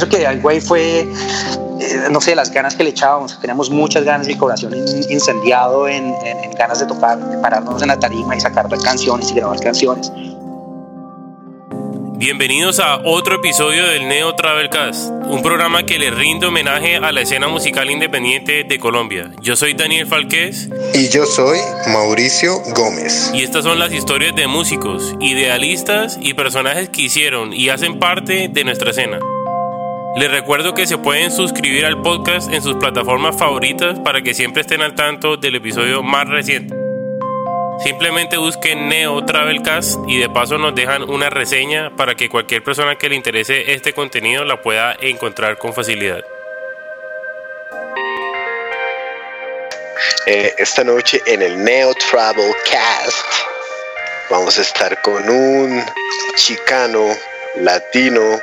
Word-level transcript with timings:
pienso 0.00 0.16
que 0.16 0.26
algo 0.26 0.48
ahí 0.48 0.60
fue, 0.60 1.00
eh, 1.00 1.06
no 2.10 2.20
sé, 2.20 2.34
las 2.34 2.50
ganas 2.50 2.74
que 2.74 2.84
le 2.84 2.90
echábamos. 2.90 3.38
Teníamos 3.40 3.70
muchas 3.70 4.04
ganas, 4.04 4.26
mi 4.26 4.36
corazón 4.36 4.74
incendiado 5.10 5.88
en, 5.88 6.14
en 6.24 6.50
ganas 6.52 6.80
de 6.80 6.86
tocar, 6.86 7.18
de 7.18 7.38
pararnos 7.38 7.82
en 7.82 7.88
la 7.88 7.98
tarima 7.98 8.36
y 8.36 8.40
sacar 8.40 8.66
canciones 8.82 9.30
y 9.30 9.34
grabar 9.34 9.60
canciones. 9.60 10.10
Bienvenidos 12.16 12.80
a 12.80 12.98
otro 13.04 13.36
episodio 13.36 13.86
del 13.86 14.06
Neo 14.06 14.34
Travelcast, 14.34 15.10
un 15.10 15.42
programa 15.42 15.84
que 15.84 15.98
le 15.98 16.10
rinde 16.10 16.46
homenaje 16.46 16.96
a 16.96 17.12
la 17.12 17.22
escena 17.22 17.48
musical 17.48 17.90
independiente 17.90 18.64
de 18.64 18.78
Colombia. 18.78 19.30
Yo 19.40 19.56
soy 19.56 19.72
Daniel 19.72 20.06
Falqués. 20.06 20.68
Y 20.92 21.08
yo 21.08 21.24
soy 21.24 21.58
Mauricio 21.88 22.60
Gómez. 22.74 23.30
Y 23.34 23.42
estas 23.42 23.64
son 23.64 23.78
las 23.78 23.90
historias 23.92 24.36
de 24.36 24.46
músicos, 24.46 25.14
idealistas 25.20 26.18
y 26.20 26.34
personajes 26.34 26.90
que 26.90 27.02
hicieron 27.02 27.54
y 27.54 27.70
hacen 27.70 27.98
parte 27.98 28.48
de 28.52 28.64
nuestra 28.64 28.90
escena. 28.90 29.18
Les 30.16 30.30
recuerdo 30.30 30.74
que 30.74 30.88
se 30.88 30.98
pueden 30.98 31.30
suscribir 31.30 31.86
al 31.86 32.02
podcast 32.02 32.52
en 32.52 32.62
sus 32.62 32.74
plataformas 32.76 33.36
favoritas 33.36 33.98
para 34.00 34.22
que 34.22 34.34
siempre 34.34 34.62
estén 34.62 34.82
al 34.82 34.96
tanto 34.96 35.36
del 35.36 35.54
episodio 35.54 36.02
más 36.02 36.28
reciente. 36.28 36.74
Simplemente 37.84 38.36
busquen 38.36 38.88
Neo 38.88 39.24
Travelcast 39.24 40.00
y 40.08 40.18
de 40.18 40.28
paso 40.28 40.58
nos 40.58 40.74
dejan 40.74 41.08
una 41.08 41.30
reseña 41.30 41.96
para 41.96 42.14
que 42.16 42.28
cualquier 42.28 42.62
persona 42.62 42.96
que 42.96 43.08
le 43.08 43.14
interese 43.14 43.72
este 43.72 43.92
contenido 43.92 44.44
la 44.44 44.60
pueda 44.60 44.96
encontrar 45.00 45.56
con 45.58 45.72
facilidad. 45.72 46.24
Eh, 50.26 50.54
esta 50.58 50.84
noche 50.84 51.22
en 51.26 51.40
el 51.40 51.62
Neo 51.64 51.94
Travelcast 51.94 53.26
vamos 54.28 54.58
a 54.58 54.62
estar 54.62 55.00
con 55.02 55.28
un 55.28 55.82
chicano 56.34 57.06
latino, 57.56 58.38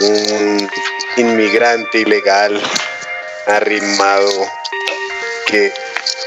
un 0.00 0.70
inmigrante 1.16 2.00
ilegal 2.00 2.60
arrimado 3.46 4.46
que 5.46 5.72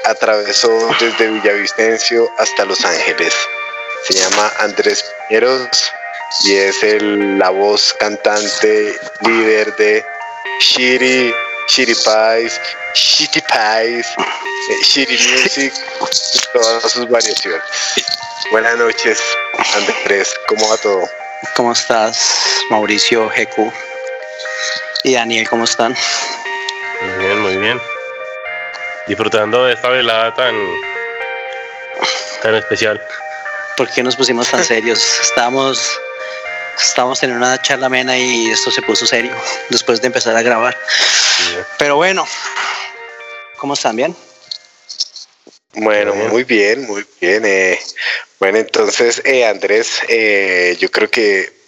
atravesó 0.05 0.69
desde 0.99 1.29
Villavicencio 1.29 2.29
hasta 2.37 2.65
Los 2.65 2.83
Ángeles. 2.83 3.33
Se 4.07 4.13
llama 4.13 4.51
Andrés 4.59 5.03
Piñeros 5.27 5.91
y 6.45 6.55
es 6.55 6.83
el, 6.83 7.37
la 7.37 7.49
voz 7.49 7.93
cantante 7.99 8.95
líder 9.21 9.75
de 9.75 10.05
Shiri, 10.61 11.33
Shiri 11.67 11.95
Pies, 11.95 12.59
Shitty 12.95 13.41
Pies, 13.41 14.07
eh, 14.17 14.83
Shiri 14.83 15.17
Music 15.31 15.73
y 16.33 16.39
todas 16.53 16.91
sus 16.91 17.09
variaciones. 17.09 17.61
Buenas 18.51 18.77
noches, 18.77 19.19
Andrés, 19.75 20.33
¿cómo 20.47 20.69
va 20.69 20.77
todo? 20.77 21.07
¿Cómo 21.55 21.71
estás, 21.71 22.63
Mauricio, 22.69 23.29
Jeku 23.29 23.71
y 25.03 25.13
Daniel, 25.13 25.47
cómo 25.49 25.63
están? 25.63 25.95
Muy 27.01 27.25
bien, 27.25 27.41
muy 27.41 27.57
bien 27.57 27.81
disfrutando 29.09 29.65
de 29.65 29.73
esta 29.73 29.89
velada 29.89 30.33
tan, 30.35 30.55
tan 32.43 32.55
especial. 32.55 33.01
¿Por 33.75 33.89
qué 33.89 34.03
nos 34.03 34.15
pusimos 34.15 34.47
tan 34.49 34.63
serios? 34.63 34.99
Estábamos, 35.21 35.99
estábamos 36.77 37.19
teniendo 37.19 37.45
una 37.45 37.59
charla 37.59 37.87
amena 37.87 38.15
y 38.15 38.51
esto 38.51 38.69
se 38.69 38.83
puso 38.83 39.07
serio 39.07 39.35
después 39.69 39.99
de 39.99 40.07
empezar 40.07 40.35
a 40.35 40.43
grabar. 40.43 40.77
Pero 41.79 41.95
bueno, 41.95 42.25
¿cómo 43.57 43.73
están? 43.73 43.95
¿Bien? 43.95 44.15
Bueno, 45.73 46.13
muy 46.13 46.43
bien, 46.43 46.85
muy 46.85 47.05
bien. 47.19 47.43
Eh. 47.45 47.79
Bueno, 48.39 48.57
entonces, 48.57 49.21
eh, 49.25 49.45
Andrés, 49.45 50.01
eh, 50.07 50.77
yo 50.79 50.89
creo 50.91 51.09
que 51.09 51.59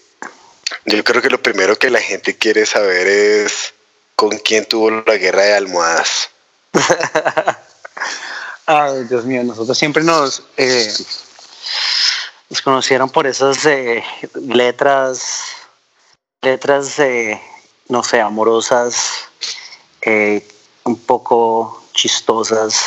yo 0.85 1.03
creo 1.03 1.21
que 1.21 1.29
lo 1.29 1.41
primero 1.41 1.77
que 1.77 1.89
la 1.89 2.01
gente 2.01 2.37
quiere 2.37 2.65
saber 2.65 3.07
es 3.07 3.73
con 4.15 4.37
quién 4.39 4.65
tuvo 4.65 4.89
la 4.89 5.17
guerra 5.17 5.43
de 5.43 5.53
almohadas. 5.55 6.29
Ay, 8.65 9.03
Dios 9.05 9.25
mío, 9.25 9.43
nosotros 9.43 9.77
siempre 9.77 10.03
nos, 10.03 10.43
eh, 10.57 10.93
nos 12.49 12.61
conocieron 12.61 13.09
por 13.09 13.27
esas 13.27 13.65
eh, 13.65 14.03
letras, 14.35 15.41
letras, 16.41 16.97
eh, 16.99 17.41
no 17.89 18.03
sé, 18.03 18.21
amorosas, 18.21 19.27
un 20.83 20.97
poco 21.05 21.83
chistosas, 21.93 22.79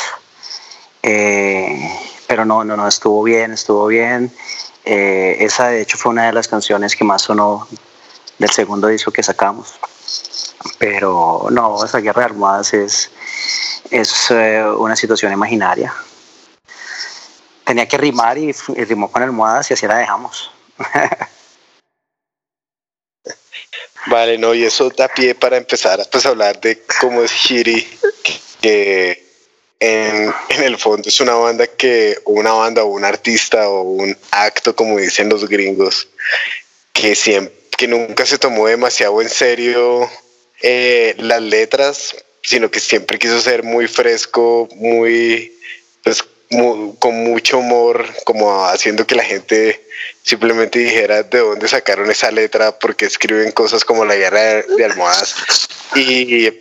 pero 2.27 2.45
no, 2.45 2.63
no, 2.63 2.75
no, 2.75 2.87
estuvo 2.87 3.23
bien, 3.23 3.51
estuvo 3.53 3.87
bien. 3.87 4.31
esa 4.83 5.69
de 5.69 5.81
hecho 5.81 5.97
fue 5.97 6.11
una 6.11 6.27
de 6.27 6.33
las 6.33 6.47
canciones 6.47 6.95
que 6.95 7.03
más 7.03 7.23
sonó 7.23 7.67
del 8.37 8.49
segundo 8.49 8.87
disco 8.87 9.11
que 9.11 9.23
sacamos. 9.23 9.73
Pero 10.79 11.47
no, 11.51 11.83
esa 11.83 11.99
guerra 11.99 12.21
de 12.21 12.27
almohadas 12.27 12.73
es, 12.73 13.11
es 13.91 14.31
eh, 14.31 14.63
una 14.77 14.95
situación 14.95 15.31
imaginaria. 15.31 15.93
Tenía 17.65 17.87
que 17.87 17.97
rimar 17.97 18.37
y, 18.37 18.51
rimó 18.51 19.11
con 19.11 19.23
almohadas 19.23 19.71
y 19.71 19.73
así 19.73 19.87
la 19.87 19.97
dejamos. 19.97 20.51
Vale, 24.07 24.37
no, 24.37 24.53
y 24.53 24.63
eso 24.63 24.91
da 24.91 25.07
pie 25.07 25.33
para 25.33 25.57
empezar 25.57 25.99
pues, 26.11 26.27
a 26.27 26.29
hablar 26.29 26.61
de 26.61 26.83
cómo 27.01 27.23
es 27.23 27.31
Shiri, 27.31 27.87
que 28.61 29.24
en, 29.79 30.33
en, 30.49 30.63
el 30.63 30.77
fondo 30.77 31.09
es 31.09 31.19
una 31.19 31.35
banda 31.35 31.67
que, 31.67 32.17
una 32.25 32.53
banda 32.53 32.83
o 32.83 32.87
un 32.87 33.03
artista 33.03 33.69
o 33.69 33.81
un 33.81 34.17
acto, 34.31 34.75
como 34.75 34.97
dicen 34.97 35.29
los 35.29 35.47
gringos, 35.47 36.07
que 36.93 37.15
siempre, 37.15 37.53
que 37.77 37.87
nunca 37.87 38.25
se 38.25 38.37
tomó 38.37 38.67
demasiado 38.67 39.21
en 39.21 39.29
serio 39.29 40.09
eh, 40.61 41.15
las 41.17 41.41
letras, 41.41 42.15
sino 42.41 42.71
que 42.71 42.79
siempre 42.79 43.19
quiso 43.19 43.41
ser 43.41 43.63
muy 43.63 43.87
fresco, 43.87 44.69
muy, 44.75 45.57
pues, 46.03 46.23
con 46.99 47.15
mucho 47.23 47.57
humor, 47.57 48.05
como 48.23 48.65
haciendo 48.65 49.05
que 49.05 49.15
la 49.15 49.23
gente 49.23 49.83
simplemente 50.21 50.79
dijera 50.79 51.23
de 51.23 51.39
dónde 51.39 51.67
sacaron 51.67 52.09
esa 52.09 52.31
letra, 52.31 52.77
porque 52.79 53.05
escriben 53.05 53.51
cosas 53.51 53.83
como 53.83 54.05
la 54.05 54.15
guerra 54.15 54.61
de, 54.61 54.85
almohadas. 54.85 55.35
Y, 55.95 56.51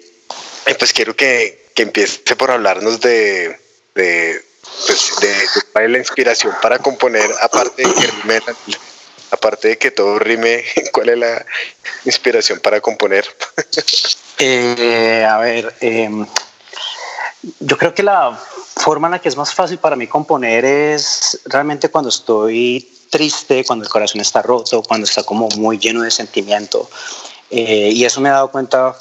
pues 0.78 0.92
quiero 0.92 1.14
que, 1.14 1.70
que, 1.74 1.82
empiece 1.82 2.36
por 2.36 2.50
hablarnos 2.50 3.00
de, 3.00 3.58
de, 3.94 4.42
pues, 4.86 5.12
de, 5.20 5.88
la 5.88 5.98
inspiración 5.98 6.54
para 6.62 6.78
componer, 6.78 7.30
aparte 7.40 7.82
de 7.82 7.94
que 7.94 8.08
aparte 9.30 9.68
de 9.68 9.78
que 9.78 9.90
todo 9.90 10.18
rime, 10.18 10.64
¿cuál 10.92 11.10
es 11.10 11.18
la 11.18 11.44
inspiración 12.04 12.60
para 12.60 12.80
componer? 12.80 13.26
Eh, 14.38 15.26
a 15.28 15.38
ver, 15.38 15.74
em, 15.80 16.26
yo 17.60 17.76
creo 17.76 17.94
que 17.94 18.02
la 18.02 18.38
forma 18.76 19.08
en 19.08 19.12
la 19.12 19.20
que 19.20 19.28
es 19.28 19.36
más 19.36 19.54
fácil 19.54 19.78
para 19.78 19.96
mí 19.96 20.06
componer 20.06 20.64
es 20.64 21.40
realmente 21.44 21.88
cuando 21.88 22.08
estoy 22.08 22.90
triste, 23.10 23.64
cuando 23.64 23.84
el 23.84 23.90
corazón 23.90 24.20
está 24.20 24.42
roto, 24.42 24.82
cuando 24.82 25.06
está 25.06 25.22
como 25.22 25.48
muy 25.56 25.78
lleno 25.78 26.02
de 26.02 26.10
sentimiento. 26.10 26.90
Eh, 27.50 27.90
y 27.92 28.04
eso 28.04 28.20
me 28.20 28.28
he 28.28 28.32
dado 28.32 28.50
cuenta 28.50 28.96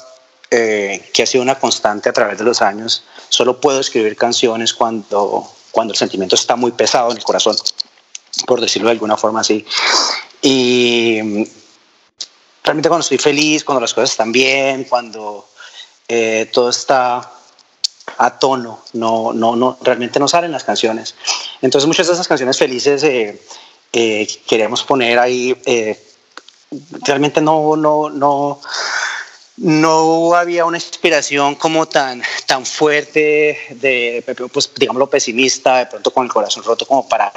eh, 0.56 1.10
que 1.12 1.24
ha 1.24 1.26
sido 1.26 1.42
una 1.42 1.58
constante 1.58 2.08
a 2.08 2.12
través 2.12 2.38
de 2.38 2.44
los 2.44 2.62
años. 2.62 3.02
Solo 3.28 3.60
puedo 3.60 3.80
escribir 3.80 4.16
canciones 4.16 4.72
cuando, 4.72 5.50
cuando 5.72 5.92
el 5.92 5.98
sentimiento 5.98 6.36
está 6.36 6.54
muy 6.54 6.70
pesado 6.70 7.10
en 7.10 7.16
el 7.16 7.24
corazón, 7.24 7.56
por 8.46 8.60
decirlo 8.60 8.86
de 8.86 8.92
alguna 8.92 9.16
forma 9.16 9.40
así. 9.40 9.66
Y 10.42 11.48
realmente 12.62 12.88
cuando 12.88 13.00
estoy 13.00 13.18
feliz, 13.18 13.64
cuando 13.64 13.80
las 13.80 13.92
cosas 13.92 14.12
están 14.12 14.30
bien, 14.30 14.84
cuando 14.84 15.48
eh, 16.06 16.48
todo 16.52 16.70
está 16.70 17.32
a 18.18 18.38
tono, 18.38 18.84
no, 18.92 19.32
no, 19.32 19.56
no, 19.56 19.76
realmente 19.82 20.20
no 20.20 20.28
salen 20.28 20.52
las 20.52 20.62
canciones. 20.62 21.16
Entonces 21.62 21.88
muchas 21.88 22.06
de 22.06 22.12
esas 22.12 22.28
canciones 22.28 22.56
felices 22.58 23.02
eh, 23.02 23.42
eh, 23.92 24.28
queremos 24.46 24.84
poner 24.84 25.18
ahí, 25.18 25.52
realmente 27.02 27.40
no, 27.40 27.74
no, 27.74 28.08
no, 28.08 28.60
no 29.56 30.34
había 30.34 30.64
una 30.64 30.76
inspiración 30.76 31.54
como 31.54 31.86
tan, 31.86 32.22
tan 32.46 32.66
fuerte 32.66 33.58
de, 33.70 34.24
pues, 34.52 34.70
digámoslo, 34.76 35.08
pesimista, 35.08 35.78
de 35.78 35.86
pronto 35.86 36.10
con 36.12 36.24
el 36.24 36.32
corazón 36.32 36.64
roto 36.64 36.86
como 36.86 37.08
para, 37.08 37.32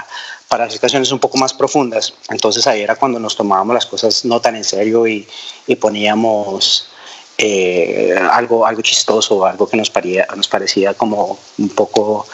para 0.48 0.66
hacer 0.66 0.80
canciones 0.80 1.12
un 1.12 1.20
poco 1.20 1.38
más 1.38 1.54
profundas. 1.54 2.14
Entonces 2.30 2.66
ahí 2.66 2.82
era 2.82 2.96
cuando 2.96 3.20
nos 3.20 3.36
tomábamos 3.36 3.74
las 3.74 3.86
cosas 3.86 4.26
no 4.26 4.42
tan 4.42 4.56
en 4.56 4.64
serio 4.64 5.06
y, 5.08 5.28
y 5.68 5.76
poníamos 5.76 6.90
eh, 7.38 8.18
algo, 8.32 8.66
algo 8.66 8.82
chistoso, 8.82 9.46
algo 9.46 9.70
que 9.70 9.78
nos, 9.78 9.92
paría, 9.92 10.28
nos 10.36 10.48
parecía 10.48 10.94
como 10.94 11.38
un 11.58 11.70
poco... 11.70 12.28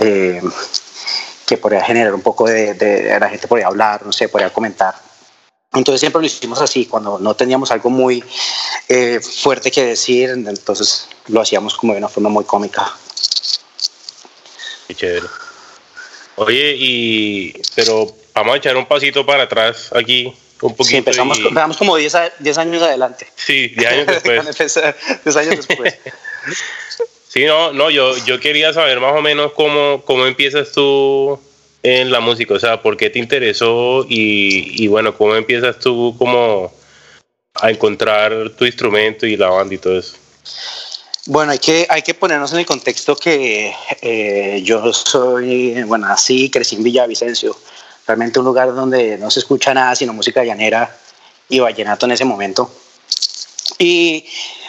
Eh, 0.00 0.42
que 1.46 1.56
podría 1.56 1.82
generar 1.82 2.14
un 2.14 2.22
poco 2.22 2.46
de, 2.46 2.74
de, 2.74 3.18
la 3.18 3.28
gente 3.28 3.48
podría 3.48 3.66
hablar, 3.66 4.06
no 4.06 4.12
sé, 4.12 4.28
podría 4.28 4.52
comentar. 4.52 4.94
Entonces 5.72 6.00
siempre 6.00 6.20
lo 6.20 6.26
hicimos 6.26 6.60
así, 6.60 6.86
cuando 6.86 7.20
no 7.20 7.34
teníamos 7.34 7.70
algo 7.70 7.90
muy 7.90 8.24
eh, 8.88 9.20
fuerte 9.20 9.70
que 9.70 9.84
decir, 9.84 10.30
entonces 10.30 11.08
lo 11.28 11.40
hacíamos 11.40 11.76
como 11.76 11.92
de 11.92 12.00
una 12.00 12.08
forma 12.08 12.28
muy 12.28 12.44
cómica. 12.44 12.92
Qué 14.88 14.94
chévere. 14.96 15.26
Oye, 16.34 16.74
y 16.76 17.52
pero 17.76 18.12
vamos 18.34 18.54
a 18.54 18.56
echar 18.58 18.76
un 18.76 18.86
pasito 18.86 19.24
para 19.24 19.44
atrás 19.44 19.90
aquí 19.94 20.34
Un 20.62 20.74
poquito 20.74 20.84
sí, 20.84 20.96
empezamos, 20.96 21.38
empezamos 21.38 21.76
como 21.76 21.96
10, 21.96 22.14
años 22.16 22.82
adelante. 22.82 23.28
Sí, 23.36 23.68
10 23.68 23.92
años 23.92 24.06
después. 24.06 24.58
10 25.24 25.36
años 25.36 25.66
después. 25.68 25.98
sí, 27.28 27.44
no, 27.44 27.72
no, 27.72 27.90
yo, 27.90 28.16
yo 28.24 28.40
quería 28.40 28.72
saber 28.72 28.98
más 28.98 29.14
o 29.14 29.22
menos 29.22 29.52
cómo, 29.52 30.02
cómo 30.04 30.26
empiezas 30.26 30.72
tú 30.72 31.38
en 31.82 32.10
la 32.10 32.20
música, 32.20 32.54
o 32.54 32.60
sea, 32.60 32.82
por 32.82 32.96
qué 32.96 33.10
te 33.10 33.18
interesó 33.18 34.04
y, 34.08 34.82
y 34.82 34.86
bueno, 34.88 35.16
cómo 35.16 35.34
empiezas 35.34 35.78
tú 35.78 36.14
como 36.18 36.72
a 37.54 37.70
encontrar 37.70 38.50
tu 38.50 38.64
instrumento 38.64 39.26
y 39.26 39.36
la 39.36 39.48
banda 39.48 39.74
y 39.74 39.78
todo 39.78 39.98
eso. 39.98 40.16
Bueno, 41.26 41.52
hay 41.52 41.58
que, 41.58 41.86
hay 41.88 42.02
que 42.02 42.14
ponernos 42.14 42.52
en 42.52 42.60
el 42.60 42.66
contexto 42.66 43.14
que 43.14 43.74
eh, 44.00 44.60
yo 44.64 44.92
soy, 44.92 45.82
bueno, 45.82 46.06
así 46.06 46.50
crecí 46.50 46.76
en 46.76 46.82
Villavicencio, 46.82 47.56
realmente 48.06 48.38
un 48.38 48.46
lugar 48.46 48.74
donde 48.74 49.18
no 49.18 49.30
se 49.30 49.40
escucha 49.40 49.74
nada 49.74 49.94
sino 49.94 50.12
música 50.12 50.42
llanera 50.42 50.96
y 51.48 51.60
vallenato 51.60 52.06
en 52.06 52.12
ese 52.12 52.24
momento. 52.24 52.70
Y 53.78 54.24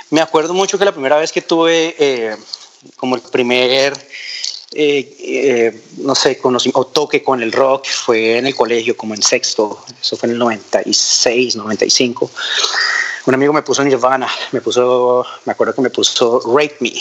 me 0.10 0.22
acuerdo 0.22 0.54
mucho 0.54 0.78
que 0.78 0.86
la 0.86 0.92
primera 0.92 1.18
vez 1.18 1.31
que 1.31 1.42
tuve 1.42 1.96
eh, 1.98 2.36
como 2.98 3.16
el 3.16 3.22
primer 3.22 3.94
eh, 4.74 5.18
eh, 5.20 5.82
no 5.98 6.16
sé, 6.16 6.38
conocí, 6.38 6.72
o 6.74 6.86
toque 6.86 7.22
con 7.22 7.42
el 7.44 7.52
rock 7.52 7.88
fue 7.88 8.38
en 8.38 8.48
el 8.48 8.56
colegio, 8.56 8.96
como 8.96 9.14
en 9.14 9.22
sexto, 9.22 9.84
eso 10.00 10.16
fue 10.16 10.28
en 10.28 10.34
el 10.34 10.40
96, 10.40 11.58
95. 11.58 12.32
Un 13.26 13.34
amigo 13.34 13.52
me 13.52 13.64
puso 13.64 13.84
Nirvana, 13.84 14.30
me 14.54 14.62
puso, 14.62 15.26
me 15.46 15.52
acuerdo 15.52 15.76
que 15.76 15.82
me 15.82 15.90
puso 15.90 16.40
Rape 16.46 16.78
Me 16.80 16.94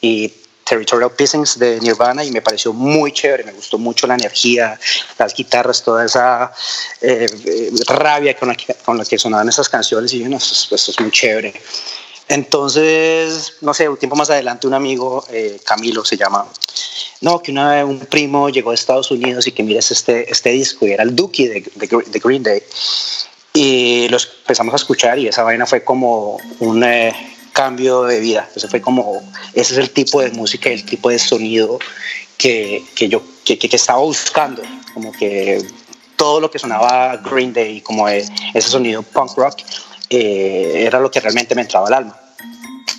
y 0.00 0.32
Territorial 0.64 1.12
Pissings 1.12 1.58
de 1.58 1.78
Nirvana 1.80 2.24
y 2.24 2.32
me 2.32 2.42
pareció 2.42 2.72
muy 2.72 3.12
chévere, 3.12 3.44
me 3.44 3.52
gustó 3.52 3.78
mucho 3.78 4.08
la 4.08 4.14
energía, 4.14 4.78
las 5.16 5.32
guitarras, 5.32 5.82
toda 5.82 6.04
esa 6.04 6.52
eh, 7.00 7.26
rabia 7.86 8.36
con 8.36 8.48
la, 8.48 9.04
que, 9.04 9.18
sonaban 9.18 9.48
esas 9.48 9.68
canciones 9.68 10.12
y 10.12 10.20
yo, 10.20 10.28
no, 10.28 10.38
esto, 10.38 10.74
esto 10.74 10.90
es 10.90 11.00
muy 11.00 11.10
chévere. 11.12 11.54
Entonces, 12.28 13.54
no 13.60 13.74
sé, 13.74 13.88
un 13.88 13.96
tiempo 13.96 14.16
más 14.16 14.30
adelante 14.30 14.66
un 14.66 14.74
amigo, 14.74 15.24
eh, 15.30 15.60
Camilo 15.64 16.04
se 16.04 16.16
llama, 16.16 16.46
no, 17.20 17.40
que 17.42 17.52
una 17.52 17.74
vez 17.74 17.84
un 17.84 18.00
primo 18.00 18.48
llegó 18.48 18.70
a 18.70 18.74
Estados 18.74 19.10
Unidos 19.10 19.46
y 19.46 19.52
que 19.52 19.62
mires 19.62 19.90
este, 19.90 20.30
este 20.30 20.50
disco 20.50 20.86
y 20.86 20.92
era 20.92 21.02
el 21.04 21.14
Dookie 21.14 21.48
de, 21.48 22.20
Green 22.22 22.42
Day. 22.42 22.62
Y 23.54 24.08
los 24.08 24.28
empezamos 24.40 24.72
a 24.72 24.76
escuchar 24.76 25.18
y 25.18 25.28
esa 25.28 25.42
vaina 25.42 25.66
fue 25.66 25.84
como 25.84 26.38
un 26.60 26.82
eh, 26.82 27.12
cambio 27.52 28.04
de 28.04 28.18
vida. 28.20 28.48
Eso 28.54 28.68
fue 28.68 28.80
como, 28.80 29.22
ese 29.52 29.74
es 29.74 29.78
el 29.78 29.90
tipo 29.90 30.20
de 30.20 30.30
música 30.30 30.70
el 30.70 30.84
tipo 30.84 31.10
de 31.10 31.18
sonido 31.18 31.78
que, 32.38 32.82
que 32.94 33.08
yo 33.08 33.22
que, 33.44 33.58
que, 33.58 33.76
estaba 33.76 34.00
buscando. 34.00 34.62
Como 34.94 35.12
que 35.12 35.62
todo 36.16 36.40
lo 36.40 36.50
que 36.50 36.58
sonaba 36.58 37.16
Green 37.18 37.52
Day, 37.52 37.80
como 37.80 38.08
ese 38.08 38.30
sonido 38.62 39.02
punk 39.02 39.36
rock, 39.36 39.58
eh, 40.08 40.84
era 40.86 41.00
lo 41.00 41.10
que 41.10 41.20
realmente 41.20 41.54
me 41.54 41.62
entraba 41.62 41.86
al 41.88 41.94
alma. 41.94 42.16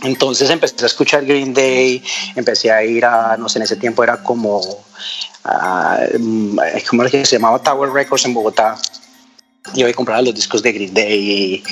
Entonces 0.03 0.49
empecé 0.49 0.83
a 0.83 0.87
escuchar 0.87 1.25
Green 1.25 1.53
Day, 1.53 2.03
empecé 2.35 2.71
a 2.71 2.83
ir 2.83 3.05
a, 3.05 3.37
no 3.37 3.47
sé, 3.47 3.59
en 3.59 3.63
ese 3.63 3.77
tiempo 3.77 4.03
era 4.03 4.21
como, 4.21 4.59
uh, 4.59 4.83
¿cómo 6.89 7.03
es 7.03 7.11
que 7.11 7.25
se 7.25 7.37
llamaba? 7.37 7.59
Tower 7.59 7.91
Records 7.91 8.25
en 8.25 8.33
Bogotá. 8.33 8.77
Yo 9.75 9.87
a 9.87 9.93
comprar 9.93 10.21
los 10.21 10.35
discos 10.35 10.61
de 10.61 10.73
Green 10.73 10.93
Day 10.93 11.63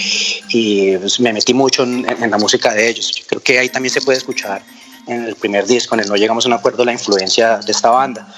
y, 0.47 0.97
pues, 0.97 1.19
me 1.19 1.33
metí 1.33 1.53
mucho 1.53 1.83
en, 1.83 2.05
la 2.31 2.37
música 2.37 2.73
de 2.73 2.87
ellos. 2.87 3.11
Yo 3.13 3.25
creo 3.27 3.43
que 3.43 3.59
ahí 3.59 3.67
también 3.67 3.93
se 3.93 4.01
puede 4.01 4.17
escuchar 4.17 4.63
en 5.07 5.25
el 5.25 5.35
primer 5.35 5.65
disco, 5.65 5.95
en 5.95 6.01
el 6.01 6.07
No 6.07 6.15
Llegamos 6.15 6.45
a 6.45 6.47
un 6.47 6.53
Acuerdo, 6.53 6.85
la 6.85 6.93
influencia 6.93 7.57
de 7.57 7.71
esta 7.71 7.89
banda. 7.89 8.33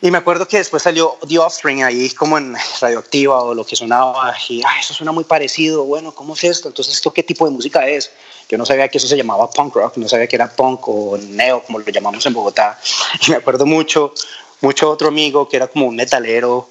Y 0.00 0.12
me 0.12 0.18
acuerdo 0.18 0.46
que 0.46 0.58
después 0.58 0.84
salió 0.84 1.18
The 1.26 1.40
Offspring 1.40 1.82
ahí 1.82 2.10
como 2.10 2.38
en 2.38 2.54
Radioactiva 2.80 3.42
o 3.42 3.52
lo 3.52 3.66
que 3.66 3.74
sonaba 3.74 4.32
y 4.48 4.62
ah, 4.64 4.78
eso 4.78 4.94
suena 4.94 5.10
muy 5.10 5.24
parecido, 5.24 5.84
bueno, 5.84 6.14
¿cómo 6.14 6.34
es 6.34 6.44
esto? 6.44 6.68
Entonces, 6.68 6.94
¿esto 6.94 7.12
qué 7.12 7.24
tipo 7.24 7.44
de 7.44 7.50
música 7.50 7.86
es? 7.88 8.12
Yo 8.48 8.56
no 8.56 8.64
sabía 8.64 8.88
que 8.88 8.98
eso 8.98 9.08
se 9.08 9.16
llamaba 9.16 9.50
punk 9.50 9.74
rock, 9.74 9.96
no 9.96 10.08
sabía 10.08 10.28
que 10.28 10.36
era 10.36 10.48
punk 10.48 10.88
o 10.88 11.18
neo, 11.18 11.64
como 11.64 11.80
lo 11.80 11.84
llamamos 11.86 12.24
en 12.26 12.32
Bogotá. 12.32 12.78
Y 13.26 13.30
me 13.30 13.38
acuerdo 13.38 13.66
mucho, 13.66 14.14
mucho 14.60 14.88
otro 14.88 15.08
amigo 15.08 15.48
que 15.48 15.56
era 15.56 15.66
como 15.66 15.86
un 15.86 15.96
metalero 15.96 16.70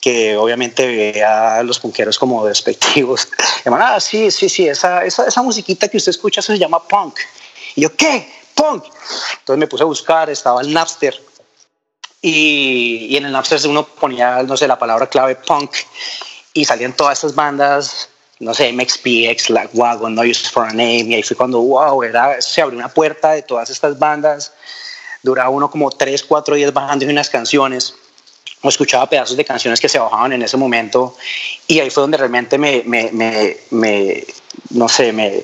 que 0.00 0.36
obviamente 0.36 0.86
veía 0.86 1.56
a 1.56 1.62
los 1.64 1.80
punqueros 1.80 2.16
como 2.16 2.46
despectivos. 2.46 3.28
Llaman, 3.64 3.82
ah, 3.82 4.00
sí, 4.00 4.30
sí, 4.30 4.48
sí, 4.48 4.68
esa, 4.68 5.04
esa, 5.04 5.26
esa 5.26 5.42
musiquita 5.42 5.88
que 5.88 5.96
usted 5.96 6.10
escucha 6.10 6.40
se 6.40 6.56
llama 6.56 6.80
punk. 6.86 7.18
Y 7.74 7.80
yo, 7.80 7.96
¿qué? 7.96 8.32
Punk. 8.54 8.84
Entonces 9.40 9.58
me 9.58 9.66
puse 9.66 9.82
a 9.82 9.86
buscar, 9.86 10.30
estaba 10.30 10.60
el 10.60 10.72
Napster 10.72 11.20
y, 12.20 13.16
en 13.16 13.26
el 13.26 13.32
Napster 13.32 13.60
uno 13.66 13.86
ponía, 13.86 14.42
no 14.42 14.56
sé, 14.56 14.66
la 14.66 14.78
palabra 14.78 15.06
clave 15.06 15.36
punk 15.36 15.72
y 16.52 16.64
salían 16.64 16.92
todas 16.94 17.18
estas 17.18 17.34
bandas, 17.34 18.08
no 18.40 18.54
sé, 18.54 18.72
MXPX, 18.72 19.50
Wagon, 19.74 20.14
No 20.14 20.22
Use 20.22 20.48
for 20.48 20.64
a 20.64 20.70
Name, 20.70 21.04
y 21.04 21.14
ahí 21.14 21.22
fue 21.22 21.36
cuando, 21.36 21.60
wow, 21.60 22.02
era, 22.02 22.40
se 22.40 22.62
abrió 22.62 22.78
una 22.78 22.88
puerta 22.88 23.32
de 23.32 23.42
todas 23.42 23.70
estas 23.70 23.98
bandas, 23.98 24.52
duraba 25.22 25.50
uno 25.50 25.70
como 25.70 25.90
3, 25.90 26.24
4 26.24 26.54
días 26.56 26.72
bajando 26.72 27.06
unas 27.06 27.30
canciones, 27.30 27.94
o 28.62 28.68
escuchaba 28.68 29.08
pedazos 29.08 29.36
de 29.36 29.44
canciones 29.44 29.78
que 29.78 29.88
se 29.88 29.98
bajaban 29.98 30.32
en 30.32 30.42
ese 30.42 30.56
momento, 30.56 31.16
y 31.66 31.78
ahí 31.80 31.90
fue 31.90 32.00
donde 32.02 32.16
realmente 32.16 32.58
me, 32.58 32.82
me, 32.84 33.10
me, 33.12 33.56
me 33.70 34.24
no 34.70 34.88
sé, 34.88 35.12
me 35.12 35.42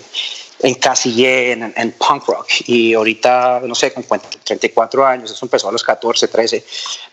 encasillé 0.60 1.52
en, 1.52 1.74
en, 1.76 1.92
punk 1.92 2.26
rock 2.26 2.48
y 2.66 2.94
ahorita, 2.94 3.62
no 3.64 3.74
sé, 3.74 3.92
con 3.92 4.04
34 4.44 5.06
años, 5.06 5.30
eso 5.30 5.44
empezó 5.44 5.68
a 5.68 5.72
los 5.72 5.82
14, 5.82 6.28
13, 6.28 6.64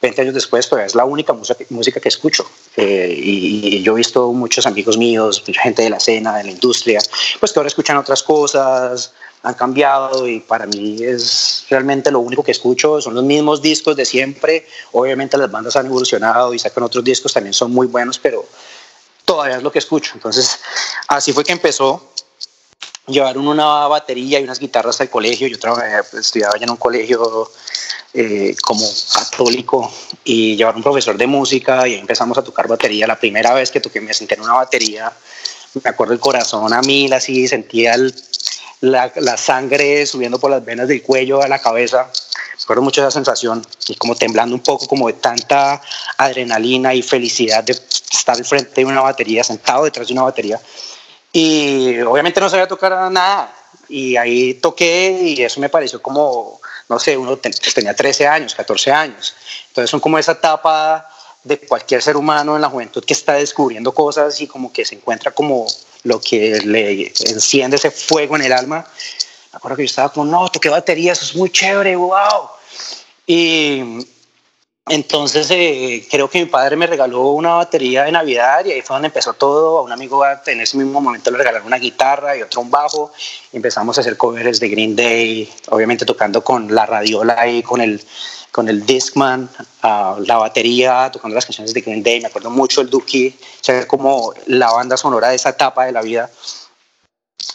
20 0.02 0.22
años 0.22 0.34
después, 0.34 0.68
pues 0.68 0.88
es 0.88 0.96
la 0.96 1.06
única 1.06 1.34
música, 1.34 1.64
música 1.70 2.00
que 2.00 2.10
escucho. 2.10 2.46
Eh, 2.78 3.14
y, 3.18 3.82
yo 3.82 3.94
he 3.94 3.96
visto 3.96 4.32
muchos 4.32 4.66
amigos 4.66 4.98
míos, 4.98 5.44
gente 5.62 5.84
de 5.84 5.90
la 5.90 5.98
escena, 5.98 6.38
de 6.38 6.46
la 6.46 6.52
industria, 6.52 7.00
pues 7.40 7.52
que 7.52 7.60
ahora 7.60 7.68
escuchan 7.68 7.98
otras 7.98 8.24
cosas, 8.24 9.14
han 9.44 9.56
cambiado 9.56 10.28
y 10.28 10.40
para 10.40 10.68
mí 10.68 10.98
es 11.02 11.66
realmente 11.70 12.12
lo 12.12 12.20
único 12.20 12.44
que 12.44 12.52
escucho, 12.52 13.02
son 13.02 13.16
los 13.16 13.24
mismos 13.24 13.62
discos 13.62 13.96
de 13.96 14.06
siempre, 14.06 14.68
obviamente 14.92 15.38
las 15.38 15.50
bandas 15.50 15.76
han 15.76 15.88
evolucionado 15.88 16.54
y 16.54 16.60
sacan 16.60 16.84
otros 16.84 17.04
discos, 17.04 17.34
también 17.34 17.54
son 17.54 17.72
muy 17.72 17.88
buenos, 17.88 18.20
pero 18.20 18.46
todavía 19.26 19.58
es 19.58 19.64
lo 19.64 19.72
que 19.72 19.80
escucho. 19.80 20.12
Entonces, 20.16 20.60
así 21.08 21.34
fue 21.34 21.44
que 21.44 21.54
empezó 21.54 22.11
llevaron 23.12 23.48
una 23.48 23.88
batería 23.88 24.40
y 24.40 24.44
unas 24.44 24.60
guitarras 24.60 25.00
al 25.02 25.10
colegio. 25.10 25.48
Yo 25.48 25.60
trabajé, 25.60 26.04
pues, 26.10 26.26
estudiaba 26.26 26.58
ya 26.58 26.66
en 26.66 26.72
un 26.72 26.78
colegio 26.78 27.52
eh, 28.14 28.56
como 28.62 28.86
católico 29.14 29.92
y 30.24 30.56
llevaron 30.56 30.80
un 30.80 30.84
profesor 30.84 31.18
de 31.18 31.28
música 31.28 31.88
y 31.88 31.96
empezamos 31.96 32.38
a 32.38 32.44
tocar 32.44 32.68
batería. 32.68 33.08
La 33.08 33.20
primera 33.20 33.54
vez 33.54 33.72
que 33.72 33.80
toqué, 33.80 34.02
me 34.02 34.14
senté 34.14 34.36
en 34.36 34.42
una 34.42 34.54
batería, 34.54 35.12
me 35.84 35.90
acuerdo 35.90 36.14
el 36.14 36.20
corazón 36.20 36.74
a 36.74 36.82
mil, 36.82 37.14
así 37.14 37.48
sentía 37.48 37.96
la, 38.82 39.12
la, 39.16 39.38
sangre 39.38 40.06
subiendo 40.06 40.40
por 40.40 40.52
las 40.52 40.66
venas 40.66 40.88
del 40.88 41.02
cuello 41.02 41.42
a 41.42 41.48
la 41.48 41.60
cabeza. 41.60 42.10
Me 42.58 42.64
acuerdo 42.64 42.82
mucho 42.84 43.02
de 43.02 43.08
esa 43.08 43.16
sensación 43.16 43.66
y 43.88 43.96
como 43.96 44.16
temblando 44.16 44.56
un 44.56 44.62
poco, 44.62 44.88
como 44.88 45.08
de 45.08 45.14
tanta 45.14 45.82
adrenalina 46.18 46.94
y 46.94 47.02
felicidad 47.02 47.64
de 47.64 47.74
estar 47.74 48.44
frente 48.44 48.82
de 48.82 48.86
una 48.86 49.02
batería, 49.02 49.44
sentado 49.44 49.86
detrás 49.86 50.08
de 50.08 50.14
una 50.14 50.24
batería 50.24 50.60
y 51.34 52.00
obviamente 52.02 52.40
no 52.40 52.50
sabía 52.50 52.68
tocar 52.68 53.12
nada. 53.12 53.56
Y 53.88 54.16
ahí 54.16 54.54
toqué 54.56 55.12
y 55.22 55.42
eso 55.42 55.60
me 55.60 55.70
pareció 55.70 56.02
como, 56.02 56.60
no 56.88 57.00
sé, 57.00 57.18
uno 57.18 57.38
tenía 57.38 57.94
13 57.94 58.28
años, 58.28 58.56
14 58.56 58.92
años. 58.92 59.34
Entonces 59.68 59.90
son 59.90 60.00
como 60.00 60.18
esa 60.18 60.34
etapa 60.34 61.10
de 61.44 61.60
cualquier 61.60 62.02
ser 62.02 62.16
humano 62.16 62.56
en 62.56 62.62
la 62.62 62.70
juventud 62.70 63.04
que 63.04 63.14
está 63.14 63.34
descubriendo 63.34 63.94
cosas 63.94 64.40
y 64.42 64.48
como 64.48 64.72
que 64.72 64.86
se 64.86 64.96
encuentra 64.96 65.32
como 65.32 65.68
lo 66.04 66.20
que 66.22 66.62
le 66.62 67.08
enciende 67.08 67.78
ese 67.78 67.92
fuego 67.92 68.36
en 68.36 68.44
el 68.44 68.54
alma. 68.54 68.86
Me 69.52 69.58
acuerdo 69.58 69.78
que 69.78 69.84
yo 69.84 69.88
estaba 69.88 70.14
como, 70.14 70.26
no, 70.26 70.48
toqué 70.50 70.70
batería, 70.70 71.14
eso 71.14 71.26
es 71.26 71.36
muy 71.36 71.50
chévere, 71.50 71.96
wow. 71.96 72.50
Y 73.28 74.06
entonces 74.88 75.48
eh, 75.52 76.08
creo 76.10 76.28
que 76.28 76.40
mi 76.40 76.46
padre 76.46 76.76
me 76.76 76.88
regaló 76.88 77.30
una 77.30 77.54
batería 77.54 78.04
de 78.04 78.12
Navidad 78.12 78.66
y 78.66 78.72
ahí 78.72 78.82
fue 78.82 78.96
donde 78.96 79.08
empezó 79.08 79.34
todo. 79.34 79.78
A 79.78 79.82
un 79.84 79.92
amigo 79.92 80.24
en 80.48 80.60
ese 80.60 80.76
mismo 80.76 81.00
momento 81.00 81.30
le 81.30 81.38
regalaron 81.38 81.68
una 81.68 81.78
guitarra 81.78 82.36
y 82.36 82.42
otro 82.42 82.62
un 82.62 82.72
bajo. 82.72 83.12
Y 83.54 83.58
empezamos 83.58 83.98
a 83.98 84.02
hacer 84.02 84.18
covers 84.18 84.60
de 84.60 84.70
Green 84.70 84.96
Day, 84.96 85.52
obviamente 85.70 86.04
tocando 86.04 86.44
con 86.44 86.74
la 86.74 86.88
radiola 86.88 87.36
ahí, 87.40 87.62
con 87.62 87.80
el, 87.80 88.04
con 88.52 88.68
el 88.70 88.86
Discman, 88.86 89.50
uh, 89.84 90.20
la 90.26 90.38
batería, 90.38 91.10
tocando 91.14 91.36
las 91.36 91.46
canciones 91.46 91.74
de 91.76 91.82
Green 91.82 92.02
Day. 92.02 92.20
Me 92.20 92.28
acuerdo 92.28 92.50
mucho 92.50 92.82
el 92.82 92.90
Dookie, 92.90 93.38
o 93.40 93.64
sea, 93.64 93.88
como 93.88 94.34
la 94.48 94.72
banda 94.72 94.98
sonora 94.98 95.30
de 95.30 95.36
esa 95.36 95.50
etapa 95.50 95.86
de 95.86 95.92
la 95.92 96.02
vida. 96.02 96.30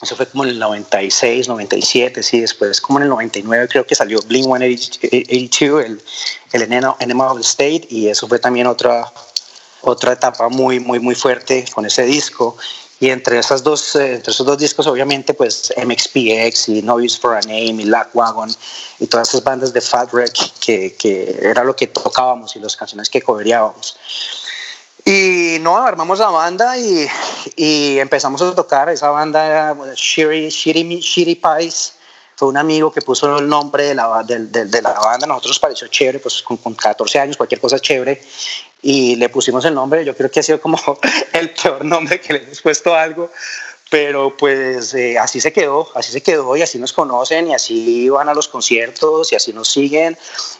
Eso 0.02 0.14
fue 0.14 0.26
como 0.28 0.44
en 0.44 0.50
el 0.50 0.58
96, 0.58 1.48
97, 1.48 2.22
sí, 2.22 2.40
después 2.40 2.80
como 2.80 2.98
en 2.98 3.04
el 3.04 3.08
99 3.08 3.68
creo 3.68 3.86
que 3.86 3.94
salió 3.94 4.18
Blink 4.26 4.44
182, 4.44 5.84
el, 5.84 6.02
el 6.52 6.62
Enema 6.62 7.32
of 7.32 7.38
the 7.38 7.42
State, 7.42 7.86
y 7.88 8.08
eso 8.08 8.28
fue 8.28 8.38
también 8.38 8.66
otra, 8.66 9.10
otra 9.80 10.12
etapa 10.12 10.48
muy, 10.48 10.80
muy, 10.80 10.98
muy 10.98 11.14
fuerte 11.14 11.64
con 11.74 11.86
ese 11.86 12.02
disco. 12.04 12.56
Y 12.98 13.10
entre, 13.10 13.38
esas 13.38 13.62
dos, 13.62 13.94
eh, 13.96 14.14
entre 14.14 14.32
esos 14.32 14.46
dos 14.46 14.56
discos, 14.56 14.86
obviamente, 14.86 15.34
pues 15.34 15.72
MXPX 15.76 16.68
y 16.70 16.82
No 16.82 16.96
Use 16.96 17.18
for 17.18 17.34
a 17.34 17.40
Name 17.40 17.82
y 17.82 17.90
Wagon 18.14 18.50
y 18.98 19.06
todas 19.06 19.28
esas 19.28 19.44
bandas 19.44 19.72
de 19.72 19.82
Fat 19.82 20.12
Wreck 20.12 20.34
que, 20.60 20.94
que 20.94 21.38
era 21.42 21.62
lo 21.62 21.76
que 21.76 21.88
tocábamos 21.88 22.56
y 22.56 22.60
las 22.60 22.74
canciones 22.74 23.10
que 23.10 23.20
coberíamos. 23.20 23.96
Y 25.08 25.58
no, 25.60 25.76
armamos 25.76 26.18
la 26.18 26.30
banda 26.30 26.76
y, 26.76 27.06
y 27.54 27.96
empezamos 28.00 28.42
a 28.42 28.52
tocar. 28.56 28.88
Esa 28.88 29.08
banda 29.08 29.46
era 29.46 29.76
Shiri, 29.94 30.48
Shiri, 30.48 30.98
Shiri 31.00 31.36
Pies. 31.36 31.94
Fue 32.34 32.48
un 32.48 32.56
amigo 32.56 32.90
que 32.90 33.00
puso 33.00 33.38
el 33.38 33.48
nombre 33.48 33.84
de 33.86 33.94
la, 33.94 34.24
de, 34.24 34.46
de, 34.46 34.82
la 34.82 34.94
banda. 34.94 35.28
Nosotros 35.28 35.50
nos 35.50 35.58
pareció 35.60 35.86
chévere, 35.86 36.18
pues 36.18 36.42
con, 36.42 36.56
con, 36.56 36.74
14 36.74 37.20
años, 37.20 37.36
cualquier 37.36 37.60
cosa 37.60 37.78
chévere. 37.78 38.20
Y 38.82 39.14
le 39.14 39.28
pusimos 39.28 39.64
el 39.64 39.74
nombre. 39.74 40.04
Yo 40.04 40.16
creo 40.16 40.28
que 40.28 40.40
ha 40.40 40.42
sido 40.42 40.60
como 40.60 40.76
el 41.32 41.50
peor 41.50 41.84
nombre 41.84 42.20
que 42.20 42.32
le 42.32 42.42
hemos 42.42 42.60
puesto 42.60 42.92
a 42.92 43.04
algo. 43.04 43.30
Pero 43.88 44.36
pues 44.36 44.92
eh, 44.94 45.16
así 45.20 45.40
se 45.40 45.52
quedó, 45.52 45.88
así 45.94 46.10
se 46.10 46.20
quedó 46.20 46.56
y 46.56 46.62
así 46.62 46.80
nos 46.80 46.92
conocen 46.92 47.46
y 47.46 47.54
así 47.54 48.08
van 48.08 48.28
a 48.28 48.34
los 48.34 48.48
conciertos 48.48 49.30
y 49.30 49.36
así 49.36 49.52
nos 49.52 49.68
siguen. 49.68 50.18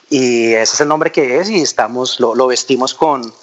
Y 0.09 0.53
ese 0.53 0.75
es 0.75 0.81
el 0.81 0.87
nombre 0.87 1.11
que 1.11 1.41
es 1.41 1.51
y 1.51 1.63
estamos, 1.63 2.21
lo, 2.21 2.37
lo 2.37 2.47
vestimos 2.47 2.95
con 2.95 3.35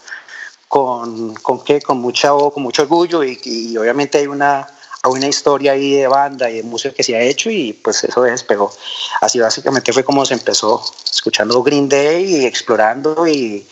con, 0.73 1.35
con, 1.35 1.63
¿qué? 1.63 1.79
con, 1.79 1.99
mucha, 1.99 2.29
con 2.31 2.63
mucho 2.63 2.81
orgullo 2.81 3.23
y, 3.23 3.39
y, 3.43 3.77
obviamente 3.77 4.17
hay 4.17 4.25
una, 4.25 4.67
una 5.03 5.27
historia 5.27 5.73
ahí 5.73 5.97
de 5.97 6.07
banda 6.07 6.49
y 6.49 6.55
de 6.55 6.63
música 6.63 6.95
que 6.95 7.03
se 7.03 7.15
ha 7.15 7.21
hecho 7.21 7.51
y 7.51 7.73
pues 7.73 8.03
eso 8.03 8.23
despegó. 8.23 8.73
Así 9.21 9.37
básicamente 9.37 9.93
fue 9.93 10.03
como 10.03 10.25
se 10.25 10.33
empezó, 10.33 10.83
escuchando 11.05 11.61
Green 11.61 11.87
Day 11.87 12.25
y 12.25 12.45
explorando 12.47 13.27
y, 13.27 13.67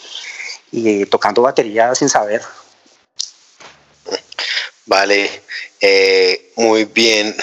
y 0.72 1.08
tocando 1.08 1.42
batería 1.42 1.96
sin 1.96 2.08
saber. 2.08 2.44
Vale, 4.86 5.42
eh, 5.80 6.52
muy 6.56 6.86
bien. 6.86 7.36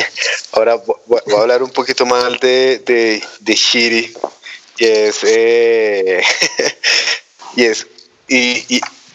Ahora 0.52 0.76
voy 0.76 1.20
a 1.36 1.40
hablar 1.42 1.62
un 1.62 1.70
poquito 1.70 2.06
más 2.06 2.40
de, 2.40 2.78
de, 2.78 3.22
de 3.40 3.54
Shiri 3.54 4.14
y 4.78 4.84
es, 4.86 5.18
eh, 5.24 6.22
y 7.56 7.64
es 7.64 7.86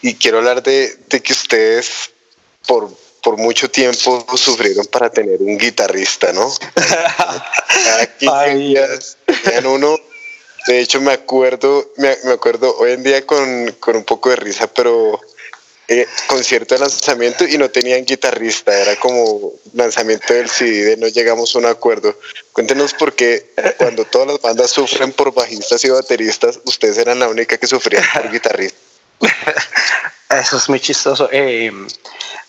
y 0.07 0.15
quiero 0.15 0.37
hablar 0.37 0.63
de, 0.63 0.95
de 1.09 1.21
que 1.21 1.33
ustedes 1.33 2.11
por, 2.65 2.89
por, 3.21 3.35
mucho 3.35 3.69
tiempo 3.69 4.25
sufrieron 4.37 4.85
para 4.85 5.09
tener 5.09 5.41
un 5.41 5.57
guitarrista, 5.57 6.31
¿no? 6.31 6.49
Aquí 7.99 8.25
tenían 9.43 9.65
uno. 9.65 9.97
De 10.65 10.79
hecho, 10.79 11.01
me 11.01 11.11
acuerdo, 11.11 11.91
me, 11.97 12.17
me 12.23 12.31
acuerdo 12.31 12.73
hoy 12.77 12.91
en 12.91 13.03
día 13.03 13.25
con, 13.25 13.73
con, 13.81 13.97
un 13.97 14.05
poco 14.05 14.29
de 14.29 14.37
risa, 14.37 14.67
pero 14.67 15.19
eh, 15.89 16.05
concierto 16.27 16.75
de 16.75 16.81
lanzamiento 16.81 17.45
y 17.45 17.57
no 17.57 17.69
tenían 17.69 18.05
guitarrista, 18.05 18.79
era 18.79 18.97
como 18.97 19.55
lanzamiento 19.73 20.33
del 20.33 20.49
CD 20.49 20.85
de 20.85 20.97
no 20.97 21.07
llegamos 21.07 21.53
a 21.53 21.59
un 21.59 21.65
acuerdo. 21.65 22.17
Cuéntenos 22.53 22.93
por 22.93 23.13
qué 23.13 23.51
cuando 23.77 24.05
todas 24.05 24.27
las 24.27 24.41
bandas 24.41 24.71
sufren 24.71 25.11
por 25.11 25.33
bajistas 25.33 25.83
y 25.83 25.89
bateristas, 25.89 26.61
ustedes 26.63 26.97
eran 26.97 27.19
la 27.19 27.27
única 27.27 27.57
que 27.57 27.67
sufría 27.67 28.01
por 28.13 28.31
guitarrista. 28.31 28.86
Eso 30.29 30.57
es 30.57 30.69
muy 30.69 30.79
chistoso. 30.79 31.29
Eh, 31.31 31.71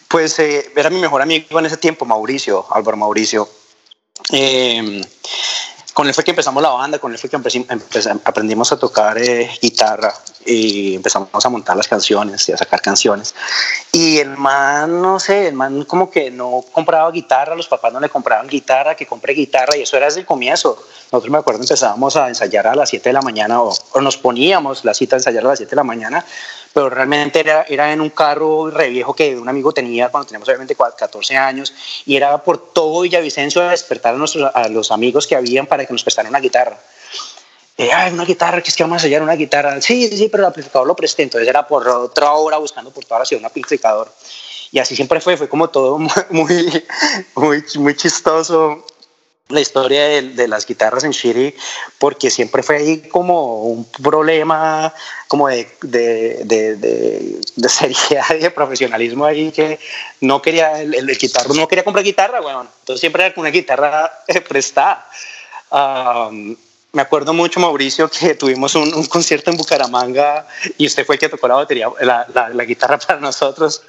pues 0.09 0.39
eh, 0.39 0.73
era 0.75 0.91
mi 0.91 0.99
mejor 0.99 1.23
amigo 1.23 1.59
en 1.59 1.67
ese 1.67 1.77
tiempo, 1.77 2.05
Mauricio, 2.05 2.67
Álvaro 2.71 2.97
Mauricio. 2.97 3.49
Eh, 4.33 5.03
con 5.99 6.07
él 6.07 6.15
fue 6.15 6.23
que 6.23 6.31
empezamos 6.31 6.63
la 6.63 6.69
banda, 6.69 7.01
con 7.01 7.11
él 7.11 7.19
fue 7.19 7.29
que 7.29 7.37
aprendimos 8.23 8.71
a 8.71 8.79
tocar 8.79 9.19
eh, 9.19 9.51
guitarra 9.61 10.15
y 10.47 10.95
empezamos 10.95 11.45
a 11.45 11.49
montar 11.49 11.77
las 11.77 11.89
canciones 11.89 12.49
y 12.49 12.53
a 12.53 12.57
sacar 12.57 12.81
canciones. 12.81 13.35
Y 13.91 14.19
el 14.19 14.37
man, 14.37 15.03
no 15.03 15.19
sé, 15.19 15.49
el 15.49 15.55
man 15.55 15.85
como 15.87 16.09
que 16.09 16.31
no 16.31 16.65
compraba 16.71 17.11
guitarra, 17.11 17.57
los 17.57 17.67
papás 17.67 17.93
no 17.93 17.99
le 17.99 18.09
compraban 18.09 18.47
guitarra, 18.47 18.95
que 18.95 19.07
compré 19.07 19.35
guitarra 19.35 19.77
y 19.77 19.83
eso 19.83 19.97
era 19.97 20.07
desde 20.07 20.21
el 20.21 20.27
comienzo. 20.27 20.81
Nosotros 21.11 21.33
me 21.33 21.39
acuerdo 21.39 21.63
empezábamos 21.63 22.15
a 22.15 22.29
ensayar 22.29 22.69
a 22.69 22.77
las 22.77 22.91
7 22.91 23.09
de 23.09 23.13
la 23.15 23.23
mañana 23.23 23.61
o, 23.61 23.75
o, 23.93 24.01
nos 24.01 24.17
poníamos 24.17 24.85
la 24.85 24.95
cita 24.95 25.17
a 25.17 25.19
ensayar 25.19 25.45
a 25.47 25.49
las 25.49 25.59
7 25.59 25.71
de 25.71 25.77
la 25.77 25.83
mañana, 25.83 26.25
pero 26.73 26.91
realmente 26.91 27.41
era, 27.41 27.65
era 27.69 27.93
en 27.93 28.01
un 28.01 28.11
carro 28.11 28.71
re 28.71 28.89
viejo 28.91 29.15
que 29.15 29.37
un 29.37 29.49
amigo 29.49 29.73
tenía 29.73 30.11
cuando 30.11 30.29
teníamos 30.29 30.49
obviamente 30.49 30.77
14 30.77 31.37
años 31.37 31.75
y 32.07 32.15
era 32.15 32.39
por 32.39 32.73
todo 32.73 33.01
Villavicencio 33.01 33.63
a 33.63 33.71
despertar 33.71 34.15
a, 34.15 34.19
nuestros, 34.19 34.55
a 34.55 34.69
los 34.69 34.93
amigos 34.93 35.27
que 35.27 35.35
habían 35.35 35.67
para 35.67 35.88
que 35.89 35.95
nos 35.95 36.05
prestaran 36.05 36.31
una 36.31 36.41
guitarra. 36.41 36.79
Eh, 37.77 37.91
Ay, 37.93 38.13
una 38.13 38.25
guitarra, 38.25 38.61
que 38.63 38.71
es 38.71 38.77
que 38.77 38.83
vamos 38.83 38.97
a 38.97 38.99
ensayar 38.99 39.23
una 39.23 39.35
guitarra. 39.35 39.81
Sí, 39.81 40.09
sí, 40.09 40.29
pero 40.29 40.43
el 40.43 40.49
amplificador 40.49 40.87
lo 40.87 40.97
presté. 40.97 41.23
Entonces 41.23 41.49
era 41.49 41.67
por 41.67 41.89
otra 41.89 42.33
hora 42.33 42.59
buscando 42.59 42.91
por 42.91 43.05
toda 43.05 43.21
la 43.21 43.25
ciudad 43.25 43.41
un 43.41 43.47
amplificador. 43.47 44.13
Y 44.71 44.79
así 44.79 44.95
siempre 44.95 45.21
fue, 45.21 45.37
fue 45.37 45.49
como 45.49 45.71
todo 45.71 45.99
muy, 46.31 46.85
muy, 47.35 47.65
muy 47.77 47.97
chistoso 47.97 48.85
la 49.49 49.61
historia 49.61 50.05
de, 50.05 50.23
de, 50.23 50.47
las 50.49 50.67
guitarras 50.67 51.05
en 51.05 51.13
Shiri, 51.13 51.55
porque 51.99 52.31
siempre 52.31 52.63
fue 52.63 52.77
ahí 52.77 53.01
como 53.09 53.63
un 53.65 53.85
problema 53.87 54.93
como 55.27 55.49
de, 55.49 55.67
de, 55.83 56.45
de, 56.77 57.69
seriedad 57.69 58.27
y 58.35 58.41
de 58.41 58.51
profesionalismo 58.51 59.25
ahí 59.25 59.51
que 59.51 59.79
no 60.21 60.43
quería, 60.43 60.83
el, 60.83 60.95
el, 60.95 61.19
guitarro 61.19 61.55
no 61.55 61.67
quería 61.67 61.85
comprar 61.85 62.05
guitarra, 62.05 62.41
bueno, 62.41 62.67
entonces 62.81 63.01
siempre 63.01 63.25
era 63.25 63.35
una 63.39 63.51
guitarra 63.51 64.13
prestada. 64.49 65.09
Um, 65.71 66.57
me 66.93 67.03
acuerdo 67.03 67.35
mucho, 67.35 67.61
Mauricio, 67.61 68.09
que 68.09 68.35
tuvimos 68.39 68.75
un, 68.75 68.93
un, 68.95 69.07
concierto 69.07 69.51
en 69.51 69.57
Bucaramanga 69.57 70.47
y 70.79 70.87
usted 70.87 71.05
fue 71.05 71.17
el 71.17 71.21
que 71.21 71.29
tocó 71.29 71.47
la 71.47 71.57
batería, 71.57 71.89
la, 72.01 72.27
la, 72.33 72.49
la 72.49 72.65
guitarra 72.65 72.99
para 73.07 73.21
nosotros. 73.21 73.83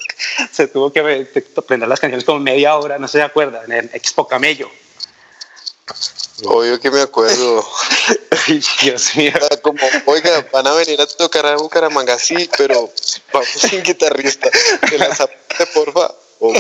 Se 0.51 0.67
tuvo 0.67 0.91
que 0.91 1.27
aprender 1.55 1.87
las 1.87 1.99
canciones 1.99 2.25
como 2.25 2.39
media 2.39 2.75
hora, 2.77 2.97
no 2.97 3.07
se 3.07 3.21
acuerda, 3.21 3.63
en 3.65 3.71
el 3.71 3.89
Expo 3.93 4.27
Camello. 4.27 4.69
Obvio 6.45 6.79
que 6.79 6.91
me 6.91 7.01
acuerdo. 7.01 7.65
Dios 8.81 9.15
mío. 9.15 9.33
Como, 9.61 9.79
oiga, 10.05 10.45
van 10.51 10.67
a 10.67 10.73
venir 10.73 11.01
a 11.01 11.07
tocar 11.07 11.45
a 11.45 11.57
Bucaramanga, 11.57 12.17
sí, 12.17 12.49
pero 12.57 12.91
vamos 13.33 13.49
sin 13.49 13.83
guitarrista. 13.83 14.49
Que 14.87 14.97
la 14.97 15.13
zapate, 15.13 15.65
porfa. 15.73 16.13
Wow, 16.39 16.53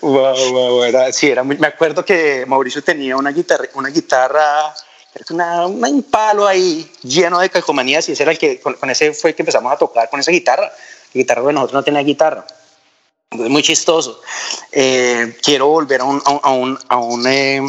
wow, 0.00 0.82
era, 0.84 1.12
sí, 1.12 1.28
era 1.28 1.42
muy, 1.42 1.56
me 1.58 1.68
acuerdo 1.68 2.04
que 2.04 2.44
Mauricio 2.46 2.82
tenía 2.82 3.16
una 3.16 3.30
guitarra, 3.30 3.68
una 3.74 3.88
guitarra, 3.88 4.74
una, 5.30 5.66
un 5.66 6.02
palo 6.02 6.46
ahí 6.46 6.90
lleno 7.02 7.38
de 7.38 7.50
calcomanías 7.50 8.08
y 8.08 8.12
ese 8.12 8.22
era 8.22 8.32
el 8.32 8.38
que, 8.38 8.60
con, 8.60 8.74
con, 8.74 8.90
ese 8.90 9.12
fue 9.12 9.34
que 9.34 9.42
empezamos 9.42 9.72
a 9.72 9.76
tocar 9.76 10.10
con 10.10 10.20
esa 10.20 10.32
guitarra. 10.32 10.64
La 10.64 11.18
guitarra 11.18 11.42
de 11.42 11.52
nosotros 11.52 11.74
no 11.74 11.84
tenía 11.84 12.02
guitarra. 12.02 12.46
Es 13.30 13.48
muy 13.48 13.62
chistoso. 13.62 14.20
Eh, 14.70 15.38
quiero 15.42 15.68
volver 15.68 16.00
a, 16.00 16.04
un, 16.04 16.22
a, 16.24 16.50
un, 16.50 16.78
a, 16.88 16.96
un, 16.96 17.26
eh, 17.26 17.60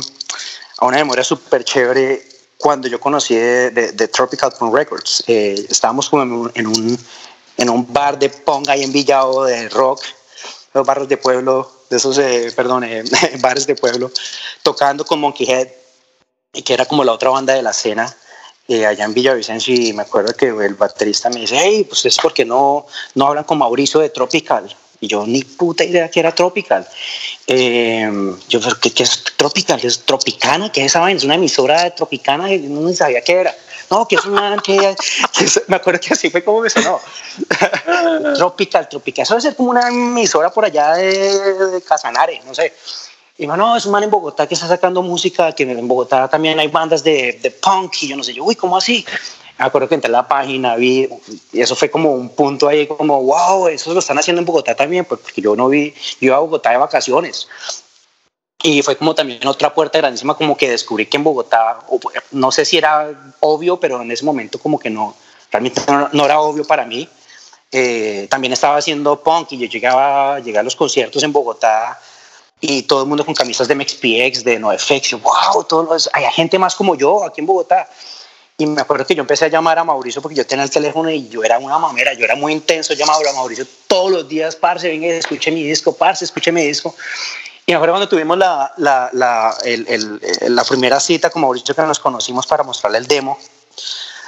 a 0.77 0.86
una 0.86 0.98
memoria 0.98 1.24
súper 1.24 1.63
chévere 1.63 2.24
cuando 2.58 2.88
yo 2.88 3.00
conocí 3.00 3.36
de, 3.36 3.72
de, 3.72 3.92
de 3.92 4.08
Tropical 4.08 4.53
Punk 4.58 4.74
Records. 4.74 5.24
Eh, 5.27 5.68
estábamos 5.70 6.10
como 6.10 6.24
en 6.24 6.68
un, 6.68 6.98
en 7.58 7.70
un, 7.70 7.94
bar 7.94 8.18
de 8.18 8.30
punk 8.30 8.70
ahí 8.70 8.84
en 8.84 8.92
Villao 8.92 9.44
de 9.44 9.70
rock 9.70 10.01
los 10.74 10.86
barrios 10.86 11.08
de 11.10 11.18
pueblo, 11.18 11.72
de 11.89 11.98
esos, 11.98 12.18
eh, 12.18 12.51
perdón, 12.56 12.84
eh, 12.84 13.03
bares 13.39 13.68
de 13.68 13.75
pueblo, 13.75 14.12
tocando 14.62 15.06
con 15.06 15.20
Monkey 15.20 15.50
Head, 15.50 15.68
que 16.65 16.74
era 16.74 16.86
como 16.86 17.03
la 17.03 17.13
otra 17.13 17.30
banda 17.30 17.53
de 17.53 17.62
la 17.62 17.72
escena, 17.72 18.15
eh, 18.68 18.86
allá 18.86 19.06
en 19.06 19.13
Villavicencio, 19.13 19.74
y 19.75 19.94
me 19.94 20.03
acuerdo 20.03 20.34
que 20.34 20.48
el 20.48 20.75
baterista 20.75 21.30
me 21.30 21.42
dice, 21.42 21.58
hey, 21.60 21.86
pues 21.88 22.06
es 22.06 22.18
porque 22.18 22.46
no, 22.46 22.86
no 23.15 23.27
hablan 23.27 23.44
con 23.44 23.58
Mauricio 23.58 24.00
de 24.00 24.10
Tropical. 24.10 24.74
Y 25.01 25.08
yo 25.08 25.27
ni 25.27 25.44
puta 25.44 25.84
idea 25.84 26.10
que 26.10 26.22
era 26.22 26.34
Tropical. 26.34 26.88
Eh, 27.46 28.10
yo, 28.48 28.62
¿qué, 28.82 28.94
¿qué, 28.94 29.03
es 29.03 29.22
Tropical? 29.36 29.82
¿Es 29.84 30.06
Tropicana? 30.06 30.72
¿Qué 30.72 30.80
es 30.80 30.86
esa 30.88 31.01
vaina? 31.01 31.18
Es 31.18 31.25
una 31.25 31.36
emisora 31.36 31.84
de 31.84 31.92
Tropicana 31.92 32.53
y 32.53 32.60
no 32.60 32.94
sabía 32.94 33.22
qué 33.22 33.34
era. 33.34 33.53
No, 33.94 34.08
que 34.08 34.16
es 34.16 34.26
una... 34.26 34.58
Que, 34.58 34.76
que 35.38 35.46
me 35.68 35.76
acuerdo 35.76 36.00
que 36.00 36.14
así 36.14 36.32
fue 36.32 36.44
como 36.44 36.62
me 36.62 36.70
sonó. 36.70 37.00
tropical, 38.36 38.90
Tropical. 38.90 39.22
Eso 39.22 39.36
debe 39.36 39.42
ser 39.42 39.56
como 39.56 39.70
una 39.70 39.88
emisora 39.88 40.50
por 40.50 40.66
allá 40.66 40.94
de, 40.94 41.70
de 41.70 41.82
Casanare, 41.84 42.42
no 42.44 42.56
sé. 42.56 42.74
Y 43.38 43.44
dijo, 43.44 43.56
no, 43.56 43.78
es 43.78 43.86
un 43.86 43.92
man 43.92 44.04
en 44.04 44.10
Bogotá 44.10 44.48
que 44.48 44.56
está 44.56 44.68
sacando 44.68 45.04
música, 45.04 45.52
que 45.54 45.64
en 45.64 45.88
Bogotá 45.88 46.28
también 46.28 46.60
hay 46.60 46.70
bandas 46.70 47.04
de, 47.04 47.40
de 47.42 47.52
punk, 47.52 47.94
y 48.02 48.08
yo 48.08 48.16
no 48.16 48.24
sé, 48.24 48.34
yo, 48.34 48.44
uy, 48.44 48.56
¿cómo 48.56 48.78
así? 48.78 49.06
Me 49.60 49.66
acuerdo 49.66 49.88
que 49.88 49.96
entré 49.96 50.10
a 50.10 50.12
la 50.12 50.28
página, 50.28 50.76
vi, 50.76 51.08
y 51.52 51.62
eso 51.62 51.76
fue 51.76 51.90
como 51.90 52.14
un 52.14 52.30
punto 52.30 52.68
ahí, 52.68 52.88
como, 52.88 53.22
wow, 53.22 53.68
eso 53.68 53.94
lo 53.94 54.00
están 54.00 54.18
haciendo 54.18 54.40
en 54.40 54.46
Bogotá 54.46 54.76
también, 54.76 55.06
pues, 55.06 55.22
porque 55.22 55.42
yo 55.42 55.56
no 55.56 55.70
vi, 55.70 55.94
yo 56.20 56.28
iba 56.28 56.38
a 56.38 56.40
Bogotá 56.40 56.72
de 56.72 56.78
vacaciones. 56.78 57.48
Y 58.65 58.82
fue 58.82 58.96
como 58.96 59.13
también 59.13 59.46
otra 59.46 59.74
puerta 59.74 59.98
grandísima, 59.98 60.36
como 60.36 60.55
que 60.55 60.70
descubrí 60.70 61.05
que 61.05 61.17
en 61.17 61.24
Bogotá, 61.25 61.79
no 62.32 62.50
sé 62.50 62.63
si 62.63 62.77
era 62.77 63.12
obvio, 63.41 63.77
pero 63.77 64.01
en 64.01 64.10
ese 64.10 64.24
momento 64.24 64.58
como 64.58 64.79
que 64.79 64.89
no, 64.89 65.15
realmente 65.51 65.82
no, 66.13 66.25
era 66.25 66.39
obvio 66.39 66.63
para 66.63 66.86
mí. 66.86 67.08
Eh, 67.74 68.25
también 68.29 68.53
estaba 68.53 68.77
haciendo 68.77 69.22
punk 69.22 69.51
y 69.51 69.58
yo 69.58 69.67
llegaba, 69.67 70.39
llegué 70.39 70.60
a 70.60 70.63
los 70.63 70.77
conciertos 70.77 71.22
en 71.24 71.34
Bogotá 71.34 72.00
y 72.62 72.84
todo 72.84 73.01
el 73.01 73.10
mundo 73.10 73.25
con 73.25 73.34
camisas 73.34 73.67
de 73.67 73.75
MXPX, 73.75 74.46
de 74.46 74.58
NoFX, 74.58 75.22
wow, 75.22 75.65
todos 75.67 75.86
los, 75.89 76.10
hay 76.13 76.24
gente 76.32 76.58
más 76.58 76.74
como 76.74 76.96
yo 76.96 77.25
aquí 77.25 77.41
en 77.41 77.48
Bogotá. 77.48 77.89
Y 78.58 78.65
me 78.65 78.79
acuerdo 78.79 79.05
que 79.05 79.15
yo 79.15 79.22
empecé 79.22 79.43
a 79.43 79.48
llamar 79.50 79.77
a 79.77 79.84
Mauricio 79.84 80.22
porque 80.22 80.36
yo 80.38 80.48
tenía 80.48 80.63
el 80.63 80.72
teléfono 80.72 81.10
y 81.10 81.27
yo 81.27 81.43
era 81.43 81.60
una 81.60 81.77
mamera, 81.77 82.13
yo 82.13 82.24
era 82.24 82.36
muy 82.36 82.53
intenso, 82.53 82.93
llamaba 82.93 83.20
a 83.29 83.34
Mauricio 83.34 83.67
todos 83.88 84.10
los 84.10 84.29
días, 84.29 84.55
parce, 84.55 84.88
venga, 84.88 85.08
escuche 85.08 85.51
mi 85.51 85.63
disco, 85.63 85.93
parce, 85.93 86.24
escuche 86.24 86.53
mi 86.53 86.63
disco. 86.63 86.96
Y 87.65 87.72
me 87.72 87.75
acuerdo 87.75 87.93
cuando 87.93 88.10
tuvimos 88.10 88.38
la, 88.38 88.74
la, 88.77 89.10
la, 89.13 89.55
el, 89.63 89.88
el, 89.88 90.55
la 90.55 90.63
primera 90.65 91.00
cita 91.00 91.29
con 91.29 91.41
Mauricio 91.41 91.74
que 91.74 91.82
nos 91.84 92.00
conocimos 92.00 92.46
para 92.46 92.63
mostrarle 92.63 92.98
el 92.98 93.08
demo, 93.08 93.38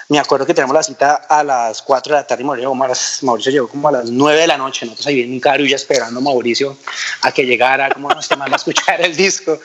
me 0.08 0.20
acuerdo 0.20 0.46
que 0.46 0.54
tenemos 0.54 0.74
la 0.74 0.84
cita 0.84 1.26
a 1.28 1.44
las 1.44 1.82
4 1.82 2.14
de 2.14 2.22
la 2.22 2.28
tarde 2.28 2.44
y 2.44 2.46
Mauricio, 2.46 3.52
llegó 3.52 3.68
como 3.68 3.88
a 3.88 3.92
las 3.92 4.06
9 4.06 4.40
de 4.40 4.48
la 4.48 4.58
noche. 4.58 4.86
Nosotros 4.86 5.08
ahí 5.08 5.22
en 5.22 5.32
un 5.32 5.40
carro 5.40 5.66
ya 5.66 5.76
esperando 5.76 6.20
a 6.20 6.24
Mauricio 6.24 6.78
a 7.22 7.32
que 7.32 7.44
llegara, 7.44 7.90
como 7.92 8.10
no 8.10 8.20
esté 8.20 8.36
más 8.36 8.52
a 8.52 8.56
escuchar 8.56 9.02
el 9.02 9.16
disco. 9.16 9.58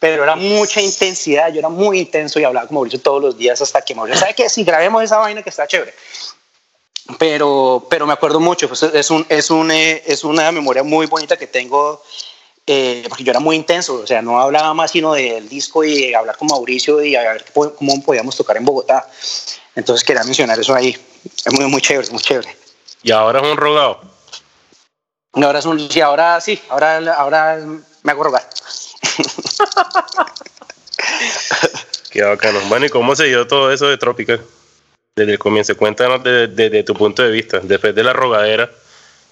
Pero 0.00 0.24
era 0.24 0.34
mucha 0.34 0.80
intensidad, 0.80 1.52
yo 1.52 1.60
era 1.60 1.68
muy 1.68 2.00
intenso 2.00 2.40
y 2.40 2.44
hablaba 2.44 2.66
con 2.66 2.74
Mauricio 2.74 3.00
todos 3.00 3.22
los 3.22 3.38
días 3.38 3.62
hasta 3.62 3.82
que 3.82 3.94
Mauricio, 3.94 4.20
¿sabe 4.20 4.34
qué? 4.34 4.48
Si 4.48 4.64
grabemos 4.64 5.02
esa 5.04 5.18
vaina 5.18 5.42
que 5.42 5.50
está 5.50 5.66
chévere. 5.66 5.94
Pero, 7.18 7.86
pero 7.88 8.06
me 8.06 8.14
acuerdo 8.14 8.40
mucho, 8.40 8.66
pues 8.66 8.82
es, 8.82 9.10
un, 9.10 9.24
es, 9.28 9.50
un, 9.50 9.70
eh, 9.70 10.02
es 10.06 10.24
una 10.24 10.50
memoria 10.50 10.82
muy 10.82 11.06
bonita 11.06 11.36
que 11.36 11.46
tengo 11.46 12.02
eh, 12.66 13.04
porque 13.08 13.24
yo 13.24 13.30
era 13.30 13.40
muy 13.40 13.56
intenso, 13.56 13.96
o 13.96 14.06
sea, 14.06 14.22
no 14.22 14.40
hablaba 14.40 14.72
más 14.74 14.90
sino 14.90 15.14
del 15.14 15.48
disco 15.48 15.84
y 15.84 16.14
hablar 16.14 16.36
con 16.36 16.48
Mauricio 16.48 17.04
y 17.04 17.14
a 17.14 17.32
ver 17.32 17.44
cómo 17.52 18.02
podíamos 18.02 18.36
tocar 18.36 18.56
en 18.56 18.64
Bogotá. 18.64 19.06
Entonces 19.74 20.04
quería 20.04 20.24
mencionar 20.24 20.58
eso 20.58 20.74
ahí. 20.74 20.96
Es 21.24 21.52
muy, 21.52 21.66
muy 21.66 21.80
chévere, 21.80 22.10
muy 22.10 22.20
chévere. 22.20 22.56
¿Y 23.02 23.10
ahora 23.10 23.40
es 23.40 23.46
un 23.46 23.56
rogado? 23.56 24.00
No, 25.34 25.46
ahora 25.46 25.58
es 25.58 25.66
un, 25.66 25.90
sí, 25.90 26.00
ahora 26.00 26.40
sí, 26.40 26.60
ahora, 26.68 27.14
ahora 27.14 27.58
me 28.02 28.12
hago 28.12 28.24
rogar. 28.24 28.48
Qué 32.10 32.22
bacano. 32.22 32.60
Bueno, 32.68 32.86
¿y 32.86 32.90
cómo 32.90 33.16
se 33.16 33.24
dio 33.24 33.46
todo 33.46 33.72
eso 33.72 33.88
de 33.88 33.98
Tropical? 33.98 34.40
Desde 35.16 35.32
el 35.32 35.38
comienzo, 35.38 35.76
cuéntanos 35.76 36.22
desde, 36.22 36.82
tu 36.84 36.94
punto 36.94 37.22
de 37.22 37.30
vista, 37.30 37.60
después 37.60 37.94
de 37.94 38.04
la 38.04 38.12
rogadera. 38.12 38.70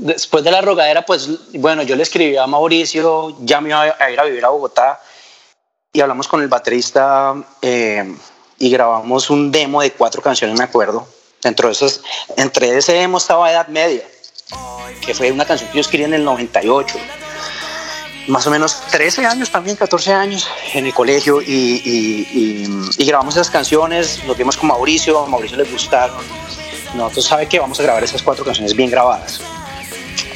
Después 0.03 0.43
de 0.43 0.51
la 0.51 0.61
rogadera, 0.61 1.07
pues 1.07 1.29
bueno, 1.53 1.85
yo 1.85 1.95
le 1.95 2.03
escribí 2.03 2.37
a 2.37 2.45
Mauricio, 2.49 3.37
ya 3.43 3.61
me 3.61 3.69
iba 3.69 3.83
a 3.83 4.11
ir 4.11 4.19
a 4.19 4.25
vivir 4.25 4.45
a 4.45 4.49
Bogotá 4.49 5.01
y 5.93 6.01
hablamos 6.01 6.27
con 6.27 6.43
el 6.43 6.49
baterista 6.49 7.37
eh, 7.61 8.13
y 8.59 8.71
grabamos 8.71 9.31
un 9.31 9.53
demo 9.53 9.81
de 9.81 9.93
cuatro 9.93 10.21
canciones, 10.21 10.59
me 10.59 10.65
acuerdo. 10.65 11.07
Dentro 11.41 11.69
de 11.69 11.75
esos, 11.75 12.03
entre 12.37 12.77
ese 12.77 12.95
demo 12.95 13.19
estaba 13.19 13.53
Edad 13.53 13.69
Media, 13.69 14.03
que 15.07 15.15
fue 15.15 15.31
una 15.31 15.45
canción 15.45 15.71
que 15.71 15.77
yo 15.77 15.83
escribí 15.83 16.03
en 16.03 16.15
el 16.15 16.25
98. 16.25 16.99
Más 18.27 18.45
o 18.49 18.51
menos 18.51 18.81
13 18.91 19.25
años 19.25 19.53
también, 19.53 19.77
14 19.77 20.15
años 20.15 20.49
en 20.75 20.87
el 20.87 20.95
colegio 20.95 21.41
y, 21.41 22.67
grabamos 23.07 23.37
esas 23.37 23.51
canciones, 23.51 24.25
nos 24.25 24.37
vimos 24.37 24.57
con 24.57 24.67
Mauricio, 24.67 25.21
a 25.21 25.27
Mauricio 25.29 25.57
le 25.57 25.65
gustaron. 25.65 26.17
Nosotros 26.97 27.25
sabe 27.25 27.47
que 27.47 27.61
vamos 27.61 27.79
a 27.79 27.85
grabar 27.85 28.03
esas 28.03 28.21
cuatro 28.21 28.45
canciones 28.45 28.75
bien 28.75 28.91
grabadas. 28.91 29.41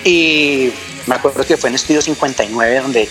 Y 0.04 0.72
me 1.06 1.14
acuerdo 1.14 1.44
que 1.44 1.56
fue 1.56 1.70
en 1.70 1.76
Estudio 1.76 2.02
59 2.02 2.80
donde 2.80 3.08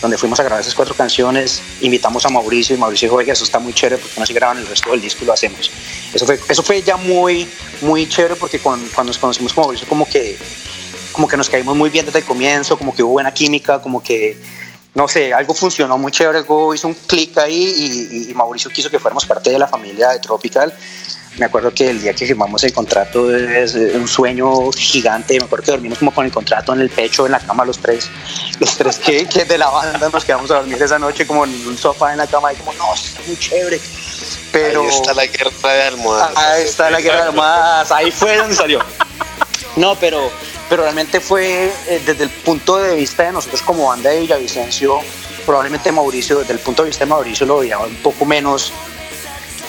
donde 0.00 0.16
fuimos 0.16 0.40
a 0.40 0.44
grabar 0.44 0.62
esas 0.62 0.74
cuatro 0.74 0.94
canciones, 0.94 1.62
invitamos 1.82 2.24
a 2.24 2.30
Mauricio 2.30 2.74
y 2.74 2.78
Mauricio 2.78 3.06
dijo, 3.06 3.16
oye, 3.16 3.32
eso 3.32 3.44
está 3.44 3.58
muy 3.58 3.74
chévere 3.74 3.98
porque 3.98 4.18
no 4.18 4.26
se 4.26 4.32
graban 4.32 4.58
el 4.58 4.66
resto 4.66 4.90
del 4.90 5.00
disco 5.00 5.24
y 5.24 5.26
lo 5.26 5.34
hacemos. 5.34 5.70
Eso 6.14 6.24
fue, 6.24 6.40
eso 6.48 6.62
fue 6.62 6.82
ya 6.82 6.96
muy, 6.96 7.46
muy 7.82 8.08
chévere 8.08 8.36
porque 8.36 8.58
cuando, 8.58 8.90
cuando 8.94 9.10
nos 9.10 9.18
conocimos 9.18 9.52
con 9.52 9.64
Mauricio 9.64 9.86
como 9.86 10.08
que, 10.08 10.38
como 11.12 11.28
que 11.28 11.36
nos 11.36 11.50
caímos 11.50 11.76
muy 11.76 11.90
bien 11.90 12.06
desde 12.06 12.20
el 12.20 12.24
comienzo, 12.24 12.78
como 12.78 12.94
que 12.94 13.02
hubo 13.02 13.12
buena 13.12 13.32
química, 13.34 13.82
como 13.82 14.02
que, 14.02 14.38
no 14.94 15.08
sé, 15.08 15.32
algo 15.32 15.54
funcionó 15.54 15.96
muy 15.98 16.12
chévere, 16.12 16.38
algo 16.38 16.74
hizo 16.74 16.88
un 16.88 16.94
clic 16.94 17.38
ahí 17.38 17.74
y, 17.76 18.30
y 18.30 18.34
Mauricio 18.34 18.70
quiso 18.70 18.90
que 18.90 18.98
fuéramos 18.98 19.24
parte 19.26 19.50
de 19.50 19.58
la 19.58 19.66
familia 19.66 20.10
de 20.10 20.18
Tropical 20.18 20.74
me 21.38 21.46
acuerdo 21.46 21.72
que 21.72 21.88
el 21.88 22.02
día 22.02 22.12
que 22.12 22.26
firmamos 22.26 22.62
el 22.64 22.72
contrato 22.72 23.34
es 23.34 23.74
un 23.74 24.08
sueño 24.08 24.70
gigante. 24.72 25.38
Me 25.38 25.46
acuerdo 25.46 25.64
que 25.64 25.70
dormimos 25.70 25.98
como 25.98 26.12
con 26.12 26.26
el 26.26 26.32
contrato 26.32 26.74
en 26.74 26.80
el 26.80 26.90
pecho, 26.90 27.24
en 27.24 27.32
la 27.32 27.40
cama, 27.40 27.64
los 27.64 27.78
tres, 27.78 28.10
los 28.58 28.76
tres 28.76 28.98
que, 28.98 29.26
que 29.26 29.44
de 29.44 29.56
la 29.56 29.70
banda 29.70 30.08
nos 30.08 30.24
quedamos 30.24 30.50
a 30.50 30.56
dormir 30.56 30.82
esa 30.82 30.98
noche 30.98 31.26
como 31.26 31.44
en 31.44 31.66
un 31.66 31.78
sofá 31.78 32.12
en 32.12 32.18
la 32.18 32.26
cama 32.26 32.52
y 32.52 32.56
como, 32.56 32.72
no, 32.74 32.92
está 32.92 33.22
muy 33.26 33.38
chévere. 33.38 33.80
Pero, 34.52 34.82
ahí 34.82 34.88
está 34.88 35.14
la 35.14 35.26
guerra 35.26 35.72
de 35.72 35.82
almohadas. 35.82 36.36
Ahí 36.36 36.64
está 36.64 36.90
la 36.90 37.00
guerra 37.00 37.22
de 37.22 37.28
almohadas. 37.28 37.92
Ahí 37.92 38.10
fue 38.10 38.36
donde 38.36 38.54
salió. 38.54 38.80
No, 39.76 39.94
pero, 39.94 40.32
pero 40.70 40.84
realmente 40.84 41.18
fue 41.18 41.64
eh, 41.88 42.00
desde 42.06 42.22
el 42.22 42.30
punto 42.30 42.78
de 42.78 42.94
vista 42.94 43.24
de 43.24 43.32
nosotros 43.32 43.60
como 43.60 43.88
banda 43.88 44.10
de 44.10 44.20
Villavicencio, 44.20 45.00
probablemente 45.44 45.90
Mauricio, 45.90 46.38
desde 46.38 46.52
el 46.52 46.60
punto 46.60 46.84
de 46.84 46.90
vista 46.90 47.04
de 47.04 47.10
Mauricio 47.10 47.44
lo 47.44 47.58
veía 47.58 47.78
un 47.80 47.96
poco 47.96 48.24
menos 48.24 48.72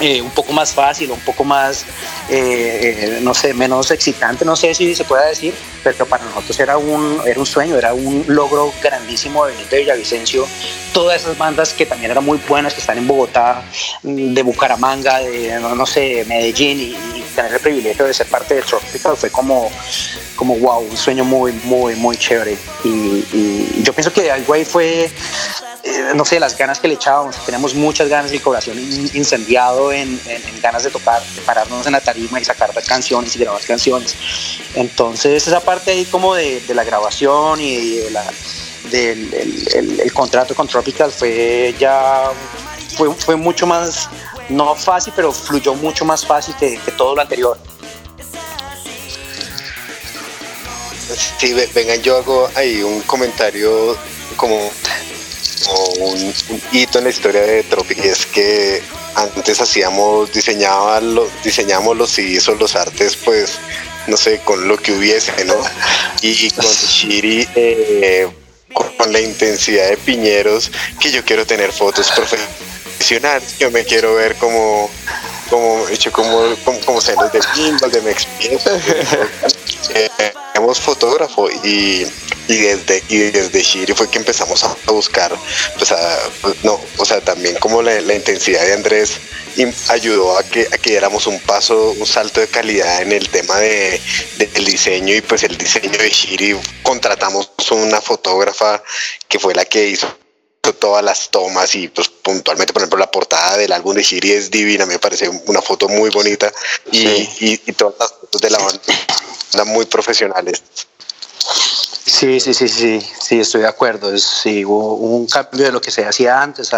eh, 0.01 0.19
un 0.21 0.31
poco 0.31 0.51
más 0.51 0.73
fácil, 0.73 1.11
un 1.11 1.19
poco 1.19 1.43
más, 1.43 1.85
eh, 2.27 3.19
no 3.21 3.35
sé, 3.35 3.53
menos 3.53 3.91
excitante, 3.91 4.43
no 4.43 4.55
sé 4.55 4.73
si 4.73 4.95
se 4.95 5.03
puede 5.03 5.29
decir, 5.29 5.53
pero 5.83 6.07
para 6.07 6.25
nosotros 6.25 6.59
era 6.59 6.77
un, 6.77 7.21
era 7.23 7.39
un 7.39 7.45
sueño, 7.45 7.77
era 7.77 7.93
un 7.93 8.25
logro 8.27 8.73
grandísimo 8.81 9.45
de 9.45 9.53
venir 9.53 9.69
de 9.69 9.79
Villavicencio. 9.79 10.47
Todas 10.91 11.21
esas 11.21 11.37
bandas 11.37 11.73
que 11.73 11.85
también 11.85 12.09
eran 12.09 12.25
muy 12.25 12.39
buenas, 12.49 12.73
que 12.73 12.81
están 12.81 12.97
en 12.97 13.07
Bogotá, 13.07 13.63
de 14.01 14.41
Bucaramanga, 14.41 15.19
de, 15.19 15.59
no, 15.59 15.85
sé, 15.85 16.25
Medellín, 16.27 16.79
y, 16.79 17.21
tener 17.35 17.53
el 17.53 17.59
privilegio 17.61 18.05
de 18.05 18.13
ser 18.13 18.27
parte 18.27 18.55
de 18.55 18.61
Tropical 18.61 19.15
fue 19.15 19.29
como, 19.29 19.71
como 20.35 20.57
wow, 20.57 20.79
un 20.79 20.97
sueño 20.97 21.23
muy, 21.23 21.53
muy, 21.63 21.95
muy 21.95 22.17
chévere. 22.17 22.57
Y, 22.83 22.89
y 23.31 23.83
yo 23.83 23.93
pienso 23.93 24.11
que 24.11 24.29
algo 24.29 24.53
ahí 24.53 24.65
fue 24.65 25.09
eh, 25.84 26.12
no 26.15 26.26
sé, 26.26 26.39
las 26.39 26.58
ganas 26.58 26.80
que 26.80 26.88
le 26.88 26.94
echábamos, 26.94 27.44
tenemos 27.46 27.74
muchas 27.74 28.08
ganas, 28.08 28.32
el 28.32 28.41
corazón 28.41 28.78
incendiado 28.78 29.91
en, 29.91 30.20
ganas 30.62 30.84
de 30.84 30.91
tocar, 30.91 31.24
de 31.24 31.41
pararnos 31.41 31.86
en 31.88 31.94
la 31.94 32.02
tarima 32.02 32.39
y 32.39 32.46
sacar 32.46 32.72
canciones 32.84 33.36
y 33.36 33.39
grabar 33.39 33.62
canciones. 33.63 34.15
Entonces 34.76 35.48
esa 35.48 35.60
parte 35.60 35.91
ahí 35.91 36.06
como 36.06 36.36
de, 36.36 36.62
la 36.74 36.84
grabación 36.84 37.60
y 37.60 37.98
del 38.91 39.34
el, 39.74 40.13
contrato 40.13 40.54
con 40.54 40.67
Tropical 40.67 41.12
fue 41.12 41.74
ya, 41.80 42.30
fue, 43.17 43.36
mucho 43.36 43.65
más, 43.65 44.08
no 44.50 44.76
fácil, 44.76 45.13
pero 45.15 45.32
fluyó 45.32 45.74
mucho 45.74 46.06
más 46.06 46.26
fácil 46.26 46.56
que, 46.60 46.78
que 46.78 46.91
todo 46.91 47.15
lo 47.15 47.22
anterior. 47.22 47.58
Sí, 51.39 51.54
vengan, 51.74 52.02
yo 52.04 52.17
hago 52.17 52.50
ahí 52.56 52.84
un 52.84 53.02
comentario 53.02 53.98
como 54.38 54.72
un, 55.67 56.34
hito 56.71 56.97
en 56.97 57.04
la 57.06 57.10
historia 57.10 57.41
de 57.41 57.63
Tropic 57.63 58.04
es 58.06 58.26
que 58.26 58.82
antes 59.15 59.62
hacíamos, 59.62 60.32
diseñaba 60.32 61.02
los, 61.02 61.30
diseñamos 61.43 61.97
los 61.97 62.12
CDs 62.12 62.47
o 62.50 62.56
los 62.56 62.76
artes, 62.76 63.17
pues, 63.17 63.60
no 64.08 64.17
sé, 64.17 64.39
con 64.39 64.67
lo 64.67 64.78
que 64.78 64.93
hubiese, 64.93 65.45
¿no? 65.45 65.56
Y, 66.21 66.50
con 66.52 66.65
Shiri, 66.88 67.47
eh, 67.56 68.28
con, 68.74 69.12
la 69.12 69.19
intensidad 69.19 69.89
de 69.89 69.97
piñeros, 69.97 70.71
que 71.00 71.12
yo 71.12 71.24
quiero 71.26 71.45
tener 71.45 71.71
fotos 71.71 72.12
profesionales, 72.12 73.56
yo 73.60 73.71
me 73.71 73.84
quiero 73.84 74.15
ver 74.15 74.36
como, 74.36 74.89
como 75.50 75.88
hecho 75.89 76.12
como, 76.12 76.56
como, 76.63 76.80
como 76.82 77.02
celos 77.02 77.32
de 77.34 77.41
pinball, 77.54 77.91
de 77.91 78.02
Mex 78.02 78.28
eh, 79.93 80.10
fotógrafo 80.80 81.50
y 81.63 82.06
y 82.51 82.57
desde 82.57 83.03
y 83.07 83.17
desde 83.17 83.61
Shiri 83.61 83.93
fue 83.93 84.09
que 84.09 84.17
empezamos 84.17 84.63
a 84.63 84.75
buscar 84.87 85.35
pues, 85.77 85.93
pues 86.41 86.55
no 86.63 86.79
o 86.97 87.05
sea 87.05 87.21
también 87.21 87.55
como 87.57 87.81
la, 87.81 87.99
intensidad 88.13 88.65
de 88.65 88.73
Andrés 88.73 89.13
ayudó 89.89 90.37
a 90.37 90.43
que 90.43 90.67
a 90.71 90.77
que 90.77 90.91
diéramos 90.91 91.27
un 91.27 91.39
paso 91.39 91.91
un 91.91 92.05
salto 92.05 92.41
de 92.41 92.47
calidad 92.47 93.01
en 93.01 93.11
el 93.11 93.29
tema 93.29 93.57
de, 93.59 94.01
del 94.37 94.65
diseño 94.65 95.15
y 95.15 95.21
pues 95.21 95.43
el 95.43 95.57
diseño 95.57 95.97
de 95.97 96.09
Shiri. 96.09 96.59
Contratamos 96.83 97.51
una 97.71 98.01
fotógrafa 98.01 98.81
que 99.27 99.39
fue 99.39 99.55
la 99.55 99.65
que 99.65 99.87
hizo 99.87 100.07
todas 100.79 101.03
las 101.03 101.29
tomas 101.29 101.73
y 101.75 101.87
pues 101.87 102.07
puntualmente 102.09 102.71
por 102.73 102.81
ejemplo 102.81 102.97
la 102.97 103.11
portada 103.11 103.57
del 103.57 103.71
álbum 103.71 103.95
de 103.95 104.03
Shiri 104.03 104.31
es 104.31 104.51
divina 104.51 104.85
me 104.85 104.99
parece 104.99 105.29
una 105.47 105.61
foto 105.61 105.89
muy 105.89 106.09
bonita 106.09 106.51
y, 106.91 107.07
y, 107.07 107.61
y 107.65 107.71
todas 107.73 107.95
las 107.99 108.11
fotos 108.11 108.41
de 108.41 108.49
la 108.49 108.59
banda 108.59 109.65
muy 109.65 109.85
profesionales 109.85 110.63
Sí, 112.21 112.39
sí, 112.39 112.53
sí, 112.53 112.67
sí, 112.67 113.01
sí, 113.19 113.39
estoy 113.39 113.62
de 113.62 113.67
acuerdo. 113.67 114.15
Sí, 114.15 114.63
hubo, 114.63 114.93
un 114.93 115.25
cambio 115.25 115.65
de 115.65 115.71
lo 115.71 115.81
que 115.81 115.89
se 115.89 116.05
hacía 116.05 116.39
antes 116.39 116.71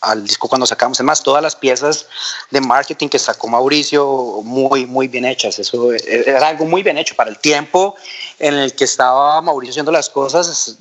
al 0.00 0.24
disco 0.24 0.48
cuando 0.48 0.64
sacamos. 0.64 0.98
Además, 0.98 1.22
todas 1.22 1.42
las 1.42 1.54
piezas 1.54 2.06
de 2.50 2.62
marketing 2.62 3.08
que 3.08 3.18
sacó 3.18 3.46
Mauricio, 3.46 4.40
muy, 4.42 4.86
muy 4.86 5.06
bien 5.06 5.26
hechas. 5.26 5.58
Eso 5.58 5.92
era 5.92 6.48
algo 6.48 6.64
muy 6.64 6.82
bien 6.82 6.96
hecho 6.96 7.14
para 7.14 7.28
el 7.28 7.38
tiempo 7.38 7.94
en 8.38 8.54
el 8.54 8.74
que 8.74 8.84
estaba 8.84 9.42
Mauricio 9.42 9.72
haciendo 9.72 9.92
las 9.92 10.08
cosas. 10.08 10.76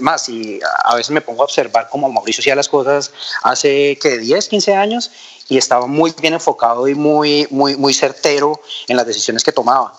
Más, 0.00 0.28
y 0.28 0.60
a 0.84 0.94
veces 0.94 1.10
me 1.10 1.22
pongo 1.22 1.40
a 1.40 1.46
observar 1.46 1.88
cómo 1.88 2.12
Mauricio 2.12 2.42
hacía 2.42 2.54
las 2.54 2.68
cosas 2.68 3.10
hace 3.42 3.96
que 3.96 4.18
10, 4.18 4.48
15 4.48 4.74
años 4.74 5.10
y 5.48 5.56
estaba 5.56 5.86
muy 5.86 6.12
bien 6.20 6.34
enfocado 6.34 6.86
y 6.88 6.94
muy, 6.94 7.48
muy, 7.50 7.74
muy 7.74 7.94
certero 7.94 8.60
en 8.86 8.98
las 8.98 9.06
decisiones 9.06 9.42
que 9.42 9.52
tomaba. 9.52 9.94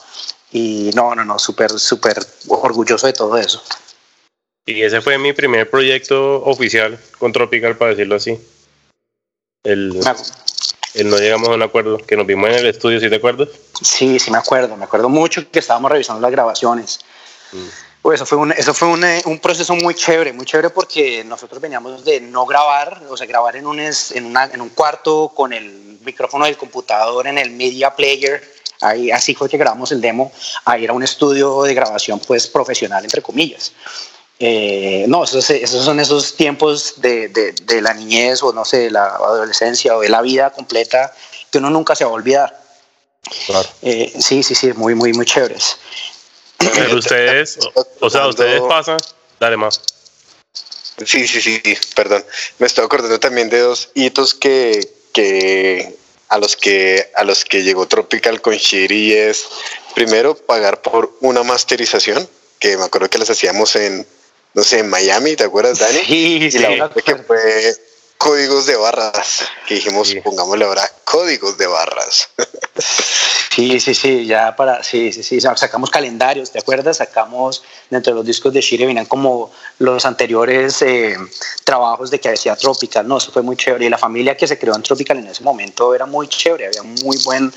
Y 0.51 0.91
no, 0.95 1.13
no, 1.13 1.25
no, 1.25 1.37
súper, 1.39 1.71
súper 1.79 2.17
orgulloso 2.47 3.07
de 3.07 3.13
todo 3.13 3.37
eso. 3.37 3.61
Y 4.65 4.81
ese 4.81 5.01
fue 5.01 5.17
mi 5.17 5.33
primer 5.33 5.69
proyecto 5.69 6.43
oficial 6.43 6.99
con 7.17 7.31
Tropical, 7.31 7.77
para 7.77 7.91
decirlo 7.91 8.15
así. 8.15 8.37
El, 9.63 9.99
el 10.93 11.09
no 11.09 11.17
llegamos 11.17 11.49
a 11.49 11.53
un 11.53 11.61
acuerdo, 11.61 11.97
que 11.97 12.15
nos 12.15 12.25
vimos 12.25 12.49
en 12.49 12.55
el 12.55 12.65
estudio, 12.67 12.99
¿sí 12.99 13.09
te 13.09 13.15
acuerdas? 13.15 13.49
Sí, 13.81 14.19
sí 14.19 14.31
me 14.31 14.37
acuerdo, 14.37 14.75
me 14.75 14.85
acuerdo 14.85 15.09
mucho 15.09 15.49
que 15.51 15.59
estábamos 15.59 15.91
revisando 15.91 16.21
las 16.21 16.31
grabaciones. 16.31 16.99
Mm. 17.51 17.67
Pues 18.01 18.21
eso 18.21 18.25
fue, 18.25 18.37
un, 18.37 18.51
eso 18.51 18.73
fue 18.73 18.87
un, 18.87 19.03
eh, 19.03 19.21
un, 19.25 19.39
proceso 19.39 19.75
muy 19.75 19.93
chévere, 19.93 20.31
muy 20.31 20.45
chévere 20.45 20.69
porque 20.69 21.23
nosotros 21.23 21.61
veníamos 21.61 22.05
de 22.05 22.21
no 22.21 22.45
grabar, 22.45 23.03
o 23.09 23.17
sea, 23.17 23.27
grabar 23.27 23.55
en 23.57 23.67
un, 23.67 23.79
en 23.79 24.25
una, 24.25 24.45
en 24.45 24.61
un 24.61 24.69
cuarto 24.69 25.31
con 25.35 25.51
el 25.51 25.99
micrófono 26.03 26.45
del 26.45 26.57
computador 26.57 27.27
en 27.27 27.37
el 27.37 27.51
media 27.51 27.93
player. 27.95 28.41
Ahí, 28.81 29.11
así 29.11 29.33
fue 29.35 29.49
que 29.49 29.57
grabamos 29.57 29.91
el 29.91 30.01
demo. 30.01 30.31
Ahí 30.65 30.83
era 30.83 30.93
un 30.93 31.03
estudio 31.03 31.63
de 31.63 31.73
grabación 31.73 32.19
pues 32.19 32.47
profesional, 32.47 33.03
entre 33.03 33.21
comillas. 33.21 33.71
Eh, 34.39 35.05
no, 35.07 35.23
esos, 35.23 35.45
son 35.45 35.99
esos 35.99 36.35
tiempos 36.35 37.01
de, 37.01 37.29
de, 37.29 37.81
la 37.81 37.93
niñez 37.93 38.43
o 38.43 38.53
no 38.53 38.65
sé, 38.65 38.77
de 38.77 38.91
la 38.91 39.07
adolescencia 39.07 39.97
o 39.97 40.01
de 40.01 40.09
la 40.09 40.21
vida 40.21 40.51
completa 40.51 41.11
que 41.51 41.57
uno 41.57 41.71
nunca 41.71 41.95
se 41.95 42.05
va 42.05 42.11
a 42.11 42.13
olvidar. 42.13 42.61
Claro. 43.47 43.67
Eh, 43.81 44.13
sí, 44.19 44.43
sí, 44.43 44.53
sí, 44.53 44.73
muy, 44.73 44.93
muy, 44.93 45.11
muy 45.13 45.25
chéveres. 45.25 45.77
Pero 46.57 46.97
ustedes, 46.97 47.57
o, 47.99 48.09
sea, 48.09 48.27
ustedes 48.27 48.61
pasan, 48.61 48.97
dale 49.39 49.57
más. 49.57 49.81
Sí, 51.03 51.27
sí, 51.27 51.41
sí, 51.41 51.61
perdón. 51.95 52.23
Me 52.59 52.67
estoy 52.67 52.85
acordando 52.85 53.19
también 53.19 53.49
de 53.49 53.59
dos 53.59 53.89
hitos 53.93 54.33
que, 54.33 54.87
que 55.13 55.95
a 56.29 56.37
los 56.37 56.55
que 56.55 57.09
a 57.15 57.23
los 57.23 57.45
que 57.45 57.63
llegó 57.63 57.87
Tropical 57.87 58.41
con 58.41 58.55
Shiri 58.55 59.13
es 59.13 59.47
primero 59.95 60.35
pagar 60.35 60.81
por 60.81 61.17
una 61.21 61.43
masterización, 61.43 62.27
que 62.59 62.77
me 62.77 62.83
acuerdo 62.83 63.09
que 63.09 63.17
las 63.17 63.29
hacíamos 63.29 63.75
en 63.75 64.05
no 64.53 64.63
sé, 64.63 64.79
en 64.79 64.89
Miami, 64.89 65.35
¿te 65.35 65.43
acuerdas, 65.43 65.77
Dani? 65.77 65.99
Sí, 65.99 66.49
y 66.51 66.57
la 66.57 66.85
otra 66.85 67.01
que 67.03 67.15
fue 67.15 67.77
códigos 68.17 68.65
de 68.65 68.75
barras, 68.75 69.45
que 69.67 69.75
dijimos, 69.75 70.13
pongámosle 70.23 70.65
ahora 70.65 70.91
códigos 71.03 71.59
de 71.59 71.67
barras. 71.67 72.29
Sí, 73.57 73.79
sí, 73.79 73.95
sí, 73.95 74.25
ya 74.27 74.55
para, 74.55 74.83
sí, 74.83 75.11
sí, 75.11 75.23
sí, 75.23 75.41
sacamos 75.41 75.89
calendarios, 75.89 76.51
¿te 76.51 76.59
acuerdas? 76.59 76.97
Sacamos, 76.97 77.63
dentro 77.89 78.13
de 78.13 78.17
los 78.17 78.25
discos 78.27 78.53
de 78.53 78.61
Shire 78.61 78.85
venían 78.85 79.07
como 79.07 79.49
los 79.79 80.05
anteriores 80.05 80.79
eh, 80.83 81.17
trabajos 81.63 82.11
de 82.11 82.19
que 82.19 82.29
hacía 82.29 82.55
Tropical, 82.55 83.07
no, 83.07 83.17
eso 83.17 83.31
fue 83.31 83.41
muy 83.41 83.55
chévere. 83.55 83.87
Y 83.87 83.89
la 83.89 83.97
familia 83.97 84.37
que 84.37 84.45
se 84.45 84.59
creó 84.59 84.75
en 84.75 84.83
Tropical 84.83 85.17
en 85.17 85.25
ese 85.25 85.43
momento 85.43 85.95
era 85.95 86.05
muy 86.05 86.27
chévere, 86.27 86.67
había 86.67 86.83
muy, 86.83 87.17
buen, 87.25 87.51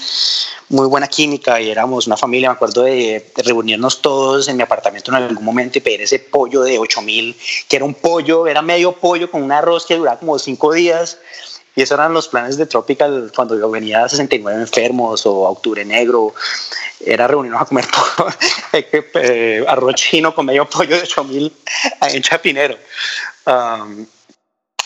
muy 0.71 0.87
buena 0.87 1.07
química 1.07 1.61
y 1.61 1.71
éramos 1.71 2.07
una 2.07 2.17
familia, 2.17 2.49
me 2.49 2.55
acuerdo 2.55 2.85
de, 2.85 3.31
reunirnos 3.45 4.01
todos 4.01 4.49
en 4.49 4.57
mi 4.57 4.63
apartamento 4.63 5.11
en 5.11 5.17
algún 5.17 5.45
momento 5.45 5.77
y 5.77 5.83
pedir 5.83 6.01
ese 6.01 6.19
pollo 6.19 6.63
de 6.63 6.79
8000, 6.79 7.37
que 7.69 7.77
era 7.77 7.85
un 7.85 7.93
pollo, 7.93 8.47
era 8.47 8.63
medio 8.63 8.93
pollo 8.93 9.31
con 9.31 9.43
un 9.43 9.53
arroz 9.53 9.85
que 9.85 9.99
duraba 9.99 10.19
como 10.19 10.39
cinco 10.39 10.73
días 10.73 11.19
y 11.75 11.83
esos 11.83 11.99
eran 11.99 12.13
los 12.13 12.29
planes 12.29 12.57
de 12.57 12.67
Tropical 12.67 13.31
cuando 13.35 13.59
yo 13.59 13.71
venía 13.71 14.05
a 14.05 14.09
69 14.09 14.61
enfermos 14.61 15.25
o 15.27 15.47
a 15.47 15.51
Octubre 15.51 15.85
Negro. 15.85 16.35
Era 16.99 17.29
reunirnos 17.29 17.63
a 17.63 17.65
comer 17.65 17.85
eh, 18.73 19.65
arroz 19.67 19.95
chino 19.95 20.35
con 20.35 20.47
medio 20.47 20.69
pollo 20.69 20.97
de 20.97 21.03
8000 21.03 21.53
en 22.13 22.23
Chapinero. 22.23 22.77
Um, 23.47 24.07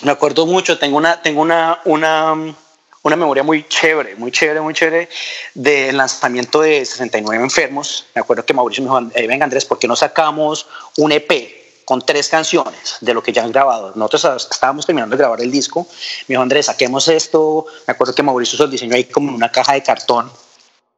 me 0.03 0.13
acuerdo 0.13 0.47
mucho, 0.47 0.79
tengo 0.79 0.99
una, 0.99 1.21
tengo 1.23 1.41
una, 1.41 1.81
una, 1.87 2.55
una 3.03 3.17
memoria 3.17 3.43
muy 3.43 3.67
chévere, 3.67 4.17
muy 4.17 4.31
chévere, 4.31 4.61
muy 4.61 4.75
chévere 4.75 5.09
del 5.55 5.97
lanzamiento 5.97 6.61
de 6.61 6.85
69 6.85 7.43
enfermos. 7.43 8.07
Me 8.15 8.21
acuerdo 8.21 8.45
que 8.45 8.53
Mauricio 8.53 8.85
me 8.85 8.91
dijo, 8.91 9.27
venga 9.27 9.45
Andrés, 9.45 9.65
¿por 9.65 9.79
qué 9.79 9.89
no 9.89 9.97
sacamos 9.97 10.67
un 10.99 11.13
EP? 11.13 11.64
Con 11.85 12.01
tres 12.03 12.29
canciones 12.29 12.97
de 13.01 13.15
lo 13.15 13.23
que 13.23 13.33
ya 13.33 13.43
han 13.45 13.53
grabado. 13.53 13.93
Nosotros 13.95 14.49
estábamos 14.51 14.87
terminando 14.87 15.17
de 15.17 15.19
grabar 15.21 15.41
el 15.41 15.51
disco. 15.51 15.87
Me 16.29 16.35
dijo, 16.35 16.43
Andrés, 16.43 16.67
saquemos 16.67 17.09
esto. 17.09 17.67
Me 17.87 17.93
acuerdo 17.93 18.15
que 18.15 18.23
Mauricio 18.23 18.57
hizo 18.57 18.65
el 18.65 18.71
diseño 18.71 18.95
ahí 18.95 19.05
como 19.05 19.29
en 19.31 19.35
una 19.35 19.51
caja 19.51 19.75
de 19.75 19.83
cartón. 19.83 20.31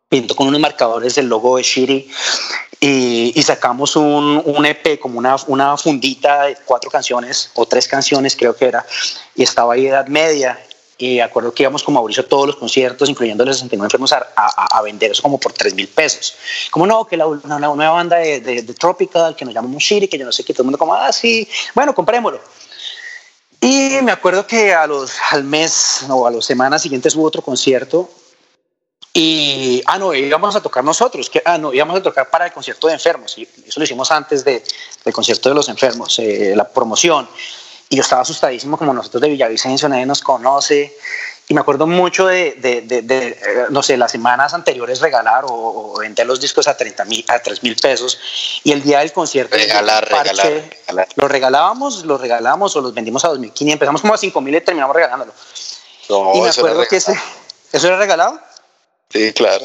Pintó 0.08 0.36
con 0.36 0.46
unos 0.46 0.60
marcadores 0.60 1.18
el 1.18 1.26
logo 1.26 1.56
de 1.56 1.64
Shiri 1.64 2.08
y, 2.78 3.42
sacamos 3.42 3.96
un, 3.96 4.42
un, 4.44 4.66
EP, 4.66 5.00
como 5.00 5.18
una, 5.18 5.36
una 5.46 5.76
fundita 5.76 6.44
de 6.44 6.56
cuatro 6.64 6.90
canciones 6.90 7.50
o 7.54 7.66
tres 7.66 7.88
canciones, 7.88 8.36
creo 8.36 8.54
que 8.54 8.66
era. 8.66 8.86
Y 9.34 9.42
estaba 9.42 9.74
ahí 9.74 9.86
Edad 9.86 10.06
Media 10.06 10.58
y 10.98 11.20
acuerdo 11.20 11.52
que 11.52 11.62
íbamos 11.62 11.82
con 11.82 11.94
Mauricio 11.94 12.22
a 12.22 12.26
todos 12.26 12.46
los 12.46 12.56
conciertos, 12.56 13.08
incluyendo 13.08 13.44
los 13.44 13.56
69 13.56 13.90
fuimos 13.90 14.12
a, 14.12 14.26
a, 14.36 14.82
vender 14.82 15.10
eso 15.10 15.22
como 15.22 15.38
por 15.38 15.52
3 15.52 15.74
mil 15.74 15.88
pesos. 15.88 16.34
Como 16.70 16.86
no, 16.86 17.06
que 17.06 17.16
la, 17.16 17.26
una, 17.26 17.58
nueva 17.58 17.90
banda 17.90 18.16
de, 18.16 18.40
de, 18.40 18.62
Tropical, 18.74 19.36
que 19.36 19.44
nos 19.44 19.52
llamamos 19.52 19.82
Shiri, 19.82 20.08
que 20.08 20.18
yo 20.18 20.24
no 20.24 20.32
sé 20.32 20.42
qué, 20.42 20.54
todo 20.54 20.62
el 20.62 20.66
mundo 20.66 20.78
como, 20.78 20.94
ah, 20.94 21.12
sí, 21.12 21.46
bueno, 21.74 21.94
comprémoslo. 21.94 22.40
Y 23.60 23.98
me 24.02 24.12
acuerdo 24.12 24.46
que 24.46 24.72
a 24.72 24.86
los, 24.86 25.12
al 25.30 25.44
mes 25.44 26.04
o 26.08 26.26
a 26.26 26.30
las 26.30 26.44
semanas 26.44 26.82
siguientes 26.82 27.14
hubo 27.14 27.24
otro 27.24 27.42
concierto 27.42 28.08
y, 29.18 29.82
ah, 29.86 29.98
no, 29.98 30.12
íbamos 30.14 30.56
a 30.56 30.60
tocar 30.62 30.84
nosotros, 30.84 31.30
que, 31.30 31.42
ah, 31.44 31.56
no, 31.56 31.72
íbamos 31.72 31.96
a 31.96 32.02
tocar 32.02 32.28
para 32.28 32.46
el 32.46 32.52
concierto 32.52 32.86
de 32.86 32.92
enfermos, 32.92 33.36
y 33.38 33.48
eso 33.66 33.80
lo 33.80 33.84
hicimos 33.84 34.10
antes 34.10 34.44
de, 34.44 34.62
del 35.04 35.14
concierto 35.14 35.48
de 35.48 35.54
los 35.54 35.70
enfermos, 35.70 36.18
eh, 36.18 36.52
la 36.54 36.68
promoción. 36.68 37.26
Y 37.88 37.96
yo 37.96 38.02
estaba 38.02 38.22
asustadísimo, 38.22 38.76
como 38.76 38.92
nosotros 38.92 39.22
de 39.22 39.28
Villavicencio, 39.28 39.88
nadie 39.88 40.06
nos 40.06 40.20
conoce. 40.20 40.96
Y 41.48 41.54
me 41.54 41.60
acuerdo 41.60 41.86
mucho 41.86 42.26
de, 42.26 42.54
de, 42.58 42.80
de, 42.82 43.28
eh, 43.28 43.38
no 43.70 43.80
sé, 43.80 43.96
las 43.96 44.10
semanas 44.10 44.52
anteriores 44.52 45.00
regalar 45.00 45.44
o, 45.46 45.94
vender 46.00 46.26
los 46.26 46.40
discos 46.40 46.66
a 46.66 46.76
30 46.76 47.04
mil, 47.04 47.24
a 47.28 47.38
3 47.38 47.62
mil 47.62 47.76
pesos. 47.76 48.18
Y 48.64 48.72
el 48.72 48.82
día 48.82 48.98
del 48.98 49.12
concierto, 49.12 49.56
regalar, 49.56 50.08
regalar, 50.08 51.08
Los 51.14 51.30
regalábamos, 51.30 52.04
los 52.04 52.20
regalábamos 52.20 52.74
o 52.74 52.80
los 52.80 52.92
vendimos 52.92 53.24
a 53.24 53.30
2.500. 53.30 53.72
Empezamos 53.72 54.00
como 54.00 54.14
a 54.14 54.18
5.000 54.18 54.56
y 54.56 54.60
terminamos 54.60 54.96
regalándolo. 54.96 55.32
No, 56.08 56.34
y 56.34 56.40
me 56.40 56.48
acuerdo 56.48 56.84
que 56.88 56.96
ese, 56.96 57.16
¿eso 57.72 57.86
era 57.86 57.96
regalado? 57.96 58.40
Sí, 59.10 59.32
claro. 59.32 59.64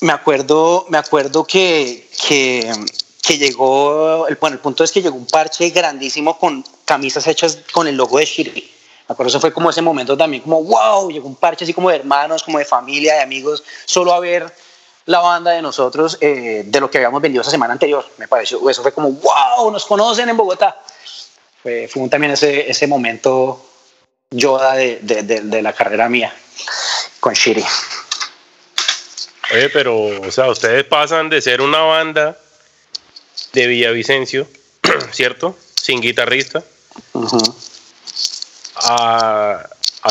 Me 0.00 0.12
acuerdo, 0.12 0.86
me 0.88 0.98
acuerdo 0.98 1.44
que, 1.44 2.08
que 2.26 2.68
que 3.26 3.38
llegó, 3.38 4.28
el, 4.28 4.36
bueno, 4.36 4.54
el 4.54 4.60
punto 4.60 4.84
es 4.84 4.92
que 4.92 5.02
llegó 5.02 5.16
un 5.16 5.26
parche 5.26 5.70
grandísimo 5.70 6.38
con 6.38 6.64
camisas 6.84 7.26
hechas 7.26 7.58
con 7.72 7.88
el 7.88 7.96
logo 7.96 8.18
de 8.18 8.24
Shirley. 8.24 8.70
Me 9.08 9.12
acuerdo, 9.12 9.30
eso 9.30 9.40
fue 9.40 9.52
como 9.52 9.68
ese 9.70 9.82
momento 9.82 10.16
también, 10.16 10.42
como 10.42 10.62
wow, 10.62 11.10
llegó 11.10 11.26
un 11.26 11.34
parche 11.34 11.64
así 11.64 11.74
como 11.74 11.90
de 11.90 11.96
hermanos, 11.96 12.44
como 12.44 12.58
de 12.58 12.64
familia, 12.64 13.14
de 13.14 13.22
amigos, 13.22 13.64
solo 13.84 14.12
a 14.12 14.20
ver 14.20 14.52
la 15.06 15.20
banda 15.20 15.50
de 15.50 15.62
nosotros 15.62 16.18
eh, 16.20 16.62
de 16.66 16.80
lo 16.80 16.88
que 16.88 16.98
habíamos 16.98 17.20
vendido 17.20 17.42
esa 17.42 17.50
semana 17.50 17.72
anterior. 17.72 18.04
Me 18.18 18.28
pareció, 18.28 18.68
eso 18.70 18.82
fue 18.82 18.92
como 18.92 19.10
wow, 19.10 19.72
nos 19.72 19.84
conocen 19.86 20.28
en 20.28 20.36
Bogotá. 20.36 20.80
Fue, 21.62 21.88
fue 21.88 22.08
también 22.08 22.32
ese, 22.32 22.70
ese 22.70 22.86
momento 22.86 23.60
Yoda 24.30 24.74
de, 24.74 25.00
de, 25.02 25.22
de, 25.22 25.62
la 25.62 25.72
carrera 25.72 26.08
mía 26.08 26.32
con 27.18 27.34
Shiri. 27.34 27.64
Oye, 29.52 29.68
pero, 29.70 30.20
o 30.20 30.30
sea, 30.30 30.48
ustedes 30.48 30.84
pasan 30.84 31.28
de 31.28 31.40
ser 31.40 31.60
una 31.60 31.80
banda 31.82 32.36
de 33.52 33.66
Villavicencio, 33.66 34.46
¿cierto? 35.12 35.56
Sin 35.80 36.00
guitarrista. 36.00 36.64
a, 38.76 39.68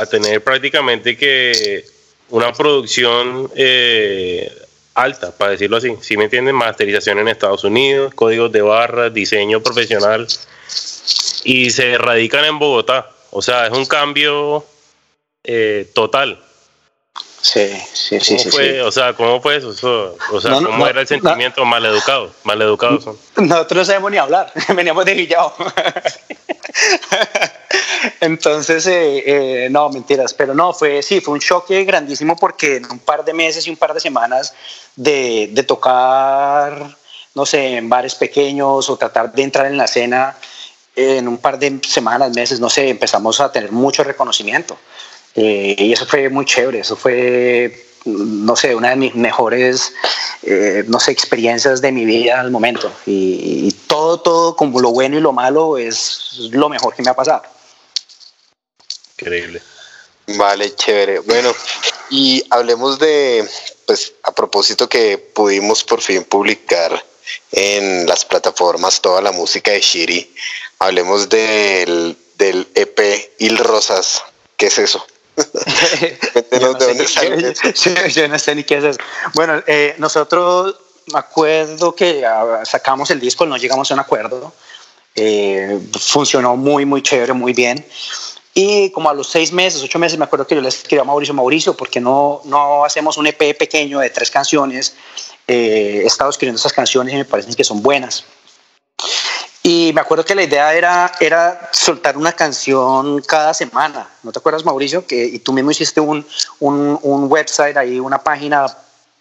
tener 0.09 0.43
prácticamente 0.43 1.15
que 1.15 1.85
una 2.29 2.51
producción 2.51 3.49
eh, 3.55 4.51
alta, 4.95 5.31
para 5.31 5.51
decirlo 5.51 5.77
así. 5.77 5.95
Si 6.01 6.17
me 6.17 6.25
entienden, 6.25 6.55
masterización 6.55 7.19
en 7.19 7.27
Estados 7.27 7.63
Unidos, 7.63 8.13
códigos 8.13 8.51
de 8.51 8.61
barras, 8.61 9.13
diseño 9.13 9.61
profesional. 9.61 10.27
Y 11.43 11.69
se 11.69 11.97
radican 11.97 12.45
en 12.45 12.57
Bogotá. 12.59 13.11
O 13.31 13.41
sea, 13.41 13.67
es 13.67 13.73
un 13.73 13.85
cambio 13.85 14.65
eh, 15.43 15.89
total. 15.93 16.41
Sí, 17.45 17.79
sí, 17.93 18.19
sí, 18.19 18.39
sí, 18.39 18.79
O 18.79 18.91
sea, 18.91 19.13
¿cómo 19.13 19.39
fue 19.39 19.57
eso? 19.57 19.69
o 20.31 20.41
sea, 20.41 20.53
¿cómo 20.53 20.87
era 20.87 21.01
el 21.01 21.07
sentimiento 21.07 21.63
mal 21.63 21.85
educado? 21.85 22.31
Mal 22.43 22.59
educados 22.59 23.03
son. 23.03 23.15
Nosotros 23.35 23.77
no 23.77 23.85
sabemos 23.85 24.09
ni 24.09 24.17
hablar, 24.17 24.51
veníamos 24.75 25.05
de 25.05 25.13
Guillao. 25.13 25.53
Entonces, 28.19 28.87
eh, 28.87 29.65
eh, 29.65 29.67
no, 29.69 29.89
mentiras, 29.89 30.33
pero 30.33 30.55
no, 30.55 30.73
fue, 30.73 31.03
sí, 31.03 31.21
fue 31.21 31.35
un 31.35 31.39
choque 31.39 31.83
grandísimo 31.83 32.35
porque 32.35 32.77
en 32.77 32.91
un 32.91 32.97
par 32.97 33.23
de 33.23 33.35
meses 33.35 33.67
y 33.67 33.69
un 33.69 33.77
par 33.77 33.93
de 33.93 33.99
semanas 33.99 34.55
de, 34.95 35.49
de 35.51 35.61
tocar, 35.61 36.97
no 37.35 37.45
sé, 37.45 37.77
en 37.77 37.87
bares 37.87 38.15
pequeños 38.15 38.89
o 38.89 38.97
tratar 38.97 39.31
de 39.31 39.43
entrar 39.43 39.67
en 39.67 39.77
la 39.77 39.85
escena, 39.85 40.35
en 40.95 41.27
un 41.27 41.37
par 41.37 41.59
de 41.59 41.79
semanas, 41.87 42.35
meses, 42.35 42.59
no 42.59 42.71
sé, 42.71 42.89
empezamos 42.89 43.39
a 43.39 43.51
tener 43.51 43.71
mucho 43.71 44.03
reconocimiento. 44.03 44.79
Eh, 45.35 45.75
y 45.77 45.93
eso 45.93 46.05
fue 46.05 46.29
muy 46.29 46.45
chévere, 46.45 46.79
eso 46.79 46.95
fue, 46.95 47.85
no 48.05 48.55
sé, 48.55 48.73
una 48.73 48.91
de 48.91 48.95
mis 48.95 49.15
mejores, 49.15 49.91
eh, 50.43 50.85
no 50.87 50.99
sé, 50.99 51.11
experiencias 51.11 51.81
de 51.81 51.91
mi 51.91 52.05
vida 52.05 52.39
al 52.39 52.51
momento. 52.51 52.91
Y, 53.05 53.71
todo, 53.87 54.19
todo, 54.19 54.55
como 54.55 54.79
lo 54.79 54.91
bueno 54.91 55.17
y 55.17 55.21
lo 55.21 55.33
malo, 55.33 55.77
es 55.77 56.49
lo 56.51 56.69
mejor 56.69 56.95
que 56.95 57.03
me 57.03 57.09
ha 57.09 57.15
pasado. 57.15 57.43
Increíble. 59.19 59.61
Vale, 60.27 60.73
chévere. 60.75 61.19
Bueno, 61.19 61.53
y 62.09 62.43
hablemos 62.49 62.97
de, 62.97 63.47
pues 63.85 64.13
a 64.23 64.31
propósito 64.33 64.89
que 64.89 65.17
pudimos 65.17 65.83
por 65.83 66.01
fin 66.01 66.23
publicar 66.23 67.05
en 67.51 68.05
las 68.07 68.25
plataformas 68.25 69.01
toda 69.01 69.21
la 69.21 69.31
música 69.31 69.71
de 69.71 69.81
Shiri, 69.81 70.33
hablemos 70.79 71.29
del, 71.29 72.17
del 72.37 72.67
EP 72.75 73.33
Il 73.39 73.57
Rosas. 73.57 74.23
¿Qué 74.57 74.67
es 74.67 74.77
eso? 74.77 75.05
yo, 78.13 78.27
no 78.27 78.39
sé 78.39 78.55
ni 78.55 78.63
qué 78.63 78.77
es 78.77 78.83
eso. 78.83 78.99
Bueno, 79.33 79.61
eh, 79.67 79.95
nosotros 79.97 80.75
me 81.11 81.19
acuerdo 81.19 81.93
que 81.95 82.25
ah, 82.25 82.61
sacamos 82.63 83.09
el 83.11 83.19
disco, 83.19 83.45
no 83.45 83.57
llegamos 83.57 83.91
a 83.91 83.93
un 83.93 83.99
acuerdo. 83.99 84.53
Eh, 85.15 85.79
funcionó 85.99 86.55
muy, 86.57 86.85
muy 86.85 87.01
chévere, 87.01 87.33
muy 87.33 87.53
bien. 87.53 87.85
Y 88.53 88.89
como 88.91 89.09
a 89.09 89.13
los 89.13 89.27
seis 89.27 89.51
meses, 89.51 89.83
ocho 89.83 89.99
meses, 89.99 90.17
me 90.17 90.23
acuerdo 90.25 90.47
que 90.47 90.55
yo 90.55 90.61
le 90.61 90.69
escribí 90.69 90.99
a 90.99 91.03
Mauricio, 91.03 91.33
Mauricio, 91.33 91.75
porque 91.75 91.99
no, 91.99 92.41
no 92.45 92.85
hacemos 92.85 93.17
un 93.17 93.27
EP 93.27 93.57
pequeño 93.57 93.99
de 93.99 94.09
tres 94.09 94.31
canciones? 94.31 94.95
Eh, 95.47 96.01
he 96.03 96.05
estado 96.05 96.29
escribiendo 96.29 96.59
esas 96.59 96.73
canciones 96.73 97.13
y 97.13 97.17
me 97.17 97.25
parecen 97.25 97.53
que 97.53 97.63
son 97.63 97.81
buenas. 97.81 98.23
Y 99.67 99.93
me 99.93 100.01
acuerdo 100.01 100.23
que 100.23 100.35
la 100.35 100.43
idea 100.43 100.75
era, 100.75 101.11
era 101.19 101.71
soltar 101.71 102.17
una 102.17 102.33
canción 102.33 103.19
cada 103.23 103.51
semana. 103.51 104.07
¿No 104.21 104.31
te 104.31 104.37
acuerdas, 104.37 104.63
Mauricio? 104.63 105.07
Que, 105.07 105.25
y 105.25 105.39
tú 105.39 105.53
mismo 105.53 105.71
hiciste 105.71 105.99
un, 105.99 106.23
un, 106.59 106.99
un 107.01 107.31
website 107.31 107.75
ahí, 107.75 107.99
una 107.99 108.19
página 108.19 108.67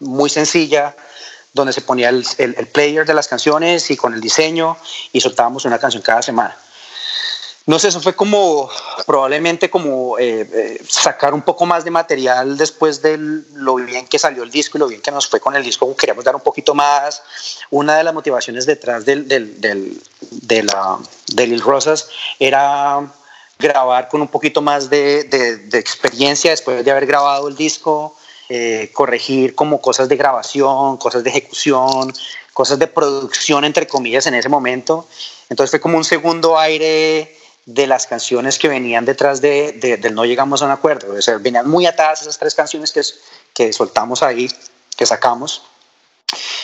muy 0.00 0.28
sencilla 0.28 0.94
donde 1.54 1.72
se 1.72 1.80
ponía 1.80 2.10
el, 2.10 2.26
el, 2.36 2.54
el, 2.58 2.66
player 2.66 3.06
de 3.06 3.14
las 3.14 3.26
canciones 3.26 3.90
y 3.90 3.96
con 3.96 4.12
el 4.12 4.20
diseño 4.20 4.76
y 5.14 5.20
soltábamos 5.22 5.64
una 5.64 5.78
canción 5.78 6.02
cada 6.02 6.20
semana 6.20 6.54
no 7.66 7.78
sé, 7.78 7.88
eso 7.88 8.00
fue 8.00 8.14
como 8.14 8.68
probablemente 9.06 9.70
como 9.70 10.18
eh, 10.18 10.46
eh, 10.52 10.84
sacar 10.86 11.32
un 11.32 11.40
poco 11.40 11.64
más 11.64 11.82
de 11.82 11.90
material 11.90 12.58
después 12.58 13.00
de 13.00 13.16
lo 13.54 13.76
bien 13.76 14.06
que 14.06 14.18
salió 14.18 14.42
el 14.42 14.50
disco 14.50 14.76
y 14.76 14.80
lo 14.80 14.86
bien 14.86 15.00
que 15.00 15.10
nos 15.10 15.26
fue 15.26 15.40
con 15.40 15.56
el 15.56 15.64
disco, 15.64 15.96
queríamos 15.96 16.24
dar 16.24 16.34
un 16.34 16.42
poquito 16.42 16.74
más. 16.74 17.22
Una 17.70 17.96
de 17.96 18.04
las 18.04 18.12
motivaciones 18.12 18.66
detrás 18.66 19.06
del, 19.06 19.26
del, 19.26 19.60
del, 19.62 20.02
de, 20.30 20.62
la, 20.62 20.98
de 21.32 21.46
Lil 21.46 21.62
Rosas 21.62 22.08
era 22.38 23.00
grabar 23.58 24.08
con 24.08 24.20
un 24.20 24.28
poquito 24.28 24.60
más 24.60 24.90
de, 24.90 25.24
de, 25.24 25.78
experiencia 25.78 26.50
después 26.50 26.84
de 26.84 26.90
haber 26.90 27.06
grabado 27.06 27.48
el 27.48 27.56
disco, 27.56 28.14
eh, 28.50 28.90
corregir 28.92 29.54
como 29.54 29.80
cosas 29.80 30.10
de 30.10 30.16
grabación, 30.16 30.98
cosas 30.98 31.24
de 31.24 31.30
ejecución, 31.30 32.12
cosas 32.52 32.78
de 32.78 32.88
producción, 32.88 33.64
entre 33.64 33.86
comillas, 33.86 34.26
en 34.26 34.34
ese 34.34 34.50
momento. 34.50 35.08
Entonces 35.48 35.70
fue 35.70 35.80
como 35.80 35.96
un 35.96 36.04
segundo 36.04 36.58
aire 36.58 37.38
de 37.66 37.86
las 37.86 38.06
canciones 38.06 38.58
que 38.58 38.68
venían 38.68 39.04
detrás 39.04 39.40
de, 39.40 39.72
del 39.72 40.14
No 40.14 40.24
Llegamos 40.24 40.62
a 40.62 40.66
un 40.66 40.70
Acuerdo. 40.70 41.14
O 41.14 41.22
sea, 41.22 41.38
venían 41.38 41.68
muy 41.68 41.86
atadas 41.86 42.22
esas 42.22 42.38
tres 42.38 42.54
canciones 42.54 42.92
que, 42.92 43.02
que 43.54 43.72
soltamos 43.72 44.22
ahí, 44.22 44.50
que 44.96 45.06
sacamos. 45.06 45.62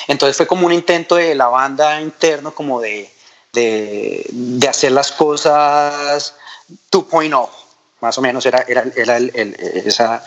Entonces 0.08 0.36
fue 0.36 0.46
como 0.46 0.66
un 0.66 0.72
intento 0.72 1.16
de 1.16 1.34
la 1.34 1.46
banda 1.46 2.00
interno, 2.00 2.54
como 2.54 2.80
de, 2.80 3.10
de, 3.52 4.26
de 4.30 4.68
hacer 4.68 4.92
las 4.92 5.12
cosas 5.12 6.34
2.0, 6.90 7.48
más 8.00 8.16
o 8.16 8.22
menos 8.22 8.44
era, 8.46 8.64
era, 8.66 8.84
era 8.96 9.16
el, 9.16 9.30
el, 9.34 9.54
esa, 9.86 10.24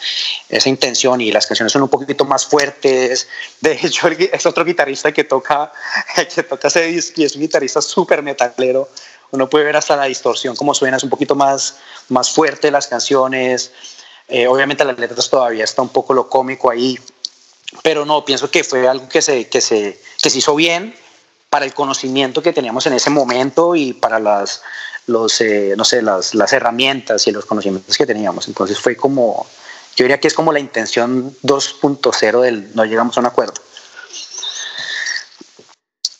esa 0.47 0.69
intención 0.69 1.21
y 1.21 1.31
las 1.31 1.47
canciones 1.47 1.71
son 1.73 1.81
un 1.81 1.89
poquito 1.89 2.23
más 2.25 2.45
fuertes. 2.45 3.27
De 3.61 3.73
hecho, 3.73 4.07
es 4.07 4.45
otro 4.45 4.63
guitarrista 4.63 5.11
que 5.11 5.23
toca, 5.23 5.71
que 6.35 6.43
toca 6.43 6.67
ese 6.67 6.83
disco 6.83 7.21
y 7.21 7.25
es 7.25 7.35
un 7.35 7.41
guitarrista 7.41 7.81
súper 7.81 8.21
metalero 8.21 8.89
uno 9.33 9.49
puede 9.49 9.65
ver 9.65 9.75
hasta 9.75 9.95
la 9.95 10.05
distorsión, 10.05 10.55
cómo 10.55 10.75
suena, 10.75 10.97
es 10.97 11.03
un 11.03 11.09
poquito 11.09 11.33
más, 11.33 11.77
más 12.09 12.29
fuerte 12.29 12.69
las 12.69 12.85
canciones. 12.85 13.71
Eh, 14.27 14.45
obviamente 14.45 14.85
las 14.85 14.97
letras 14.97 15.27
todavía 15.27 15.63
está 15.63 15.81
un 15.81 15.89
poco 15.89 16.13
lo 16.13 16.29
cómico 16.29 16.69
ahí, 16.69 16.99
pero 17.81 18.05
no, 18.05 18.23
pienso 18.23 18.51
que 18.51 18.63
fue 18.63 18.87
algo 18.87 19.09
que 19.09 19.23
se, 19.23 19.49
que 19.49 19.59
se, 19.59 19.99
que 20.21 20.29
se 20.29 20.37
hizo 20.37 20.53
bien 20.53 20.95
para 21.49 21.65
el 21.65 21.73
conocimiento 21.73 22.43
que 22.43 22.53
teníamos 22.53 22.85
en 22.85 22.93
ese 22.93 23.09
momento 23.09 23.75
y 23.75 23.93
para 23.93 24.19
las, 24.19 24.61
los, 25.07 25.41
eh, 25.41 25.73
no 25.75 25.83
sé, 25.83 26.03
las, 26.03 26.35
las 26.35 26.53
herramientas 26.53 27.25
y 27.25 27.31
los 27.31 27.45
conocimientos 27.45 27.97
que 27.97 28.05
teníamos. 28.05 28.47
Entonces 28.47 28.79
fue 28.79 28.95
como, 28.95 29.47
yo 29.95 30.03
diría 30.03 30.19
que 30.19 30.27
es 30.27 30.35
como 30.35 30.53
la 30.53 30.59
intención 30.59 31.35
2.0 31.41 32.41
del 32.41 32.75
no 32.75 32.85
llegamos 32.85 33.17
a 33.17 33.21
un 33.21 33.25
acuerdo. 33.25 33.55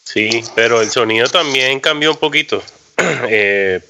Sí, 0.03 0.43
pero 0.55 0.81
el 0.81 0.89
sonido 0.89 1.27
también 1.27 1.79
cambió 1.79 2.09
un 2.09 2.17
poquito. 2.17 2.63
eh, 3.29 3.81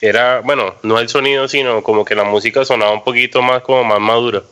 era, 0.00 0.40
bueno, 0.40 0.74
no 0.82 0.98
el 0.98 1.08
sonido, 1.08 1.48
sino 1.48 1.82
como 1.82 2.04
que 2.04 2.14
la 2.14 2.24
música 2.24 2.64
sonaba 2.64 2.92
un 2.92 3.04
poquito 3.04 3.42
más 3.42 3.62
como 3.62 3.84
más 3.84 4.00
madura. 4.00 4.42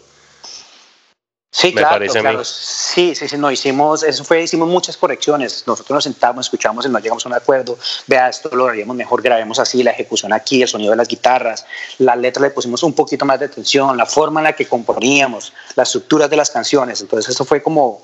Sí, 1.54 1.74
claro, 1.74 2.06
claro. 2.06 2.42
Sí, 2.44 3.14
sí, 3.14 3.28
sí, 3.28 3.36
no, 3.36 3.50
hicimos, 3.50 4.02
eso 4.02 4.24
fue, 4.24 4.42
hicimos 4.42 4.66
muchas 4.68 4.96
correcciones. 4.96 5.64
Nosotros 5.66 5.94
nos 5.94 6.04
sentamos, 6.04 6.46
escuchamos 6.46 6.86
y 6.86 6.88
no 6.88 6.98
llegamos 6.98 7.26
a 7.26 7.28
un 7.28 7.34
acuerdo. 7.34 7.78
Vea, 8.06 8.30
esto 8.30 8.48
lo 8.56 8.68
haríamos 8.68 8.96
mejor, 8.96 9.20
grabemos 9.20 9.58
así, 9.58 9.82
la 9.82 9.90
ejecución 9.90 10.32
aquí, 10.32 10.62
el 10.62 10.68
sonido 10.68 10.92
de 10.92 10.96
las 10.96 11.08
guitarras, 11.08 11.66
la 11.98 12.16
letra 12.16 12.42
le 12.42 12.50
pusimos 12.50 12.82
un 12.82 12.94
poquito 12.94 13.26
más 13.26 13.38
de 13.38 13.46
atención, 13.46 13.94
la 13.98 14.06
forma 14.06 14.40
en 14.40 14.44
la 14.44 14.52
que 14.54 14.66
componíamos, 14.66 15.52
las 15.76 15.88
estructuras 15.88 16.30
de 16.30 16.36
las 16.36 16.50
canciones. 16.50 17.02
Entonces, 17.02 17.34
eso 17.34 17.44
fue 17.44 17.62
como, 17.62 18.02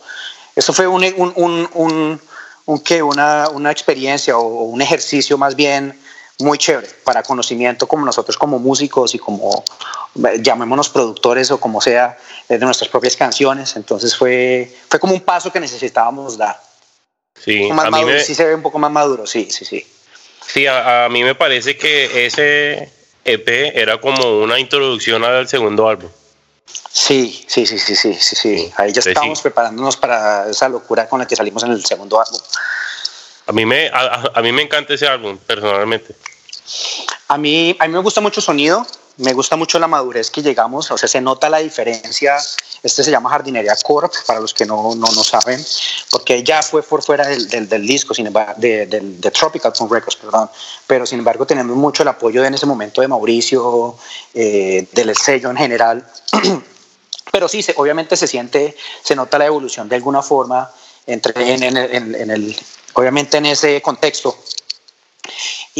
eso 0.54 0.74
fue 0.74 0.86
un, 0.86 1.02
un, 1.16 1.32
un, 1.34 1.70
un 1.72 2.20
un, 2.68 2.80
¿qué? 2.80 3.02
Una, 3.02 3.48
una 3.48 3.70
experiencia 3.70 4.36
o, 4.36 4.64
un 4.64 4.82
ejercicio 4.82 5.38
más 5.38 5.56
bien 5.56 5.98
muy 6.38 6.58
chévere 6.58 6.88
para 7.02 7.22
conocimiento 7.22 7.88
como 7.88 8.04
nosotros 8.04 8.36
como 8.36 8.58
músicos 8.58 9.14
y 9.14 9.18
como 9.18 9.64
llamémonos 10.40 10.88
productores 10.90 11.50
o 11.50 11.58
como 11.58 11.80
sea 11.80 12.16
de 12.48 12.58
nuestras 12.58 12.90
propias 12.90 13.16
canciones. 13.16 13.74
Entonces 13.74 14.14
fue 14.14 14.70
fue 14.88 15.00
como 15.00 15.14
un 15.14 15.20
paso 15.20 15.50
que 15.50 15.60
necesitábamos 15.60 16.36
dar. 16.36 16.60
Sí 17.42 17.72
más 17.72 17.86
a 17.86 17.90
maduro, 17.90 18.08
mí 18.08 18.12
me... 18.14 18.20
sí 18.20 18.34
se 18.34 18.44
ve 18.44 18.54
un 18.54 18.62
poco 18.62 18.78
más 18.78 18.90
maduro 18.90 19.26
sí 19.26 19.48
sí 19.50 19.64
sí. 19.64 19.86
Sí 20.46 20.66
a, 20.66 21.06
a, 21.06 21.08
mí 21.08 21.24
me 21.24 21.34
parece 21.34 21.76
que 21.76 22.26
ese 22.26 22.90
EP 23.24 23.48
era 23.74 23.98
como 23.98 24.40
una 24.40 24.58
introducción 24.58 25.24
al 25.24 25.48
segundo 25.48 25.88
álbum 25.88 26.10
Sí, 26.90 27.44
sí, 27.46 27.66
sí, 27.66 27.78
sí, 27.78 27.94
sí, 27.94 28.14
sí, 28.14 28.36
sí. 28.36 28.72
Ahí 28.76 28.92
ya 28.92 29.00
estamos 29.00 29.38
sí. 29.38 29.42
preparándonos 29.42 29.96
para 29.96 30.48
esa 30.50 30.68
locura 30.68 31.08
con 31.08 31.20
la 31.20 31.26
que 31.26 31.36
salimos 31.36 31.62
en 31.62 31.72
el 31.72 31.84
segundo 31.84 32.20
álbum. 32.20 32.40
A 33.46 33.52
mí 33.52 33.64
me, 33.64 33.88
a, 33.88 34.30
a 34.34 34.42
mí 34.42 34.52
me 34.52 34.62
encanta 34.62 34.94
ese 34.94 35.06
álbum, 35.06 35.38
personalmente. 35.38 36.14
A 37.28 37.38
mí, 37.38 37.76
a 37.78 37.86
mí 37.86 37.92
me 37.92 38.00
gusta 38.00 38.20
mucho 38.20 38.40
el 38.40 38.44
sonido, 38.44 38.86
me 39.18 39.32
gusta 39.32 39.56
mucho 39.56 39.78
la 39.78 39.88
madurez 39.88 40.30
que 40.30 40.42
llegamos, 40.42 40.90
o 40.90 40.96
sea, 40.96 41.08
se 41.08 41.20
nota 41.20 41.48
la 41.48 41.58
diferencia. 41.58 42.36
Este 42.82 43.02
se 43.02 43.10
llama 43.10 43.30
Jardinería 43.30 43.74
Corp, 43.82 44.12
para 44.26 44.38
los 44.38 44.54
que 44.54 44.64
no, 44.64 44.94
no, 44.94 45.06
no 45.12 45.24
saben, 45.24 45.64
porque 46.10 46.42
ya 46.44 46.62
fue 46.62 46.82
por 46.82 47.02
fuera 47.02 47.26
del, 47.26 47.68
del, 47.68 47.86
disco, 47.86 48.14
sin 48.14 48.28
embargo, 48.28 48.54
de, 48.56 49.30
Tropical 49.32 49.72
Tone 49.72 49.90
Records, 49.92 50.16
perdón, 50.16 50.48
pero 50.86 51.04
sin 51.04 51.18
embargo 51.18 51.44
tenemos 51.46 51.76
mucho 51.76 52.04
el 52.04 52.08
apoyo 52.08 52.44
en 52.44 52.54
ese 52.54 52.66
momento 52.66 53.00
de 53.00 53.08
Mauricio, 53.08 53.96
eh, 54.34 54.86
del 54.92 55.16
sello 55.16 55.50
en 55.50 55.56
general. 55.56 56.06
pero 57.32 57.48
sí, 57.48 57.64
obviamente 57.76 58.16
se 58.16 58.28
siente, 58.28 58.76
se 59.02 59.16
nota 59.16 59.38
la 59.38 59.46
evolución 59.46 59.88
de 59.88 59.96
alguna 59.96 60.22
forma 60.22 60.70
entre 61.06 61.54
en, 61.54 61.62
en, 61.62 61.76
en, 61.76 62.14
en 62.14 62.30
el, 62.30 62.56
obviamente 62.94 63.38
en 63.38 63.46
ese 63.46 63.82
contexto 63.82 64.36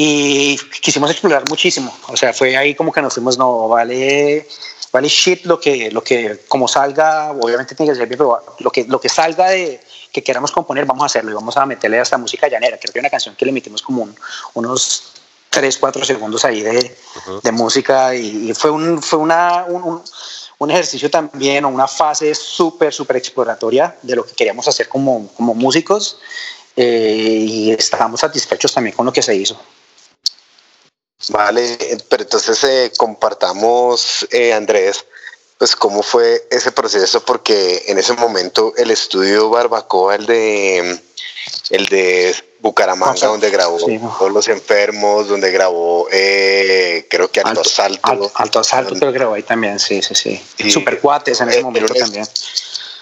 y 0.01 0.57
quisimos 0.81 1.11
explorar 1.11 1.43
muchísimo. 1.49 1.93
O 2.07 2.17
sea, 2.17 2.33
fue 2.33 2.57
ahí 2.57 2.73
como 2.77 2.93
que 2.93 3.03
nos 3.03 3.15
fuimos, 3.15 3.37
no, 3.37 3.67
vale, 3.67 4.47
vale 4.93 5.09
shit 5.09 5.45
lo 5.45 5.59
que, 5.59 5.91
lo 5.91 6.05
que, 6.05 6.45
como 6.47 6.69
salga, 6.69 7.33
obviamente 7.33 7.75
tiene 7.75 7.91
que 7.91 7.99
ser 7.99 8.07
bien, 8.07 8.17
pero 8.17 8.41
lo 8.61 8.71
que, 8.71 8.85
lo 8.85 9.01
que 9.01 9.09
salga 9.09 9.51
de 9.51 9.81
que 10.13 10.23
queramos 10.23 10.53
componer, 10.53 10.87
vamos 10.87 11.03
a 11.03 11.07
hacerlo 11.07 11.33
y 11.33 11.35
vamos 11.35 11.57
a 11.57 11.67
meterle 11.67 11.99
hasta 11.99 12.17
música 12.17 12.47
llanera. 12.47 12.79
Creo 12.79 12.93
que 12.93 13.01
hay 13.01 13.03
una 13.03 13.11
canción 13.11 13.35
que 13.35 13.45
le 13.45 13.51
metimos 13.51 13.83
como 13.83 14.03
un, 14.03 14.15
unos 14.55 15.15
3, 15.51 15.77
4 15.79 16.05
segundos 16.05 16.45
ahí 16.45 16.63
de, 16.63 16.97
uh 17.17 17.31
-huh. 17.31 17.43
de 17.43 17.51
música 17.51 18.15
y, 18.15 18.51
y, 18.51 18.55
fue, 18.55 18.71
un, 18.71 19.03
fue 19.03 19.19
una, 19.19 19.65
un, 19.65 20.01
un 20.59 20.71
ejercicio 20.71 21.11
también 21.11 21.65
o 21.65 21.71
una 21.71 21.89
fase 21.89 22.37
súper, 22.37 22.95
súper 22.95 23.17
exploratoria 23.17 23.97
de 24.01 24.15
lo 24.15 24.25
que 24.25 24.35
queríamos 24.35 24.69
hacer 24.69 24.89
como, 24.89 25.27
como 25.35 25.57
músicos 25.57 26.21
eh, 26.77 27.45
y 27.49 27.73
estábamos 27.73 28.21
satisfechos 28.21 28.73
también 28.73 28.95
con 28.95 29.05
lo 29.05 29.13
que 29.13 29.23
se 29.23 29.35
hizo. 29.35 29.61
Vale, 31.29 31.77
pero 32.09 32.23
entonces 32.23 32.63
eh, 32.65 32.93
compartamos, 32.97 34.27
eh, 34.31 34.53
Andrés, 34.53 35.05
pues 35.59 35.75
cómo 35.75 36.03
fue 36.05 36.47
ese 36.51 36.71
proceso, 36.71 37.25
porque 37.25 37.85
en 37.89 37.99
ese 37.99 38.13
momento 38.13 38.73
el 38.77 38.93
estudio 38.93 39.51
Barbacoa, 39.51 40.15
el 40.15 40.27
de, 40.27 41.01
el 41.71 41.87
de 41.87 42.37
Bucaramanga, 42.61 43.27
donde 43.27 43.51
grabó 43.51 43.81
sí. 43.81 43.99
todos 44.19 44.31
los 44.31 44.47
enfermos, 44.47 45.27
donde 45.27 45.51
grabó, 45.51 46.07
eh, 46.13 47.07
creo 47.11 47.29
que 47.31 47.41
Alto, 47.41 47.63
Asalto. 47.63 48.01
Alto, 48.05 48.33
Alto 48.37 48.61
Asalto, 48.61 48.95
creo 48.95 49.13
que 49.13 49.19
grabó 49.19 49.35
ahí 49.35 49.43
también, 49.43 49.81
sí, 49.81 50.01
sí, 50.01 50.15
sí. 50.15 50.41
Y, 50.59 50.71
Super 50.71 51.01
Cuates 51.01 51.41
en 51.41 51.49
ese 51.49 51.63
momento 51.65 51.95
también. 51.95 52.27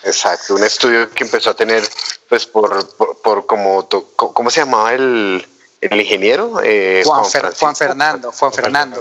Exacto, 0.05 0.55
un 0.55 0.65
estudio 0.65 1.11
que 1.11 1.25
empezó 1.25 1.51
a 1.51 1.55
tener, 1.55 1.87
pues, 2.31 2.47
por, 2.47 2.89
por, 2.97 3.19
por 3.19 3.47
como, 3.47 3.87
¿cómo 4.17 4.51
se 4.51 4.61
llamaba 4.61 4.95
el, 4.95 5.47
el 5.95 6.01
ingeniero? 6.01 6.61
Eh, 6.63 7.03
Juan, 7.05 7.21
Juan, 7.21 7.31
Fer, 7.31 7.55
Juan, 7.55 7.77
Fernando, 7.77 8.33
Juan 8.33 8.53
Fernando. 8.53 9.01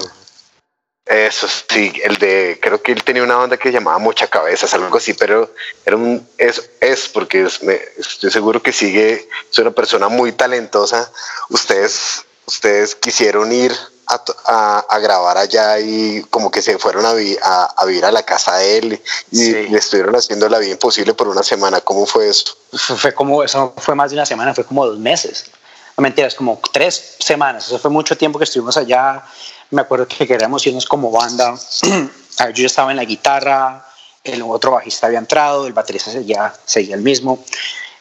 Eso 1.06 1.48
sí, 1.70 1.94
el 2.04 2.18
de, 2.18 2.60
creo 2.60 2.82
que 2.82 2.92
él 2.92 3.04
tenía 3.04 3.22
una 3.22 3.36
banda 3.36 3.58
que 3.58 3.70
se 3.70 3.74
llamaba 3.74 4.00
Mocha 4.00 4.28
Cabezas, 4.28 4.74
algo 4.74 4.98
así, 4.98 5.14
pero 5.14 5.54
era 5.86 5.96
un, 5.96 6.28
es, 6.40 6.72
es 6.82 7.08
porque 7.10 7.44
es, 7.44 7.62
me, 7.62 7.80
estoy 7.96 8.32
seguro 8.32 8.64
que 8.64 8.74
sigue, 8.74 9.30
es 9.52 9.60
una 9.60 9.70
persona 9.70 10.10
muy 10.10 10.32
talentosa. 10.32 11.12
Ustedes, 11.50 12.26
ustedes 12.48 12.96
quisieron 12.96 13.52
ir 13.52 13.72
a, 14.08 14.24
a, 14.46 14.80
a, 14.80 15.00
grabar 15.00 15.38
allá 15.38 15.80
y 15.80 16.24
como 16.32 16.50
que 16.50 16.64
se 16.64 16.80
fueron 16.80 17.06
a, 17.06 17.14
vi, 17.14 17.38
a, 17.40 17.66
a 17.78 17.86
vivir 17.86 18.06
a 18.06 18.12
la 18.12 18.24
casa 18.24 18.58
de 18.58 18.78
él 18.80 19.02
y, 19.30 19.38
sí. 19.38 19.68
y, 19.70 19.76
estuvieron 19.76 20.16
haciendo 20.16 20.50
la 20.50 20.58
vida 20.58 20.72
imposible 20.72 21.14
por 21.14 21.28
una 21.28 21.44
semana. 21.44 21.82
¿Cómo 21.82 22.08
fue 22.08 22.30
eso? 22.30 22.58
Fue 22.74 23.14
como, 23.14 23.44
eso 23.44 23.76
fue 23.78 23.94
más 23.94 24.10
de 24.10 24.18
una 24.18 24.26
semana, 24.26 24.56
fue 24.56 24.66
como 24.66 24.88
dos 24.88 24.98
meses 24.98 25.52
mentiras, 25.98 26.36
como 26.36 26.60
tres 26.72 27.16
semanas, 27.20 27.68
eso 27.68 27.80
fue 27.80 27.92
mucho 27.92 28.18
tiempo 28.18 28.38
que 28.38 28.46
estuvimos 28.46 28.78
allá, 28.78 29.24
me 29.72 29.82
acuerdo 29.82 30.08
que 30.08 30.28
queríamos 30.28 30.66
irnos 30.68 30.86
como 30.86 31.12
banda, 31.12 31.56
yo 32.54 32.66
estaba 32.66 32.92
en 32.92 32.98
la 32.98 33.06
guitarra, 33.06 33.86
el 34.24 34.42
otro 34.42 34.72
bajista 34.72 35.08
había 35.08 35.20
entrado, 35.20 35.68
el 35.68 35.74
baterista 35.74 36.12
ya 36.22 36.54
seguía 36.66 36.96
el 36.96 37.02
mismo, 37.02 37.44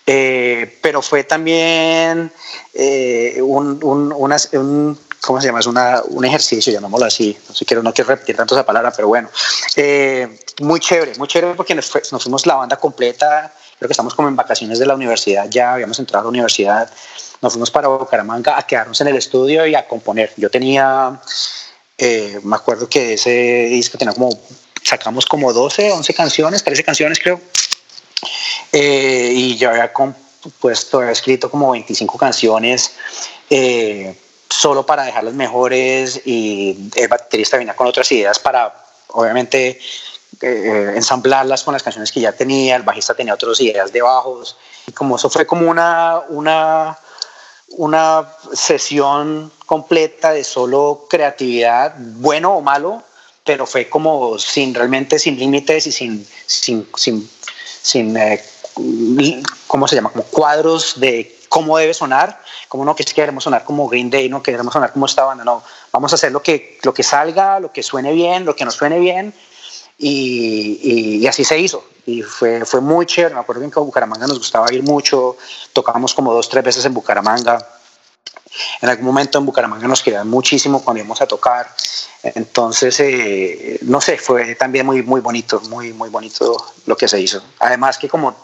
eh, 0.06 0.78
pero 0.82 1.00
fue 1.00 1.24
también 1.24 2.30
eh, 2.74 3.40
un, 3.40 3.78
un, 3.82 4.12
un, 4.12 4.98
¿cómo 5.20 5.40
se 5.40 5.46
llama? 5.46 5.60
Es 5.60 5.66
una, 5.66 6.02
un 6.08 6.24
ejercicio, 6.24 6.72
llamémoslo 6.72 7.06
así. 7.06 7.36
No, 7.48 7.54
sé, 7.54 7.64
quiero, 7.64 7.82
no 7.82 7.92
quiero 7.94 8.10
repetir 8.10 8.36
tanto 8.36 8.54
esa 8.54 8.66
palabra, 8.66 8.92
pero 8.94 9.08
bueno. 9.08 9.30
Eh, 9.76 10.38
muy 10.60 10.80
chévere, 10.80 11.14
muy 11.16 11.26
chévere 11.26 11.54
porque 11.54 11.74
nos, 11.74 11.90
nos, 12.12 12.22
fuimos 12.22 12.46
la 12.46 12.56
banda 12.56 12.76
completa. 12.76 13.52
Creo 13.78 13.88
que 13.88 13.92
estamos 13.92 14.14
como 14.14 14.28
en 14.28 14.36
vacaciones 14.36 14.78
de 14.78 14.86
la 14.86 14.94
universidad, 14.94 15.48
ya 15.48 15.74
habíamos 15.74 15.98
entrado 15.98 16.20
a 16.20 16.24
la 16.24 16.30
universidad. 16.30 16.90
Nos 17.44 17.52
fuimos 17.52 17.70
para 17.70 17.88
Bucaramanga 17.88 18.56
a 18.56 18.66
quedarnos 18.66 18.98
en 19.02 19.08
el 19.08 19.16
estudio 19.16 19.66
y 19.66 19.74
a 19.74 19.86
componer. 19.86 20.32
Yo 20.38 20.48
tenía, 20.50 21.20
me 21.98 22.56
acuerdo 22.56 22.88
que 22.88 23.12
ese 23.12 23.66
disco 23.68 23.98
tenía 23.98 24.14
como, 24.14 24.30
sacamos 24.82 25.26
como 25.26 25.52
12, 25.52 25.92
11 25.92 26.14
canciones, 26.14 26.64
13 26.64 26.82
canciones 26.82 27.18
creo. 27.18 27.38
Eh, 28.72 29.30
y 29.34 29.56
yo 29.58 29.68
había 29.68 29.92
compuesto, 29.92 31.00
había 31.00 31.12
escrito 31.12 31.50
como 31.50 31.72
25 31.72 32.16
canciones 32.16 32.92
eh, 33.50 34.18
solo 34.48 34.86
para 34.86 35.04
dejarlas 35.04 35.34
mejores. 35.34 36.22
Y 36.24 36.90
el 36.96 37.08
baterista 37.08 37.58
venía 37.58 37.76
con 37.76 37.86
otras 37.86 38.10
ideas 38.10 38.38
para, 38.38 38.74
obviamente, 39.08 39.78
eh, 40.40 40.92
ensamblarlas 40.96 41.62
con 41.62 41.74
las 41.74 41.82
canciones 41.82 42.10
que 42.10 42.20
ya 42.20 42.32
tenía, 42.32 42.76
el 42.76 42.82
bajista 42.84 43.14
tenía 43.14 43.34
otras 43.34 43.60
ideas 43.60 43.92
de 43.92 44.02
bajos, 44.02 44.56
y 44.86 44.92
como 44.92 45.16
eso 45.16 45.30
fue 45.30 45.46
como 45.46 45.70
una, 45.70 46.20
una, 46.28 46.98
una 47.76 48.28
sesión 48.52 49.50
completa 49.66 50.32
de 50.32 50.44
solo 50.44 51.06
creatividad, 51.08 51.94
bueno 51.98 52.54
o 52.54 52.60
malo, 52.60 53.02
pero 53.44 53.66
fue 53.66 53.88
como 53.88 54.38
sin 54.38 54.74
realmente 54.74 55.18
sin 55.18 55.38
límites 55.38 55.86
y 55.86 55.92
sin, 55.92 56.26
sin, 56.46 56.86
sin, 56.96 57.30
sin 57.82 58.16
¿cómo 59.66 59.88
se 59.88 59.96
llama? 59.96 60.10
Como 60.10 60.24
cuadros 60.24 60.98
de 60.98 61.36
cómo 61.48 61.78
debe 61.78 61.94
sonar, 61.94 62.40
como 62.68 62.84
no 62.84 62.96
que 62.96 63.04
queremos 63.04 63.44
sonar 63.44 63.64
como 63.64 63.88
Green 63.88 64.10
Day, 64.10 64.28
no 64.28 64.42
queremos 64.42 64.72
sonar 64.72 64.92
como 64.92 65.06
esta 65.06 65.24
banda, 65.24 65.44
no, 65.44 65.62
vamos 65.92 66.12
a 66.12 66.16
hacer 66.16 66.32
lo 66.32 66.42
que, 66.42 66.78
lo 66.82 66.92
que 66.92 67.02
salga, 67.02 67.60
lo 67.60 67.72
que 67.72 67.82
suene 67.82 68.12
bien, 68.12 68.44
lo 68.44 68.56
que 68.56 68.64
nos 68.64 68.74
suene 68.74 68.98
bien, 68.98 69.32
y, 69.98 71.24
así 71.26 71.44
se 71.44 71.58
hizo. 71.58 71.84
Y 72.06 72.22
fue, 72.22 72.64
fue 72.64 72.80
muy 72.80 73.06
chévere, 73.06 73.34
me 73.34 73.40
acuerdo 73.40 73.60
bien 73.60 73.70
que 73.70 73.78
en 73.78 73.86
Bucaramanga 73.86 74.26
nos 74.26 74.38
gustaba 74.38 74.72
ir 74.72 74.82
mucho, 74.82 75.36
tocábamos 75.72 76.14
como 76.14 76.32
dos, 76.32 76.48
tres 76.48 76.64
veces 76.64 76.84
en 76.84 76.94
Bucaramanga. 76.94 77.66
En 78.80 78.88
algún 78.88 79.06
momento 79.06 79.38
en 79.38 79.46
Bucaramanga 79.46 79.88
nos 79.88 80.02
querían 80.02 80.28
muchísimo 80.28 80.82
cuando 80.82 81.00
íbamos 81.00 81.20
a 81.20 81.26
tocar. 81.26 81.68
Entonces, 82.22 82.98
eh, 83.00 83.78
no 83.82 84.00
sé, 84.00 84.18
fue 84.18 84.54
también 84.54 84.86
muy, 84.86 85.02
muy 85.02 85.20
bonito, 85.20 85.60
muy, 85.68 85.92
muy 85.92 86.08
bonito 86.08 86.56
lo 86.86 86.96
que 86.96 87.08
se 87.08 87.20
hizo. 87.20 87.42
Además 87.58 87.98
que 87.98 88.08
como 88.08 88.34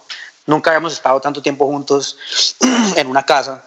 nunca 0.47 0.71
habíamos 0.71 0.93
estado 0.93 1.21
tanto 1.21 1.41
tiempo 1.41 1.67
juntos 1.67 2.19
en 2.97 3.07
una 3.07 3.25
casa, 3.25 3.65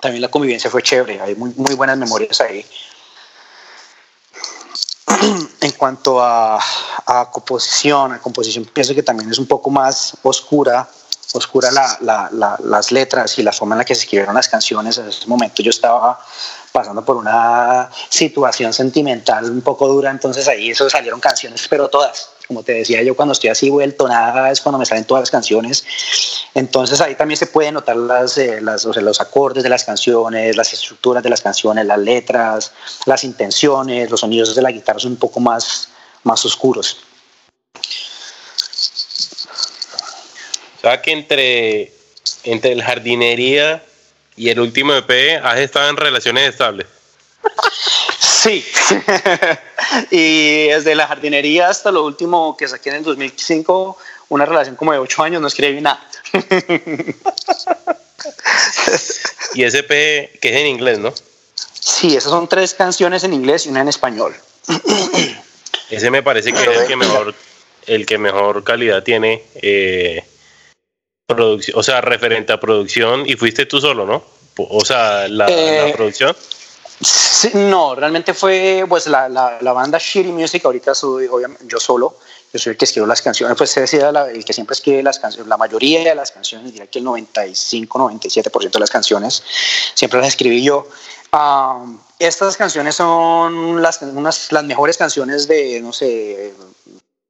también 0.00 0.22
la 0.22 0.28
convivencia 0.28 0.70
fue 0.70 0.82
chévere, 0.82 1.20
hay 1.20 1.34
muy, 1.34 1.52
muy 1.56 1.74
buenas 1.74 1.98
memorias 1.98 2.40
ahí. 2.40 2.64
En 5.60 5.72
cuanto 5.72 6.22
a, 6.22 6.58
a 7.06 7.30
composición, 7.30 8.12
a 8.12 8.20
composición 8.20 8.64
pienso 8.64 8.94
que 8.94 9.02
también 9.02 9.30
es 9.30 9.38
un 9.38 9.46
poco 9.46 9.70
más 9.70 10.14
oscura 10.22 10.88
oscura 11.34 11.70
la, 11.70 11.98
la, 12.00 12.56
las 12.62 12.92
letras 12.92 13.38
y 13.38 13.42
la 13.42 13.52
forma 13.52 13.74
en 13.74 13.78
la 13.78 13.84
que 13.84 13.94
se 13.94 14.02
escribieron 14.02 14.34
las 14.34 14.48
canciones. 14.48 14.98
En 14.98 15.08
ese 15.08 15.26
momento 15.26 15.62
yo 15.62 15.70
estaba 15.70 16.18
pasando 16.72 17.04
por 17.04 17.16
una 17.16 17.90
situación 18.08 18.72
sentimental 18.72 19.50
un 19.50 19.60
poco 19.60 19.88
dura, 19.88 20.10
entonces 20.10 20.48
ahí 20.48 20.70
eso 20.70 20.88
salieron 20.88 21.20
canciones, 21.20 21.66
pero 21.68 21.88
todas. 21.88 22.30
Como 22.48 22.62
te 22.62 22.72
decía 22.72 23.02
yo, 23.02 23.14
cuando 23.14 23.32
estoy 23.32 23.50
así 23.50 23.68
vuelto, 23.68 24.08
nada 24.08 24.50
es 24.50 24.62
cuando 24.62 24.78
me 24.78 24.86
salen 24.86 25.04
todas 25.04 25.20
las 25.20 25.30
canciones. 25.30 25.84
Entonces 26.54 26.98
ahí 27.02 27.14
también 27.14 27.36
se 27.36 27.46
pueden 27.46 27.74
notar 27.74 27.96
las, 27.96 28.38
eh, 28.38 28.62
las, 28.62 28.86
o 28.86 28.92
sea, 28.94 29.02
los 29.02 29.20
acordes 29.20 29.62
de 29.62 29.68
las 29.68 29.84
canciones, 29.84 30.56
las 30.56 30.72
estructuras 30.72 31.22
de 31.22 31.28
las 31.28 31.42
canciones, 31.42 31.84
las 31.84 31.98
letras, 31.98 32.72
las 33.04 33.22
intenciones, 33.22 34.10
los 34.10 34.20
sonidos 34.20 34.54
de 34.56 34.62
la 34.62 34.70
guitarra 34.70 34.98
son 34.98 35.12
un 35.12 35.18
poco 35.18 35.40
más, 35.40 35.90
más 36.24 36.42
oscuros. 36.46 37.02
O 40.78 40.80
sea 40.80 41.02
que 41.02 41.12
entre, 41.12 41.92
entre 42.44 42.72
el 42.72 42.82
jardinería 42.82 43.84
y 44.36 44.48
el 44.48 44.58
último 44.58 44.94
EP 44.94 45.44
has 45.44 45.58
estado 45.58 45.90
en 45.90 45.98
relaciones 45.98 46.48
estables. 46.48 46.86
Sí, 48.38 48.64
y 50.10 50.68
desde 50.68 50.94
la 50.94 51.06
jardinería 51.06 51.68
hasta 51.68 51.90
lo 51.90 52.04
último 52.04 52.56
que 52.56 52.68
saqué 52.68 52.90
en 52.90 52.96
el 52.96 53.02
2005, 53.04 53.98
una 54.30 54.44
relación 54.46 54.76
como 54.76 54.92
de 54.92 54.98
ocho 54.98 55.22
años, 55.22 55.40
no 55.40 55.48
escribí 55.48 55.80
nada. 55.80 56.06
y 59.54 59.62
ese 59.62 59.78
EP 59.78 59.88
que 60.40 60.50
es 60.50 60.56
en 60.56 60.66
inglés, 60.66 60.98
¿no? 60.98 61.12
Sí, 61.54 62.16
esas 62.16 62.30
son 62.30 62.48
tres 62.48 62.74
canciones 62.74 63.24
en 63.24 63.32
inglés 63.32 63.66
y 63.66 63.70
una 63.70 63.80
en 63.80 63.88
español. 63.88 64.34
Ese 65.90 66.10
me 66.10 66.22
parece 66.22 66.52
que 66.52 66.60
es 66.60 66.80
el 66.80 66.86
que 66.86 66.96
mejor, 66.96 67.34
el 67.86 68.04
que 68.04 68.18
mejor 68.18 68.62
calidad 68.62 69.02
tiene. 69.02 69.42
Eh, 69.54 70.22
producción, 71.26 71.78
o 71.78 71.82
sea, 71.82 72.02
referente 72.02 72.52
a 72.52 72.60
producción, 72.60 73.24
y 73.26 73.34
fuiste 73.36 73.64
tú 73.64 73.80
solo, 73.80 74.04
¿no? 74.04 74.22
O 74.56 74.84
sea, 74.84 75.28
la, 75.28 75.46
eh, 75.48 75.92
producción. 75.96 76.36
No, 77.54 77.94
realmente 77.94 78.34
fue 78.34 78.84
pues 78.88 79.06
la, 79.06 79.28
la, 79.28 79.72
banda 79.72 79.98
Shitty 79.98 80.32
Music, 80.32 80.64
ahorita 80.64 80.94
soy 80.94 81.28
yo 81.66 81.78
solo, 81.78 82.16
yo 82.52 82.58
soy 82.58 82.72
el 82.72 82.76
que 82.76 82.84
escribo 82.84 83.06
las 83.06 83.22
canciones, 83.22 83.56
pues 83.56 83.70
se 83.70 83.82
decía 83.82 84.08
el 84.08 84.44
que 84.44 84.52
siempre 84.52 84.74
escribe 84.74 85.02
las 85.02 85.18
canciones, 85.18 85.48
la 85.48 85.56
mayoría 85.56 86.02
de 86.02 86.14
las 86.14 86.32
canciones, 86.32 86.72
diría 86.72 86.88
que 86.88 86.98
el 86.98 87.04
95, 87.04 87.98
97% 87.98 88.70
de 88.70 88.80
las 88.80 88.90
canciones, 88.90 89.42
siempre 89.94 90.18
las 90.18 90.28
escribí 90.28 90.62
yo. 90.62 90.88
estas 92.18 92.56
canciones 92.56 92.96
son 92.96 93.80
las, 93.80 94.02
unas, 94.02 94.50
las 94.50 94.64
mejores 94.64 94.96
canciones 94.96 95.46
de, 95.46 95.80
no 95.80 95.92
sé, 95.92 96.52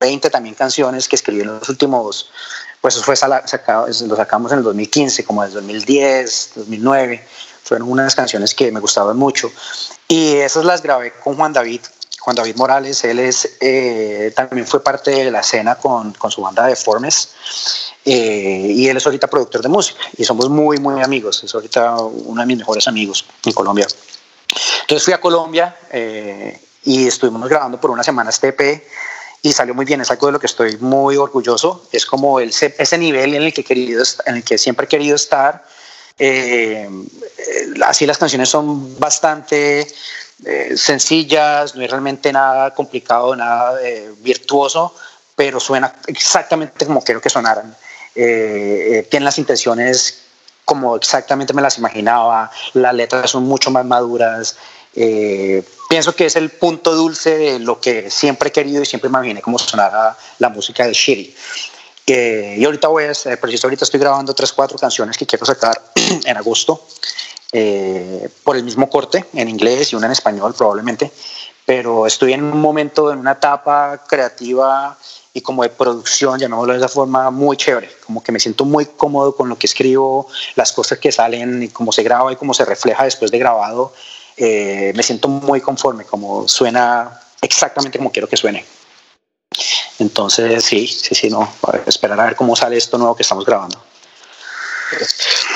20 0.00 0.30
también 0.30 0.54
canciones 0.54 1.08
que 1.08 1.16
escribí 1.16 1.42
en 1.42 1.48
los 1.48 1.68
últimos, 1.68 2.30
pues 2.80 2.94
eso 2.94 3.04
fue 3.04 3.16
lo 3.16 4.16
sacamos 4.16 4.52
en 4.52 4.58
el 4.58 4.64
2015, 4.64 5.24
como 5.24 5.44
el 5.44 5.52
2010, 5.52 6.52
2009. 6.54 7.26
Fueron 7.68 7.90
unas 7.90 8.14
canciones 8.14 8.54
que 8.54 8.72
me 8.72 8.80
gustaban 8.80 9.16
mucho. 9.16 9.50
Y 10.08 10.36
esas 10.36 10.64
las 10.64 10.82
grabé 10.82 11.12
con 11.12 11.36
Juan 11.36 11.52
David. 11.52 11.82
Juan 12.20 12.34
David 12.34 12.56
Morales, 12.56 13.04
él 13.04 13.20
es, 13.20 13.56
eh, 13.60 14.32
también 14.34 14.66
fue 14.66 14.82
parte 14.82 15.10
de 15.10 15.30
la 15.30 15.40
escena 15.40 15.76
con, 15.76 16.12
con 16.14 16.30
su 16.30 16.42
banda 16.42 16.66
de 16.66 16.76
Formes. 16.76 17.30
Eh, 18.04 18.72
y 18.74 18.88
él 18.88 18.96
es 18.96 19.04
ahorita 19.04 19.26
productor 19.26 19.62
de 19.62 19.68
música. 19.68 20.00
Y 20.16 20.24
somos 20.24 20.48
muy, 20.48 20.78
muy 20.78 21.02
amigos. 21.02 21.44
Es 21.44 21.54
ahorita 21.54 21.96
uno 21.96 22.40
de 22.40 22.46
mis 22.46 22.58
mejores 22.58 22.88
amigos 22.88 23.26
en 23.44 23.52
Colombia. 23.52 23.86
Entonces 24.80 25.04
fui 25.04 25.12
a 25.12 25.20
Colombia 25.20 25.76
eh, 25.90 26.58
y 26.84 27.06
estuvimos 27.06 27.46
grabando 27.48 27.78
por 27.78 27.90
una 27.90 28.02
semana 28.02 28.30
este 28.30 28.48
EP 28.48 28.82
y 29.42 29.52
salió 29.52 29.74
muy 29.74 29.84
bien, 29.84 30.00
es 30.00 30.10
algo 30.10 30.26
de 30.26 30.32
lo 30.32 30.40
que 30.40 30.46
estoy 30.46 30.76
muy 30.78 31.16
orgulloso, 31.16 31.86
es 31.92 32.06
como 32.06 32.40
el, 32.40 32.48
ese 32.50 32.98
nivel 32.98 33.34
en 33.34 33.42
el 33.42 33.52
que, 33.52 33.60
he 33.60 33.64
querido, 33.64 34.02
en 34.26 34.36
el 34.36 34.44
que 34.44 34.58
siempre 34.58 34.86
he 34.86 34.88
querido 34.88 35.14
estar. 35.14 35.64
Eh, 36.18 36.88
así 37.84 38.06
las 38.06 38.18
canciones 38.18 38.48
son 38.48 38.98
bastante 38.98 39.86
eh, 40.44 40.76
sencillas, 40.76 41.74
no 41.74 41.82
hay 41.82 41.88
realmente 41.88 42.32
nada 42.32 42.74
complicado, 42.74 43.34
nada 43.36 43.80
eh, 43.82 44.10
virtuoso, 44.18 44.94
pero 45.36 45.60
suena 45.60 45.92
exactamente 46.06 46.86
como 46.86 47.02
quiero 47.02 47.20
que 47.20 47.30
sonaran. 47.30 47.76
tienen 48.14 49.24
las 49.24 49.38
intenciones 49.38 50.24
como 50.64 50.96
exactamente 50.96 51.54
me 51.54 51.62
las 51.62 51.78
imaginaba, 51.78 52.50
las 52.74 52.94
letras 52.94 53.30
son 53.30 53.44
mucho 53.44 53.70
más 53.70 53.86
maduras, 53.86 54.56
eh, 55.00 55.62
pienso 55.88 56.14
que 56.14 56.26
es 56.26 56.36
el 56.36 56.50
punto 56.50 56.94
dulce 56.94 57.38
de 57.38 57.58
lo 57.60 57.80
que 57.80 58.10
siempre 58.10 58.48
he 58.48 58.52
querido 58.52 58.82
y 58.82 58.86
siempre 58.86 59.08
imaginé 59.08 59.40
cómo 59.40 59.58
sonara 59.58 60.16
la 60.38 60.48
música 60.48 60.86
de 60.86 60.92
Shitty. 62.08 62.60
y 62.60 62.64
ahorita 62.64 62.88
voy 62.88 63.04
a, 63.04 63.36
preciso 63.40 63.66
ahorita 63.66 63.84
estoy 63.84 64.00
grabando 64.00 64.34
tres, 64.34 64.52
cuatro 64.52 64.78
canciones 64.78 65.16
que 65.16 65.26
quiero 65.26 65.44
sacar 65.44 65.80
en 66.24 66.36
agosto, 66.36 66.82
eh, 67.52 68.28
por 68.44 68.56
el 68.56 68.64
mismo 68.64 68.88
corte, 68.88 69.24
en 69.34 69.48
inglés 69.48 69.92
y 69.92 69.96
una 69.96 70.06
en 70.06 70.12
español 70.12 70.54
probablemente, 70.56 71.10
pero 71.64 72.06
estoy 72.06 72.32
en 72.32 72.42
un 72.42 72.60
momento, 72.60 73.12
en 73.12 73.18
una 73.18 73.32
etapa 73.32 74.04
creativa 74.06 74.96
y 75.34 75.40
como 75.40 75.62
de 75.62 75.68
producción, 75.68 76.38
llamémoslo 76.38 76.72
de 76.72 76.78
esa 76.78 76.88
forma, 76.88 77.30
muy 77.30 77.56
chévere, 77.56 77.90
como 78.06 78.22
que 78.22 78.32
me 78.32 78.40
siento 78.40 78.64
muy 78.64 78.86
cómodo 78.86 79.36
con 79.36 79.48
lo 79.48 79.56
que 79.56 79.66
escribo, 79.66 80.26
las 80.56 80.72
cosas 80.72 80.98
que 80.98 81.12
salen 81.12 81.62
y 81.62 81.68
cómo 81.68 81.92
se 81.92 82.02
graba 82.02 82.32
y 82.32 82.36
cómo 82.36 82.54
se 82.54 82.64
refleja 82.64 83.04
después 83.04 83.30
de 83.30 83.38
grabado, 83.38 83.92
eh, 84.36 84.92
me 84.94 85.02
siento 85.02 85.28
muy 85.28 85.60
conforme, 85.60 86.04
como 86.04 86.48
suena 86.48 87.20
exactamente 87.40 87.98
como 87.98 88.10
quiero 88.10 88.28
que 88.28 88.36
suene. 88.36 88.64
Entonces, 89.98 90.64
sí, 90.64 90.86
sí, 90.86 91.14
sí, 91.14 91.28
no, 91.28 91.52
esperar 91.86 92.20
a 92.20 92.26
ver 92.26 92.36
cómo 92.36 92.54
sale 92.54 92.76
esto 92.76 92.98
nuevo 92.98 93.16
que 93.16 93.22
estamos 93.22 93.44
grabando. 93.44 93.82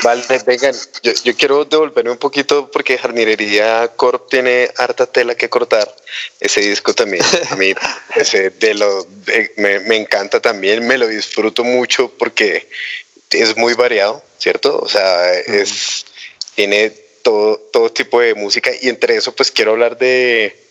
Vale, 0.02 0.22
vengan, 0.44 0.74
yo, 1.02 1.12
yo, 1.24 1.36
quiero 1.36 1.64
devolverme 1.64 2.10
un 2.10 2.18
poquito 2.18 2.70
porque 2.70 2.98
Jardinería 2.98 3.88
Corp 3.96 4.28
tiene 4.28 4.70
harta 4.76 5.06
tela 5.06 5.34
que 5.34 5.48
cortar. 5.48 5.88
Ese 6.38 6.60
disco 6.60 6.92
también, 6.92 7.24
a 7.50 7.56
mí 7.56 7.72
ese 8.16 8.50
de 8.50 8.74
lo, 8.74 9.06
me, 9.56 9.78
me, 9.80 9.96
encanta 9.96 10.40
también, 10.40 10.86
me 10.86 10.98
lo 10.98 11.06
disfruto 11.06 11.64
mucho 11.64 12.10
porque 12.18 12.68
es 13.30 13.56
muy 13.56 13.74
variado, 13.74 14.22
¿cierto? 14.38 14.78
O 14.78 14.88
sea, 14.88 15.32
es, 15.32 16.04
tiene 16.54 16.90
todo, 17.22 17.56
todo 17.72 17.90
tipo 17.90 18.20
de 18.20 18.34
música 18.34 18.70
y 18.82 18.88
entre 18.88 19.16
eso 19.16 19.34
pues 19.34 19.50
quiero 19.50 19.70
hablar 19.70 19.96
de, 19.96 20.61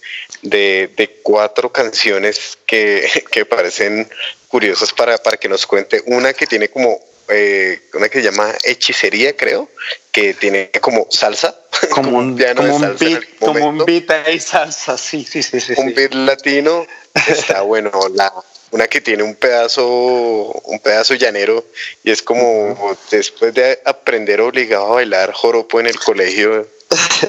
de, 0.42 0.90
de 0.96 1.20
cuatro 1.22 1.72
canciones 1.72 2.58
que, 2.66 3.10
que 3.32 3.46
parecen 3.46 4.10
curiosas 4.48 4.92
para, 4.94 5.18
para 5.18 5.38
que 5.38 5.50
nos 5.50 5.66
cuente. 5.66 6.02
Una 6.06 6.34
que 6.34 6.48
tiene 6.48 6.70
como 6.70 7.00
eh, 7.30 7.80
una 7.94 8.10
que 8.10 8.20
se 8.20 8.26
llama 8.26 8.54
hechicería, 8.64 9.36
creo, 9.36 9.70
que 10.12 10.34
tiene 10.34 10.70
como 10.82 11.08
salsa. 11.10 11.58
Como 11.90 12.18
un, 12.20 12.38
como 12.56 12.76
un 12.76 12.98
beat, 13.00 13.24
como 13.40 13.70
un 13.70 13.86
beat 13.86 14.12
ahí 14.12 14.40
salsa, 14.40 14.98
sí, 14.98 15.26
sí, 15.28 15.42
sí. 15.42 15.60
sí 15.60 15.74
un 15.78 15.94
beat 15.96 16.14
latino, 16.14 16.86
está 17.28 17.62
bueno. 17.62 17.92
La, 18.14 18.32
una 18.72 18.88
que 18.88 19.02
tiene 19.02 19.24
un 19.24 19.36
pedazo, 19.36 19.84
un 19.86 20.80
pedazo 20.80 21.16
llanero, 21.16 21.66
y 22.04 22.12
es 22.12 22.22
como 22.22 22.96
después 23.10 23.54
de 23.54 23.80
aprender 23.84 24.42
obligado 24.42 24.86
a 24.86 24.96
bailar 24.96 25.32
joropo 25.34 25.80
en 25.80 25.88
el 25.88 26.00
colegio, 26.00 26.68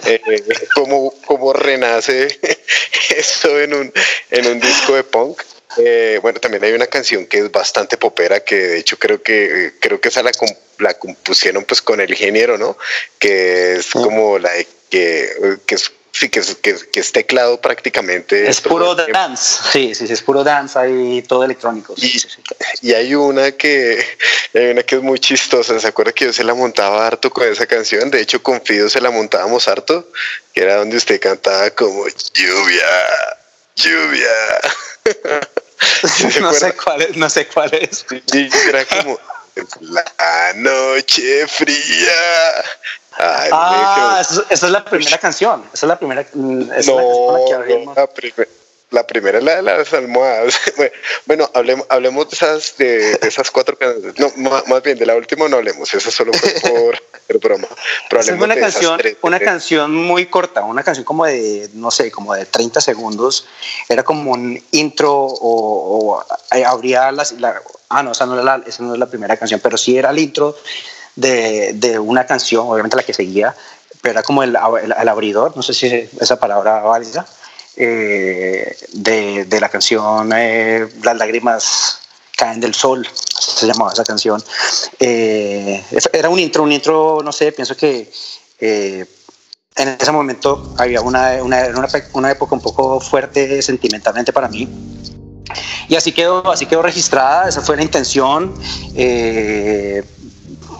eh, 0.07 0.43
como, 0.75 1.15
como 1.25 1.53
renace 1.53 2.29
eso 3.17 3.61
en 3.61 3.75
un, 3.75 3.93
en 4.31 4.47
un 4.47 4.61
disco 4.61 4.95
de 4.95 5.05
punk. 5.05 5.43
Eh, 5.79 6.19
bueno, 6.21 6.39
también 6.39 6.65
hay 6.65 6.73
una 6.73 6.87
canción 6.87 7.27
que 7.27 7.39
es 7.39 7.51
bastante 7.51 7.97
popera, 7.97 8.41
que 8.41 8.57
de 8.57 8.79
hecho 8.79 8.99
creo 8.99 9.23
que 9.23 9.73
creo 9.81 10.01
que 10.01 10.09
esa 10.09 10.23
la, 10.23 10.33
la 10.79 10.95
compusieron 10.95 11.65
pues 11.65 11.81
con 11.81 12.01
el 12.01 12.15
género, 12.15 12.59
¿no? 12.59 12.77
Que 13.19 13.77
es 13.77 13.91
como 13.91 14.39
la 14.39 14.53
de 14.53 14.67
que, 14.91 15.59
que 15.65 15.75
es 15.75 15.91
sí, 16.13 16.29
que 16.29 16.41
es, 16.41 16.55
que, 16.57 16.77
que 16.93 17.01
es 17.01 17.13
teclado 17.13 17.61
prácticamente. 17.61 18.49
Es 18.49 18.61
puro 18.61 18.95
dance, 18.95 19.63
sí, 19.73 19.95
sí, 19.95 20.07
sí, 20.07 20.13
es 20.13 20.23
puro 20.23 20.45
dance, 20.45 20.79
hay 20.79 21.23
todo 21.23 21.45
electrónico. 21.45 21.95
Y, 21.97 22.09
sí, 22.09 22.21
sí, 22.21 22.43
y, 22.83 22.93
hay 22.93 23.15
una 23.15 23.53
que 23.53 24.05
hay 24.55 24.71
una 24.71 24.83
que 24.83 24.97
es 24.97 25.03
muy 25.03 25.19
chistosa, 25.19 25.79
¿se 25.81 25.87
acuerda 25.87 26.13
que 26.13 26.27
yo 26.27 26.33
se 26.33 26.45
la 26.45 26.55
montaba 26.55 27.07
harto 27.07 27.31
con 27.31 27.49
esa 27.49 27.67
canción? 27.67 28.11
De 28.11 28.21
hecho, 28.21 28.43
con 28.43 28.61
Fido 28.63 28.89
se 28.89 29.01
la 29.01 29.11
montábamos 29.11 29.67
harto, 29.69 30.09
que 30.53 30.63
era 30.63 30.77
donde 30.77 30.97
usted 30.97 31.21
cantaba 31.21 31.71
como 31.71 32.07
lluvia, 32.35 32.87
lluvia. 33.77 34.31
no 36.41 36.53
sé 36.53 36.75
cuál 36.75 37.03
es, 37.03 37.17
no 37.17 37.31
sé 37.31 37.47
cuál 37.47 37.75
es. 37.75 38.05
Y 38.33 38.49
era 38.69 38.85
como 38.85 39.19
la 39.81 40.53
noche 40.57 41.47
fría. 41.47 41.75
Ay, 43.19 43.51
ah, 43.53 44.19
esa, 44.21 44.45
esa, 44.49 44.67
es 44.67 44.73
la 44.73 44.85
primera 44.85 45.19
canción. 45.19 45.65
Esa 45.73 45.87
es 45.87 45.89
la 45.89 45.99
primera. 45.99 46.23
Esa 46.23 46.33
no, 46.35 46.75
es 46.75 46.87
la, 46.87 47.47
que 47.47 47.55
abrimos. 47.55 47.97
La, 47.97 48.09
la, 48.91 49.07
primera 49.07 49.39
es 49.39 49.45
la 49.45 49.57
de 49.57 49.63
las 49.63 49.93
almohadas. 49.93 50.59
Bueno, 51.27 51.51
hablemos, 51.55 51.87
hablemos 51.89 52.31
de 52.31 52.37
esas 52.37 52.77
de, 52.79 53.17
de 53.19 53.29
esas 53.29 53.51
cuatro 53.51 53.77
canciones. 53.77 54.19
No, 54.19 54.33
más, 54.37 54.67
más, 54.67 54.83
bien 54.83 54.99
de 54.99 55.07
la 55.07 55.15
última 55.15 55.49
no 55.49 55.57
hablemos. 55.57 55.93
Esa 55.93 56.11
solo 56.11 56.33
fue 56.33 56.51
por, 56.71 57.03
por 57.27 57.39
broma. 57.39 57.69
Es 58.11 58.29
una 58.29 58.55
canción, 58.55 58.99
tres, 58.99 59.17
una 59.23 59.39
tres. 59.39 59.49
canción 59.49 59.95
muy 59.95 60.27
corta, 60.27 60.65
una 60.65 60.83
canción 60.83 61.05
como 61.05 61.25
de 61.25 61.71
no 61.75 61.91
sé, 61.91 62.11
como 62.11 62.35
de 62.35 62.47
30 62.47 62.81
segundos. 62.81 63.47
Era 63.89 64.03
como 64.03 64.33
un 64.33 64.63
intro 64.71 65.13
o, 65.13 66.17
o 66.17 66.25
habría 66.65 67.13
las, 67.13 67.33
la, 67.33 67.61
ah 67.89 68.03
no, 68.03 68.13
esa 68.13 68.27
no, 68.27 68.43
la, 68.43 68.63
esa 68.67 68.83
no 68.83 68.95
es 68.95 68.99
la 68.99 69.07
primera 69.07 69.37
canción, 69.37 69.61
pero 69.61 69.77
sí 69.77 69.97
era 69.97 70.11
el 70.11 70.19
intro 70.19 70.57
de, 71.17 71.73
de, 71.75 71.99
una 71.99 72.27
canción, 72.27 72.67
obviamente 72.67 72.97
la 72.97 73.03
que 73.03 73.15
seguía, 73.15 73.55
pero 74.01 74.13
era 74.13 74.23
como 74.23 74.43
el, 74.43 74.57
el, 74.83 74.95
el 74.99 75.09
abridor, 75.09 75.57
no 75.57 75.63
sé 75.63 75.75
si 75.75 75.87
esa 76.21 76.39
palabra 76.39 76.81
válida, 76.81 77.27
eh, 77.77 78.77
de, 78.93 79.47
de, 79.47 79.61
la 79.61 79.71
canción 79.71 80.31
eh, 80.37 80.87
Las 81.03 81.17
lágrimas 81.17 82.02
caen 82.43 82.61
del 82.61 82.75
sol, 82.75 83.07
se 83.15 83.67
llamaba 83.69 83.93
esa 83.93 84.03
canción. 84.03 84.43
Eh, 84.99 85.81
era 86.13 86.29
un 86.29 86.41
intro, 86.41 86.65
un 86.65 86.73
intro, 86.73 87.21
no 87.23 87.31
sé, 87.31 87.53
pienso 87.53 87.77
que 87.77 88.11
eh, 88.59 89.07
en 89.77 89.89
ese 89.89 90.11
momento 90.11 90.75
había 90.77 91.01
una, 91.03 91.41
una, 91.41 91.69
una, 92.15 92.31
época 92.33 92.55
un 92.57 92.61
poco 92.61 92.99
fuerte 92.99 93.63
sentimentalmente 93.63 94.33
para 94.33 94.49
mí. 94.49 94.69
Y 95.89 95.95
así 95.95 96.11
quedó, 96.11 96.51
así 96.51 96.67
quedó 96.67 96.83
registrada, 96.83 97.49
esa 97.49 97.61
fue 97.61 97.77
la 97.77 97.83
intención. 97.85 98.55
Eh, 98.97 100.03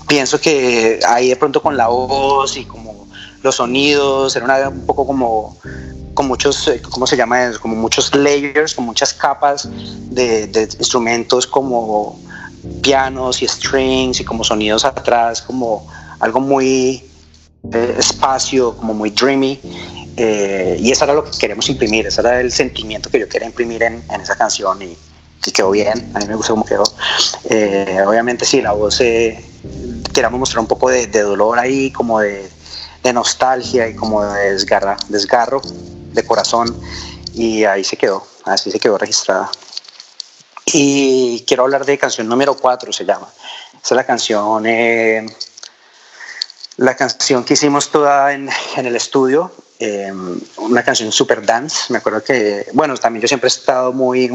pienso 0.09 0.41
que 0.41 0.99
ahí 1.07 1.29
de 1.29 1.37
pronto 1.37 1.63
con 1.63 1.77
la 1.77 1.87
voz 1.87 2.57
y 2.57 2.65
como 2.65 3.07
los 3.43 3.55
sonidos, 3.55 4.35
era 4.35 4.45
una, 4.47 4.69
un 4.69 4.85
poco 4.85 5.07
como 5.07 5.59
con 6.15 6.27
muchos, 6.27 6.71
¿cómo 6.91 7.07
se 7.07 7.17
llama? 7.17 7.53
Como 7.61 7.77
muchos 7.77 8.15
layers, 8.15 8.75
con 8.75 8.85
muchas 8.85 9.13
capas 9.13 9.69
de, 10.11 10.69
instrumentos 10.79 11.47
como 11.47 12.19
pianos 12.83 13.43
y 13.43 13.49
strings 13.49 14.21
y 14.21 14.25
como 14.25 14.45
sonidos 14.45 14.85
atrás, 14.85 15.43
como 15.43 15.87
algo 16.21 16.41
muy 16.41 17.05
eh, 17.73 17.97
espacio, 17.99 18.77
como 18.77 18.95
muy 18.95 19.11
dreamy. 19.11 19.61
Eh, 20.17 20.77
y 20.79 20.91
eso 20.91 21.05
era 21.05 21.15
lo 21.15 21.25
que 21.25 21.31
queremos 21.39 21.69
imprimir, 21.71 22.07
ese 22.07 22.21
era 22.21 22.41
el 22.41 22.53
sentimiento 22.53 23.09
que 23.09 23.19
yo 23.19 23.29
quería 23.29 23.49
imprimir 23.49 23.83
en, 23.83 24.03
esa 24.21 24.37
canción 24.37 24.83
y, 24.83 24.97
y, 25.47 25.51
quedó 25.53 25.71
bien, 25.71 26.13
a 26.15 26.19
mí 26.19 26.27
me 26.27 26.37
gustó 26.37 26.53
cómo 26.53 26.67
quedó. 26.67 26.85
Eh, 27.49 27.99
obviamente 28.07 28.45
sí, 28.45 28.61
la 28.61 28.73
voz 28.73 29.01
eh, 29.01 29.43
queríamos 30.13 30.39
mostrar 30.39 30.61
un 30.61 30.67
poco 30.67 30.91
de, 30.91 31.07
de 31.07 31.23
dolor 31.23 31.59
ahí, 31.59 31.91
como 31.91 32.21
de, 32.21 32.47
de, 33.03 33.13
nostalgia 33.15 33.89
y 33.89 33.95
como 33.95 34.23
de 34.23 34.53
desgarra, 34.53 34.99
desgarro 35.09 35.63
de 36.13 36.25
corazón 36.25 36.75
y 37.35 37.65
ahí 37.65 37.85
se 37.85 37.97
quedó, 37.97 38.27
así 38.45 38.71
se 38.71 38.79
quedó 38.79 38.99
registrada. 38.99 39.51
Y 40.67 41.45
quiero 41.47 41.65
hablar 41.65 41.85
de 41.85 41.99
canción 41.99 42.29
número 42.29 42.55
4, 42.55 42.93
se 42.93 43.05
llama. 43.05 43.29
Esa 43.75 43.95
es 43.95 43.97
la 43.97 44.05
canción, 44.05 44.65
eh, 44.67 45.27
la 46.77 46.95
canción 46.97 47.45
que 47.45 47.55
hicimos 47.55 47.91
toda 47.91 48.33
en, 48.33 48.49
en 48.77 48.87
el 48.87 48.97
estudio, 48.97 49.53
eh, 49.79 50.13
una 50.59 50.85
canción 50.85 51.11
super 51.11 51.45
dance. 51.45 51.93
Me 51.93 51.99
acuerdo 51.99 52.23
que, 52.23 52.67
bueno, 52.73 52.97
también 52.97 53.23
yo 53.23 53.29
siempre 53.29 53.49
he 53.49 53.53
estado 53.53 53.93
muy, 53.93 54.27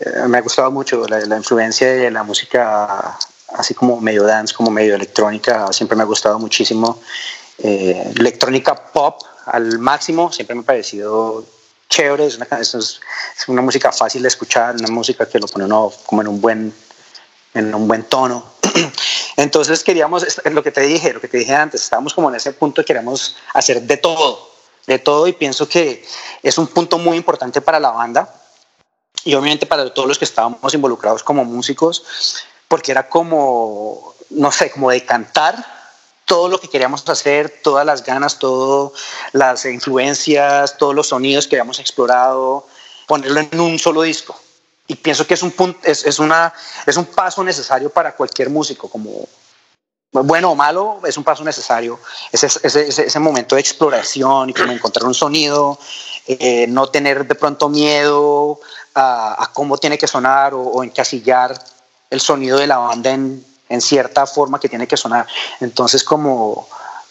eh, 0.00 0.28
me 0.28 0.38
ha 0.38 0.40
gustado 0.40 0.70
mucho 0.70 1.06
la, 1.06 1.20
la 1.20 1.36
influencia 1.36 1.92
de 1.92 2.10
la 2.10 2.22
música 2.22 3.18
así 3.54 3.74
como 3.74 4.00
medio 4.00 4.24
dance, 4.24 4.54
como 4.54 4.70
medio 4.70 4.94
electrónica, 4.94 5.72
siempre 5.72 5.96
me 5.96 6.02
ha 6.02 6.06
gustado 6.06 6.38
muchísimo. 6.38 7.00
Eh, 7.58 8.12
electrónica 8.16 8.74
pop 8.74 9.22
al 9.46 9.78
máximo, 9.78 10.32
siempre 10.32 10.54
me 10.54 10.62
ha 10.62 10.64
parecido 10.64 11.44
chévere, 11.88 12.26
es 12.26 12.38
una, 13.46 13.62
música 13.62 13.92
fácil 13.92 14.22
de 14.22 14.28
escuchar, 14.28 14.74
una 14.74 14.88
música 14.88 15.28
que 15.28 15.38
lo 15.38 15.46
pone 15.46 15.64
uno 15.64 15.92
como 16.04 16.20
en 16.20 16.28
un 16.28 16.40
buen, 16.40 16.74
en 17.54 17.74
un 17.74 17.86
buen 17.86 18.04
tono. 18.04 18.44
Entonces 19.36 19.84
queríamos, 19.84 20.26
lo 20.44 20.62
que 20.62 20.72
te 20.72 20.80
dije, 20.82 21.12
lo 21.12 21.20
que 21.20 21.28
te 21.28 21.38
dije 21.38 21.54
antes, 21.54 21.82
estábamos 21.82 22.12
como 22.12 22.28
en 22.28 22.36
ese 22.36 22.52
punto, 22.52 22.84
queremos 22.84 23.36
hacer 23.54 23.82
de 23.82 23.96
todo, 23.96 24.50
de 24.86 24.98
todo 24.98 25.28
y 25.28 25.32
pienso 25.32 25.68
que 25.68 26.04
es 26.42 26.58
un 26.58 26.66
punto 26.66 26.98
muy 26.98 27.16
importante 27.16 27.60
para 27.60 27.78
la 27.78 27.90
banda 27.90 28.34
y 29.24 29.34
obviamente 29.34 29.66
para 29.66 29.92
todos 29.92 30.08
los 30.08 30.18
que 30.18 30.24
estábamos 30.24 30.74
involucrados 30.74 31.22
como 31.22 31.44
músicos, 31.44 32.44
porque 32.66 32.90
era 32.90 33.08
como, 33.08 34.14
no 34.30 34.50
sé, 34.50 34.70
como 34.70 34.90
de 34.90 35.04
cantar 35.04 35.75
todo 36.26 36.48
lo 36.48 36.60
que 36.60 36.68
queríamos 36.68 37.08
hacer, 37.08 37.60
todas 37.62 37.86
las 37.86 38.04
ganas, 38.04 38.38
todas 38.38 38.92
las 39.32 39.64
influencias, 39.64 40.76
todos 40.76 40.94
los 40.94 41.08
sonidos 41.08 41.46
que 41.46 41.56
habíamos 41.56 41.78
explorado, 41.78 42.66
ponerlo 43.06 43.40
en 43.40 43.60
un 43.60 43.78
solo 43.78 44.02
disco. 44.02 44.38
Y 44.88 44.96
pienso 44.96 45.26
que 45.26 45.34
es 45.34 45.42
un, 45.42 45.52
punto, 45.52 45.78
es, 45.84 46.18
una, 46.18 46.52
es 46.84 46.96
un 46.96 47.06
paso 47.06 47.42
necesario 47.42 47.90
para 47.90 48.14
cualquier 48.14 48.50
músico, 48.50 48.88
como 48.88 49.26
bueno 50.12 50.50
o 50.50 50.54
malo, 50.54 51.00
es 51.04 51.16
un 51.16 51.24
paso 51.24 51.44
necesario. 51.44 52.00
Ese, 52.32 52.46
ese, 52.46 52.88
ese, 52.88 53.20
momento 53.20 53.54
de 53.54 53.60
exploración 53.60 54.50
y 54.50 54.54
como 54.54 54.72
encontrar 54.72 55.06
un 55.06 55.14
sonido, 55.14 55.78
eh, 56.26 56.66
no 56.68 56.88
tener 56.88 57.26
de 57.26 57.34
pronto 57.36 57.68
miedo 57.68 58.60
a, 58.94 59.42
a 59.42 59.52
cómo 59.52 59.78
tiene 59.78 59.98
que 59.98 60.06
sonar 60.06 60.54
o, 60.54 60.60
o 60.60 60.84
encasillar 60.84 61.56
el 62.10 62.20
sonido 62.20 62.58
de 62.58 62.66
la 62.66 62.78
banda 62.78 63.10
en, 63.10 63.44
en, 63.68 63.80
cierta 63.80 64.26
forma 64.26 64.60
que 64.60 64.68
tiene 64.68 64.86
que 64.86 64.96
sonar. 64.96 65.26
Entonces, 65.60 66.02
como 66.02 66.68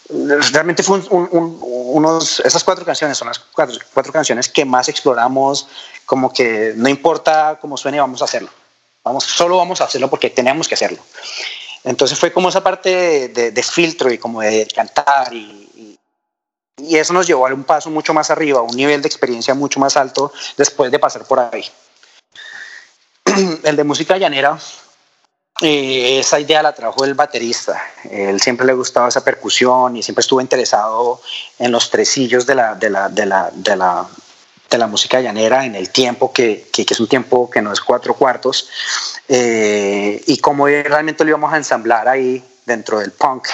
realmente 0.08 0.82
fue 0.82 0.98
un, 0.98 1.06
un, 1.10 1.28
un, 1.32 1.58
unos, 1.62 2.40
esas 2.40 2.62
cuatro 2.62 2.84
canciones 2.84 3.18
son 3.18 3.28
las 3.28 3.38
cuatro, 3.38 3.76
cuatro, 3.92 4.12
canciones 4.12 4.48
que 4.48 4.64
más 4.64 4.88
exploramos, 4.88 5.68
como 6.04 6.32
que 6.32 6.74
no 6.76 6.88
importa 6.88 7.58
cómo 7.60 7.76
suene, 7.76 8.00
vamos 8.00 8.22
a 8.22 8.26
hacerlo. 8.26 8.50
Vamos, 9.02 9.24
solo 9.24 9.56
vamos 9.56 9.80
a 9.80 9.84
hacerlo 9.84 10.10
porque 10.10 10.30
tenemos 10.30 10.68
que 10.68 10.74
hacerlo. 10.74 10.98
Entonces 11.84 12.18
fue 12.18 12.32
como 12.32 12.48
esa 12.48 12.62
parte 12.62 12.88
de, 12.90 13.28
de, 13.28 13.50
de 13.52 13.62
filtro 13.62 14.12
y 14.12 14.18
como 14.18 14.40
de 14.40 14.66
cantar 14.74 15.32
y, 15.32 15.70
y, 15.76 15.98
y, 16.78 16.96
eso 16.96 17.12
nos 17.12 17.26
llevó 17.26 17.46
a 17.46 17.54
un 17.54 17.62
paso 17.62 17.90
mucho 17.90 18.12
más 18.12 18.30
arriba, 18.30 18.58
a 18.58 18.62
un 18.62 18.76
nivel 18.76 19.00
de 19.00 19.08
experiencia 19.08 19.54
mucho 19.54 19.78
más 19.78 19.96
alto 19.96 20.32
después 20.56 20.90
de 20.90 20.98
pasar 20.98 21.24
por 21.24 21.38
ahí. 21.38 21.64
El 23.62 23.76
de 23.76 23.84
música 23.84 24.18
llanera 24.18 24.58
eh, 25.62 26.18
esa 26.18 26.38
idea 26.38 26.62
la 26.62 26.74
trajo 26.74 27.04
el 27.04 27.14
baterista. 27.14 27.82
Él 28.10 28.40
siempre 28.40 28.66
le 28.66 28.74
gustaba 28.74 29.08
esa 29.08 29.24
percusión 29.24 29.96
y 29.96 30.02
siempre 30.02 30.20
estuvo 30.20 30.40
interesado 30.40 31.20
en 31.58 31.72
los 31.72 31.90
tresillos 31.90 32.46
de 32.46 32.54
la, 32.54 32.74
de 32.74 32.90
la, 32.90 33.08
de 33.08 33.24
la, 33.24 33.50
de 33.54 33.76
la, 33.76 34.06
de 34.70 34.78
la 34.78 34.86
música 34.86 35.20
llanera 35.20 35.64
en 35.64 35.74
el 35.74 35.90
tiempo, 35.90 36.32
que, 36.32 36.68
que, 36.72 36.86
es 36.88 37.00
un 37.00 37.08
tiempo 37.08 37.48
que 37.48 37.62
no 37.62 37.72
es 37.72 37.80
cuatro 37.80 38.14
cuartos, 38.14 38.68
eh, 39.28 40.22
y 40.26 40.38
cómo 40.38 40.66
realmente 40.66 41.24
lo 41.24 41.30
íbamos 41.30 41.52
a 41.52 41.56
ensamblar 41.56 42.08
ahí 42.08 42.44
dentro 42.66 42.98
del 42.98 43.12
punk, 43.12 43.48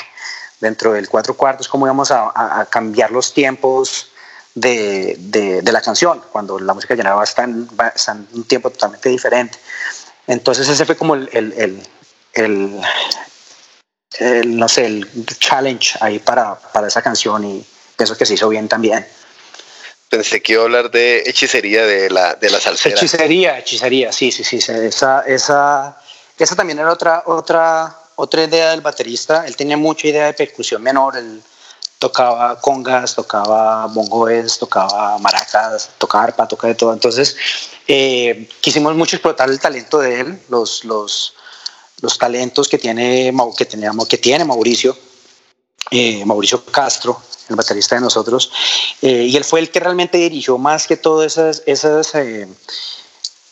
dentro 0.61 0.93
del 0.93 1.09
cuatro 1.09 1.35
cuartos, 1.35 1.69
cómo 1.69 1.87
íbamos 1.87 2.11
a, 2.11 2.67
cambiar 2.71 3.11
los 3.11 3.33
tiempos 3.33 4.11
de, 4.55 5.17
de, 5.19 5.73
la 5.73 5.81
canción, 5.81 6.23
cuando 6.33 6.59
la 6.59 6.75
música 6.75 6.95
llanera 6.95 7.23
estar 7.23 7.49
en, 7.49 7.69
va 7.79 7.87
a 7.87 7.89
estar 7.91 8.17
en 8.17 8.27
un 8.33 8.45
tiempo 8.45 8.71
totalmente 8.71 9.09
diferente. 9.09 9.59
Entonces 10.27 10.69
ese 10.69 10.85
fue 10.85 10.97
como 10.97 11.15
el, 11.15 11.29
el, 11.33 11.53
el, 11.53 11.83
el, 12.35 12.81
el 14.19 14.57
no 14.57 14.69
sé, 14.69 14.87
el 14.87 15.27
challenge 15.39 15.97
ahí 16.01 16.19
para, 16.19 16.55
para, 16.55 16.87
esa 16.87 17.03
canción 17.03 17.45
y 17.45 17.65
pienso 17.97 18.17
que 18.17 18.27
se 18.27 18.35
hizo 18.35 18.49
bien 18.49 18.69
también. 18.69 19.07
Pensé 20.09 20.43
que 20.43 20.53
iba 20.53 20.63
a 20.63 20.65
hablar 20.67 20.91
de 20.91 21.23
hechicería 21.27 21.87
de 21.87 22.11
la, 22.11 22.35
de 22.35 22.51
la 22.51 22.61
salsera. 22.61 22.97
Hechicería, 22.97 23.59
hechicería, 23.59 24.13
sí, 24.13 24.31
sí, 24.31 24.45
sí. 24.45 24.57
Esa, 24.57 25.23
esa, 25.23 25.97
esa 26.39 26.57
también 26.57 26.79
era 26.79 26.93
otra, 26.93 27.23
otra, 27.27 27.97
otra 28.17 28.45
idea 28.45 28.71
del 28.73 28.83
baterista. 28.83 29.47
Él 29.47 29.57
tenía 29.57 29.79
mucha 29.79 30.09
idea 30.09 30.27
de 30.27 30.35
percusión 30.35 30.83
menor. 30.83 31.17
Él 31.17 31.43
tocaba 32.03 32.61
congas, 32.61 33.15
tocaba 33.15 33.87
bongoes, 33.87 34.59
tocaba 34.59 35.19
maracas, 35.19 35.89
tocaba 35.99 36.25
arpa, 36.25 36.49
tocaba 36.49 36.73
de 36.73 36.75
todo. 36.75 36.93
Entonces, 36.93 37.37
eh, 37.87 38.49
quisimos 38.61 38.97
mucho 38.97 39.15
explotar 39.15 39.49
el 39.49 39.61
talento 39.61 40.01
de 40.01 40.21
él, 40.21 40.43
los, 40.49 40.85
los, 40.85 41.35
los 42.01 42.19
talentos 42.19 42.67
que 42.67 42.77
tiene, 42.77 43.33
que, 43.57 43.67
teníamos, 43.67 44.09
que 44.09 44.19
tiene 44.19 44.45
Mauricio, 44.45 44.97
eh, 45.93 46.25
Mauricio 46.25 46.65
Castro, 46.65 47.23
el 47.49 47.55
baterista 47.55 47.95
de 47.95 48.01
nosotros, 48.01 48.51
eh, 49.01 49.27
y 49.31 49.37
él 49.37 49.45
fue 49.45 49.61
el 49.61 49.71
que 49.71 49.79
realmente 49.79 50.19
dirigió 50.19 50.59
más 50.59 50.89
que 50.89 50.97
todas 50.97 51.39
esas, 51.39 51.63
esas, 51.67 52.15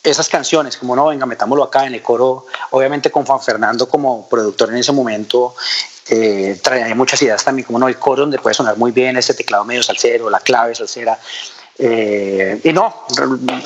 esas 0.03 0.27
canciones, 0.27 0.75
como 0.75 0.93
no, 0.93 1.05
venga, 1.05 1.25
metámoslo 1.25 1.63
acá 1.63 1.85
en 1.87 1.93
el 1.93 2.01
coro, 2.01 2.47
obviamente 2.71 3.09
con 3.11 3.25
Juan 3.25 3.39
Fernando 3.39 3.87
como 3.87 4.27
productor 4.27 4.71
en 4.71 4.77
ese 4.77 4.91
momento, 4.91 5.55
traía 6.61 6.93
muchas 6.95 7.21
ideas 7.21 7.43
también, 7.43 7.65
como 7.65 7.79
no, 7.79 7.87
el 7.87 7.97
coro 7.97 8.21
donde 8.21 8.39
puede 8.39 8.53
sonar 8.53 8.77
muy 8.77 8.91
bien 8.91 9.17
ese 9.17 9.33
teclado 9.33 9.63
medio 9.65 9.83
salsero, 9.83 10.29
la 10.29 10.39
clave 10.39 10.75
salsera, 10.75 11.19
eh, 11.83 12.59
y 12.63 12.73
no, 12.73 13.07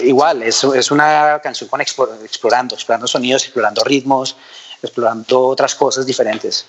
igual, 0.01 0.41
es, 0.41 0.63
es 0.63 0.89
una 0.89 1.39
canción 1.43 1.69
con 1.69 1.81
explorando, 1.81 2.75
explorando 2.75 3.07
sonidos, 3.07 3.43
explorando 3.43 3.83
ritmos, 3.83 4.37
explorando 4.81 5.47
otras 5.47 5.75
cosas 5.75 6.05
diferentes. 6.05 6.65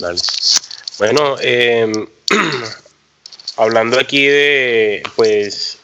Vale. 0.00 0.18
Bueno, 0.98 1.36
eh, 1.40 1.92
hablando 3.56 4.00
aquí 4.00 4.24
de, 4.26 5.02
pues, 5.16 5.78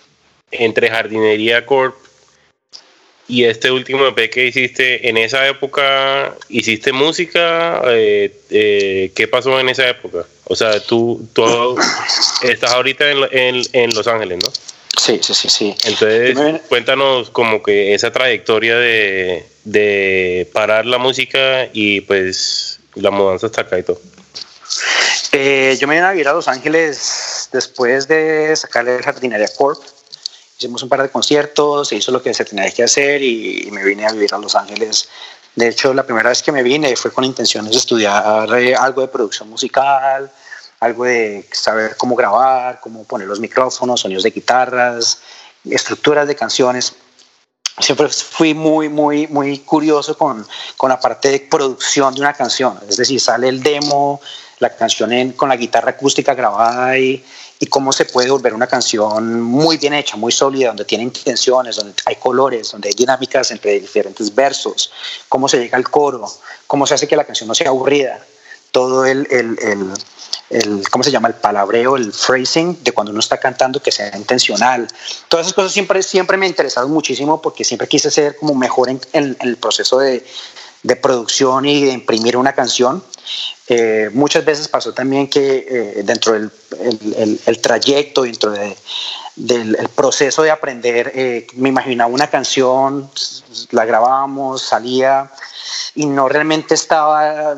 entre 0.51 0.89
Jardinería 0.89 1.67
Corp 1.67 1.97
y 3.31 3.45
este 3.45 3.71
último 3.71 4.07
EP 4.09 4.29
que 4.29 4.47
hiciste, 4.47 5.09
en 5.09 5.17
esa 5.17 5.47
época, 5.47 6.35
¿hiciste 6.49 6.93
música? 6.93 7.81
Eh, 7.87 8.35
eh, 8.51 9.13
¿Qué 9.15 9.29
pasó 9.29 9.61
en 9.61 9.69
esa 9.69 9.89
época? 9.89 10.27
O 10.45 10.57
sea, 10.57 10.81
tú, 10.81 11.29
tú 11.33 11.77
estás 12.43 12.73
ahorita 12.73 13.09
en, 13.09 13.19
en, 13.31 13.63
en 13.73 13.95
Los 13.95 14.09
Ángeles, 14.09 14.39
¿no? 14.43 14.51
Sí, 14.99 15.21
sí, 15.23 15.33
sí, 15.33 15.49
sí. 15.49 15.75
Entonces, 15.85 16.61
cuéntanos 16.69 17.31
como 17.31 17.63
que 17.63 17.95
esa 17.95 18.13
trayectoria 18.13 18.77
de, 18.77 19.47
de 19.65 20.51
parar 20.53 20.85
la 20.85 20.99
música 20.99 21.69
y 21.73 22.01
pues 22.01 22.81
la 22.97 23.13
mudanza 23.13 23.47
hasta 23.47 23.63
acá 23.63 23.79
y 23.79 23.85
todo. 23.85 24.01
Eh, 25.33 25.77
yo 25.81 25.87
me 25.87 25.95
vine 25.95 26.07
a 26.07 26.11
vivir 26.11 26.27
a 26.27 26.33
Los 26.33 26.49
Ángeles 26.49 27.49
después 27.53 28.09
de 28.09 28.55
sacarle 28.57 28.97
el 28.97 29.03
Jardinería 29.03 29.49
Corp. 29.57 29.81
Hicimos 30.61 30.83
un 30.83 30.91
par 30.91 31.01
de 31.01 31.09
conciertos, 31.09 31.89
se 31.89 31.97
hizo 31.97 32.13
lo 32.13 32.23
que 32.23 32.35
se 32.35 32.45
tenía 32.45 32.71
que 32.71 32.83
hacer 32.83 33.23
y, 33.23 33.67
y 33.67 33.71
me 33.71 33.83
vine 33.83 34.07
a 34.07 34.13
vivir 34.13 34.35
a 34.35 34.37
Los 34.37 34.55
Ángeles. 34.55 35.09
De 35.55 35.69
hecho, 35.69 35.95
la 35.95 36.03
primera 36.03 36.29
vez 36.29 36.43
que 36.43 36.53
me 36.53 36.63
vine 36.63 36.95
fue 36.97 37.11
con 37.11 37.25
intenciones 37.25 37.73
de 37.73 37.79
estudiar 37.79 38.47
eh, 38.59 38.75
algo 38.75 39.01
de 39.01 39.09
producción 39.09 39.49
musical, 39.49 40.31
algo 40.81 41.05
de 41.05 41.49
saber 41.51 41.97
cómo 41.97 42.15
grabar, 42.15 42.79
cómo 42.79 43.05
poner 43.05 43.27
los 43.27 43.41
micrófonos, 43.41 44.03
sonidos 44.03 44.23
de 44.23 44.33
guitarras, 44.33 45.23
estructuras 45.65 46.29
de 46.29 46.37
canciones. 46.37 46.93
Siempre 47.79 48.11
fui 48.11 48.53
muy, 48.53 48.91
muy, 48.91 49.29
muy 49.29 49.61
curioso 49.61 50.15
con, 50.19 50.47
con 50.77 50.91
la 50.91 51.01
parte 51.01 51.31
de 51.31 51.41
producción 51.41 52.15
de 52.15 52.21
una 52.21 52.35
canción. 52.35 52.79
Es 52.87 52.99
decir, 52.99 53.19
sale 53.19 53.49
el 53.49 53.63
demo, 53.63 54.21
la 54.59 54.77
canción 54.77 55.11
en, 55.11 55.33
con 55.33 55.49
la 55.49 55.57
guitarra 55.57 55.93
acústica 55.93 56.35
grabada 56.35 56.99
y, 56.99 57.25
y 57.63 57.67
cómo 57.67 57.93
se 57.93 58.07
puede 58.07 58.31
volver 58.31 58.55
una 58.55 58.67
canción 58.67 59.43
muy 59.43 59.77
bien 59.77 59.93
hecha, 59.93 60.17
muy 60.17 60.33
sólida, 60.33 60.69
donde 60.69 60.87
tiene 60.87 61.05
intenciones, 61.05 61.77
donde 61.77 61.93
hay 62.07 62.17
colores, 62.17 62.73
donde 62.73 62.89
hay 62.89 62.95
dinámicas 62.95 63.51
entre 63.51 63.79
diferentes 63.79 64.35
versos, 64.35 64.91
cómo 65.29 65.47
se 65.47 65.59
llega 65.59 65.77
al 65.77 65.89
coro, 65.89 66.27
cómo 66.67 66.87
se 66.87 66.95
hace 66.95 67.07
que 67.07 67.17
la 67.17 67.25
canción 67.25 67.47
no 67.47 67.55
sea 67.55 67.69
aburrida, 67.69 68.25
todo 68.71 69.05
el, 69.05 69.27
el, 69.31 69.59
el, 69.61 69.93
el 70.49 70.89
¿cómo 70.89 71.05
se 71.05 71.11
llama? 71.11 71.29
El 71.29 71.35
palabreo, 71.35 71.97
el 71.97 72.15
phrasing 72.15 72.83
de 72.83 72.93
cuando 72.93 73.11
uno 73.11 73.21
está 73.21 73.39
cantando 73.39 73.83
que 73.83 73.93
sea 73.93 74.17
intencional. 74.17 74.89
Todas 75.29 75.47
esas 75.47 75.55
cosas 75.55 75.73
siempre, 75.73 76.03
siempre 76.03 76.39
me 76.39 76.47
han 76.47 76.51
interesado 76.51 76.89
muchísimo 76.89 77.43
porque 77.43 77.65
siempre 77.65 77.89
quise 77.89 78.11
ser 78.11 78.37
como 78.37 78.55
mejor 78.55 78.89
en, 78.89 79.01
en, 79.13 79.37
en 79.39 79.49
el 79.49 79.59
proceso 79.59 79.99
de, 79.99 80.25
de 80.83 80.97
producción 80.97 81.67
y 81.67 81.85
de 81.85 81.93
imprimir 81.93 82.37
una 82.37 82.55
canción. 82.55 83.03
Eh, 83.69 84.11
muchas 84.13 84.45
veces 84.45 84.69
pasó 84.69 84.93
también 84.93 85.29
que 85.29 85.67
eh, 85.69 86.03
dentro 86.03 86.33
del 86.33 86.51
el, 87.47 87.61
trayecto, 87.61 88.23
dentro 88.23 88.51
de, 88.51 88.77
del 89.37 89.77
proceso 89.95 90.43
de 90.43 90.51
aprender, 90.51 91.13
eh, 91.15 91.47
me 91.55 91.69
imaginaba 91.69 92.11
una 92.11 92.29
canción, 92.29 93.09
la 93.71 93.85
grabábamos, 93.85 94.63
salía 94.63 95.31
y 95.95 96.07
no 96.07 96.29
realmente 96.29 96.75
estaba 96.75 97.57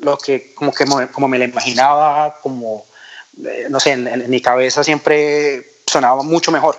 lo 0.00 0.16
que 0.18 0.54
como, 0.54 0.72
que, 0.72 0.86
como 1.12 1.28
me 1.28 1.38
la 1.38 1.44
imaginaba, 1.44 2.38
como, 2.42 2.86
no 3.68 3.80
sé, 3.80 3.92
en, 3.92 4.30
mi 4.30 4.40
cabeza 4.40 4.84
siempre 4.84 5.70
sonaba 5.86 6.22
mucho 6.22 6.50
mejor 6.50 6.78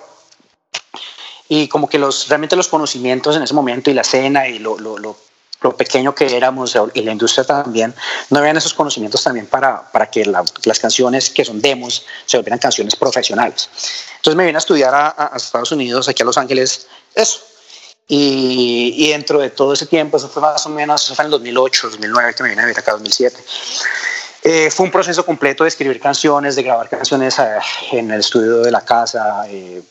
y 1.48 1.68
como 1.68 1.88
que 1.88 1.98
los 1.98 2.28
realmente 2.28 2.56
los 2.56 2.68
conocimientos 2.68 3.36
en 3.36 3.42
ese 3.42 3.54
momento 3.54 3.90
y 3.90 3.94
la 3.94 4.02
escena 4.02 4.48
y 4.48 4.58
lo, 4.58 4.76
lo 5.60 5.76
pequeño 5.76 6.14
que 6.14 6.36
éramos 6.36 6.76
y 6.94 7.02
la 7.02 7.12
industria 7.12 7.44
también, 7.44 7.94
no 8.30 8.38
habían 8.38 8.56
esos 8.56 8.74
conocimientos 8.74 9.22
también 9.22 9.46
para, 9.46 9.90
para 9.90 10.08
que 10.10 10.24
la, 10.24 10.44
las 10.64 10.78
canciones 10.78 11.30
que 11.30 11.44
son 11.44 11.60
demos 11.60 12.04
se 12.26 12.36
volvieran 12.36 12.58
canciones 12.58 12.94
profesionales. 12.94 13.68
Entonces 14.16 14.36
me 14.36 14.44
vine 14.44 14.56
a 14.56 14.60
estudiar 14.60 14.94
a, 14.94 15.32
a 15.32 15.36
Estados 15.36 15.72
Unidos, 15.72 16.08
aquí 16.08 16.22
a 16.22 16.26
Los 16.26 16.38
Ángeles, 16.38 16.86
eso. 17.14 17.40
Y, 18.10 18.94
y, 18.96 19.10
dentro 19.10 19.38
de 19.38 19.50
todo 19.50 19.74
ese 19.74 19.84
tiempo, 19.84 20.16
eso 20.16 20.30
fue 20.30 20.40
más 20.40 20.64
o 20.64 20.70
menos, 20.70 21.04
eso 21.04 21.14
fue 21.14 21.24
en 21.24 21.26
el 21.26 21.32
2008, 21.32 21.90
2009 21.90 22.34
que 22.34 22.42
me 22.42 22.48
vine 22.48 22.62
a 22.62 22.64
vivir 22.64 22.78
acá, 22.78 22.92
2007. 22.92 23.36
Eh, 24.42 24.70
fue 24.70 24.86
un 24.86 24.92
proceso 24.92 25.26
completo 25.26 25.64
de 25.64 25.68
escribir 25.68 26.00
canciones, 26.00 26.54
de 26.54 26.62
grabar 26.62 26.88
canciones 26.88 27.38
eh, 27.38 27.58
en 27.92 28.10
el 28.10 28.20
estudio 28.20 28.58
de 28.60 28.70
la 28.70 28.82
casa, 28.82 29.44
eh, 29.48 29.82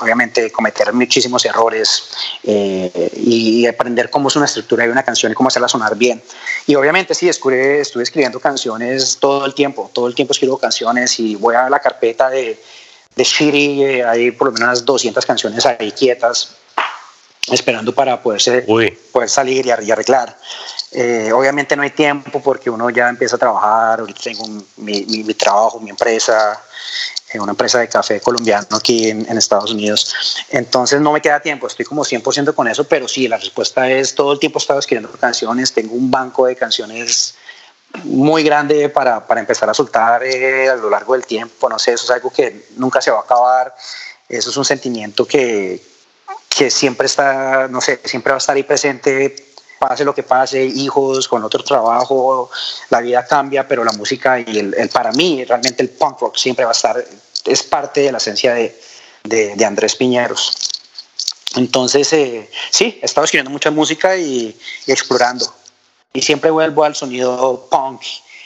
obviamente 0.00 0.52
cometer 0.52 0.92
muchísimos 0.92 1.44
errores 1.46 2.10
eh, 2.44 3.10
y 3.16 3.66
aprender 3.66 4.10
cómo 4.10 4.28
es 4.28 4.36
una 4.36 4.44
estructura 4.44 4.84
de 4.84 4.92
una 4.92 5.02
canción 5.02 5.32
y 5.32 5.34
cómo 5.34 5.48
hacerla 5.48 5.68
sonar 5.68 5.96
bien. 5.96 6.22
Y 6.66 6.74
obviamente 6.74 7.14
sí, 7.14 7.28
estuve, 7.28 7.80
estuve 7.80 8.02
escribiendo 8.02 8.38
canciones 8.38 9.16
todo 9.18 9.46
el 9.46 9.54
tiempo, 9.54 9.90
todo 9.92 10.06
el 10.06 10.14
tiempo 10.14 10.32
escribo 10.32 10.58
canciones 10.58 11.18
y 11.18 11.34
voy 11.36 11.54
a 11.54 11.70
la 11.70 11.80
carpeta 11.80 12.28
de, 12.28 12.60
de 13.16 13.24
Shitty, 13.24 14.02
hay 14.02 14.30
por 14.32 14.48
lo 14.48 14.52
menos 14.52 14.68
unas 14.68 14.84
200 14.84 15.24
canciones 15.24 15.64
ahí 15.64 15.92
quietas 15.92 16.56
esperando 17.50 17.94
para 17.94 18.22
poderse, 18.22 18.62
poder 18.62 19.28
salir 19.28 19.66
y 19.66 19.70
arreglar. 19.70 20.36
Eh, 20.90 21.30
obviamente 21.34 21.76
no 21.76 21.82
hay 21.82 21.90
tiempo 21.90 22.40
porque 22.42 22.70
uno 22.70 22.88
ya 22.88 23.08
empieza 23.08 23.36
a 23.36 23.38
trabajar, 23.38 24.02
tengo 24.22 24.44
mi, 24.78 25.34
trabajo, 25.34 25.80
mi 25.80 25.90
empresa, 25.90 26.62
eh, 27.30 27.38
una 27.38 27.52
empresa 27.52 27.78
de 27.78 27.88
café 27.88 28.20
colombiano 28.20 28.66
aquí 28.74 29.10
en, 29.10 29.26
en, 29.28 29.36
Estados 29.36 29.72
Unidos. 29.72 30.14
Entonces 30.48 31.00
no 31.00 31.12
me 31.12 31.20
queda 31.20 31.40
tiempo, 31.40 31.66
estoy 31.66 31.84
como 31.84 32.04
100% 32.04 32.54
con 32.54 32.68
eso, 32.68 32.84
pero 32.84 33.06
sí, 33.06 33.28
la 33.28 33.36
respuesta 33.36 33.90
es 33.90 34.14
todo 34.14 34.32
el 34.32 34.38
tiempo 34.38 34.58
he 34.58 34.62
estado 34.62 34.78
escribiendo 34.78 35.10
canciones, 35.18 35.74
tengo 35.74 35.94
un 35.94 36.10
banco 36.10 36.46
de 36.46 36.56
canciones 36.56 37.34
muy 38.04 38.42
grande 38.42 38.88
para, 38.88 39.26
para 39.26 39.40
empezar 39.40 39.68
a 39.68 39.74
soltar 39.74 40.22
eh, 40.22 40.70
a 40.70 40.76
lo 40.76 40.88
largo 40.88 41.14
del 41.14 41.26
tiempo, 41.26 41.68
no 41.68 41.78
sé, 41.78 41.92
eso 41.92 42.04
es 42.04 42.10
algo 42.10 42.30
que 42.30 42.66
nunca 42.76 43.00
se 43.00 43.10
va 43.10 43.18
a 43.18 43.22
acabar, 43.22 43.74
eso 44.28 44.50
es 44.50 44.56
un 44.56 44.64
sentimiento 44.64 45.26
que, 45.26 45.82
que 46.48 46.70
siempre 46.70 47.06
está, 47.06 47.68
no 47.68 47.80
sé, 47.80 48.00
siempre 48.04 48.30
va 48.30 48.36
a 48.36 48.38
estar 48.38 48.56
ahí 48.56 48.62
presente 48.62 49.47
pase 49.78 50.04
lo 50.04 50.14
que 50.14 50.22
pase, 50.22 50.64
hijos, 50.64 51.28
con 51.28 51.44
otro 51.44 51.62
trabajo, 51.62 52.50
la 52.90 53.00
vida 53.00 53.26
cambia, 53.26 53.66
pero 53.66 53.84
la 53.84 53.92
música 53.92 54.40
y 54.40 54.58
el, 54.58 54.90
para 54.92 55.12
mí 55.12 55.44
realmente 55.44 55.82
el 55.82 55.90
punk 55.90 56.20
rock 56.20 56.36
siempre 56.36 56.64
va 56.64 56.72
a 56.72 56.74
estar, 56.74 57.04
es 57.44 57.62
parte 57.62 58.00
de 58.00 58.12
la 58.12 58.18
esencia 58.18 58.54
de, 58.54 58.78
de, 59.24 59.54
de 59.54 59.64
Andrés 59.64 59.94
Piñeros. 59.94 60.68
Entonces, 61.56 62.12
eh, 62.12 62.48
sí, 62.70 62.98
he 63.02 63.06
estado 63.06 63.24
escribiendo 63.24 63.50
mucha 63.50 63.70
música 63.70 64.16
y, 64.16 64.56
explorando. 64.86 65.52
Y 66.12 66.22
siempre 66.22 66.50
vuelvo 66.50 66.84
al 66.84 66.94
sonido 66.94 67.66
punk, 67.70 68.02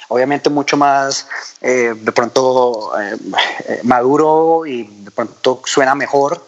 obviamente 0.09 0.51
mucho 0.51 0.77
más 0.77 1.27
eh, 1.61 1.95
de 1.97 2.13
pronto 2.13 2.93
eh, 3.01 3.81
maduro 3.83 4.67
y 4.67 4.85
de 4.85 5.11
pronto 5.11 5.63
suena 5.65 5.95
mejor. 5.95 6.45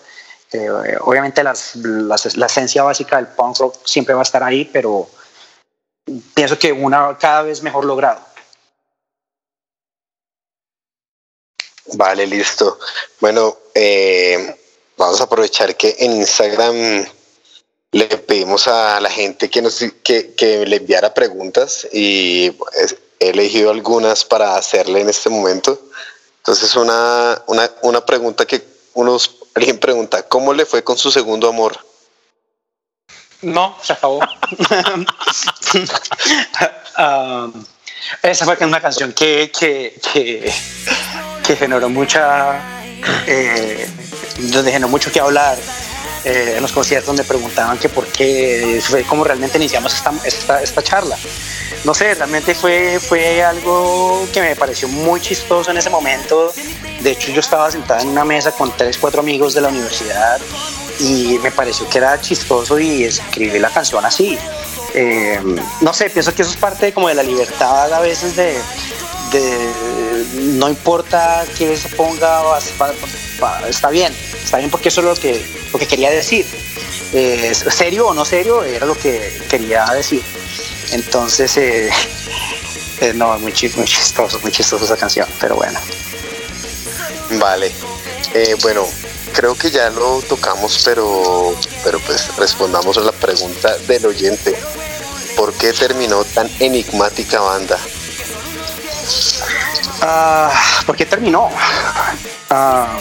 Obviamente 1.01 1.43
las, 1.43 1.77
la 1.77 2.47
esencia 2.47 2.83
básica 2.83 3.17
del 3.17 3.29
punk 3.29 3.59
rock 3.59 3.77
siempre 3.85 4.15
va 4.15 4.21
a 4.21 4.25
estar 4.25 4.43
ahí, 4.43 4.65
pero 4.65 5.09
pienso 6.35 6.59
que 6.59 6.73
una 6.73 7.17
cada 7.19 7.43
vez 7.43 7.63
mejor 7.63 7.85
logrado. 7.85 8.21
Vale, 11.95 12.27
listo. 12.27 12.79
Bueno, 13.21 13.57
eh, 13.75 14.57
vamos 14.97 15.21
a 15.21 15.25
aprovechar 15.25 15.77
que 15.77 15.97
en 15.99 16.13
Instagram 16.13 17.07
le 17.93 18.07
pedimos 18.19 18.67
a 18.67 19.01
la 19.01 19.11
gente 19.11 19.49
que, 19.49 19.63
nos, 19.63 19.85
que, 20.03 20.35
que 20.35 20.67
le 20.67 20.77
enviara 20.77 21.15
preguntas 21.15 21.87
y 21.93 22.57
he 23.21 23.29
elegido 23.29 23.71
algunas 23.71 24.25
para 24.25 24.57
hacerle 24.57 25.01
en 25.01 25.09
este 25.09 25.31
momento. 25.31 25.81
Entonces, 26.39 26.75
una, 26.75 27.43
una, 27.47 27.71
una 27.83 28.05
pregunta 28.05 28.47
que 28.47 28.63
unos, 28.95 29.44
alguien 29.55 29.79
pregunta, 29.79 30.23
¿cómo 30.29 30.53
le 30.53 30.67
fue 30.67 30.83
con 30.83 30.99
su 30.99 31.11
segundo 31.11 31.49
amor? 31.49 31.79
No, 33.43 33.77
se 33.83 33.93
acabó. 33.93 34.21
um, 36.99 37.65
esa 38.23 38.45
fue 38.45 38.57
una 38.61 38.81
canción 38.81 39.13
que, 39.13 39.51
que, 39.53 40.01
que, 40.13 40.53
que 41.47 41.57
generó 41.57 41.89
mucha, 41.89 42.61
eh, 43.27 43.89
donde 44.39 44.73
generó 44.73 44.89
mucho 44.89 45.13
que 45.13 45.21
hablar. 45.21 45.59
Eh, 46.25 46.55
en 46.57 46.63
los 46.63 46.73
conciertos 46.73 47.15
me 47.15 47.25
preguntaban 47.25 47.79
que 47.79 47.91
por 47.91 48.07
qué 48.07 48.81
fue 48.83 49.03
como 49.03 49.25
realmente 49.25 49.59
iniciamos 49.59 49.95
esta, 49.95 50.13
esta, 50.25 50.63
esta, 50.63 50.83
charla. 50.83 51.19
No 51.85 51.93
sé, 51.93 52.15
realmente 52.15 52.55
fue, 52.55 52.99
fue 52.99 53.43
algo 53.43 54.27
que 54.33 54.41
me 54.41 54.57
pareció 54.57 54.89
muy 54.89 55.21
chistoso 55.21 55.71
en 55.71 55.77
ese 55.77 55.91
momento. 55.91 56.53
De 57.01 57.11
hecho, 57.11 57.31
yo 57.31 57.41
estaba 57.41 57.71
sentada 57.71 58.01
en 58.01 58.09
una 58.09 58.25
mesa 58.25 58.53
con 58.53 58.75
tres, 58.75 58.97
cuatro 58.97 59.21
amigos 59.21 59.53
de 59.53 59.61
la 59.61 59.69
universidad 59.69 60.41
y 60.99 61.39
me 61.43 61.51
pareció 61.51 61.89
que 61.89 61.99
era 61.99 62.19
chistoso 62.21 62.79
y 62.79 63.05
escribí 63.05 63.59
la 63.59 63.69
canción 63.69 64.05
así. 64.07 64.39
Eh, 64.95 65.41
no 65.81 65.93
sé, 65.93 66.09
pienso 66.09 66.35
que 66.35 66.43
eso 66.43 66.53
es 66.53 66.57
parte 66.57 66.93
como 66.93 67.09
de 67.09 67.17
la 67.17 67.23
libertad 67.23 67.93
a 67.93 68.01
veces 68.01 68.37
de, 68.37 68.57
no 70.37 70.69
importa 70.69 71.45
que 71.59 71.77
se 71.77 71.89
ponga, 71.91 72.43
está 73.69 73.91
bien, 73.91 74.15
está 74.43 74.59
bien 74.59 74.71
porque 74.71 74.89
eso 74.89 75.01
es 75.01 75.07
lo 75.07 75.15
que, 75.15 75.45
lo 75.73 75.79
que 75.79 75.87
quería 75.87 76.11
decir. 76.11 76.47
Eh, 77.13 77.55
serio 77.55 78.09
o 78.09 78.15
no 78.15 78.25
serio, 78.25 78.65
era 78.65 78.87
lo 78.87 78.97
que 78.97 79.43
quería 79.49 79.85
decir. 79.87 80.23
Entonces, 80.93 81.57
eh, 81.57 81.91
eh 83.01 83.13
no, 83.15 83.39
muy, 83.39 83.53
muy 83.77 83.87
chistoso, 83.87 84.41
muy 84.41 84.53
chistoso 84.53 84.85
esa 84.85 84.97
canción, 84.97 85.29
pero 85.41 85.57
bueno. 85.57 85.79
Vale, 87.39 87.73
eh, 88.35 88.57
bueno, 88.63 88.87
creo 89.33 89.55
que 89.57 89.71
ya 89.71 89.91
lo 89.91 90.23
tocamos, 90.23 90.83
pero, 90.85 91.57
pero 91.83 91.99
pues 92.01 92.37
respondamos 92.37 92.97
a 92.99 93.01
la 93.01 93.13
pregunta 93.13 93.77
del 93.87 94.07
oyente. 94.07 94.55
¿Por 95.37 95.53
qué 95.55 95.73
terminó 95.73 96.25
tan 96.25 96.49
enigmática 96.61 97.41
banda? 97.41 97.79
Uh, 100.03 100.85
¿Por 100.87 100.97
qué 100.97 101.07
terminó? 101.07 101.51
Ah, 102.51 102.99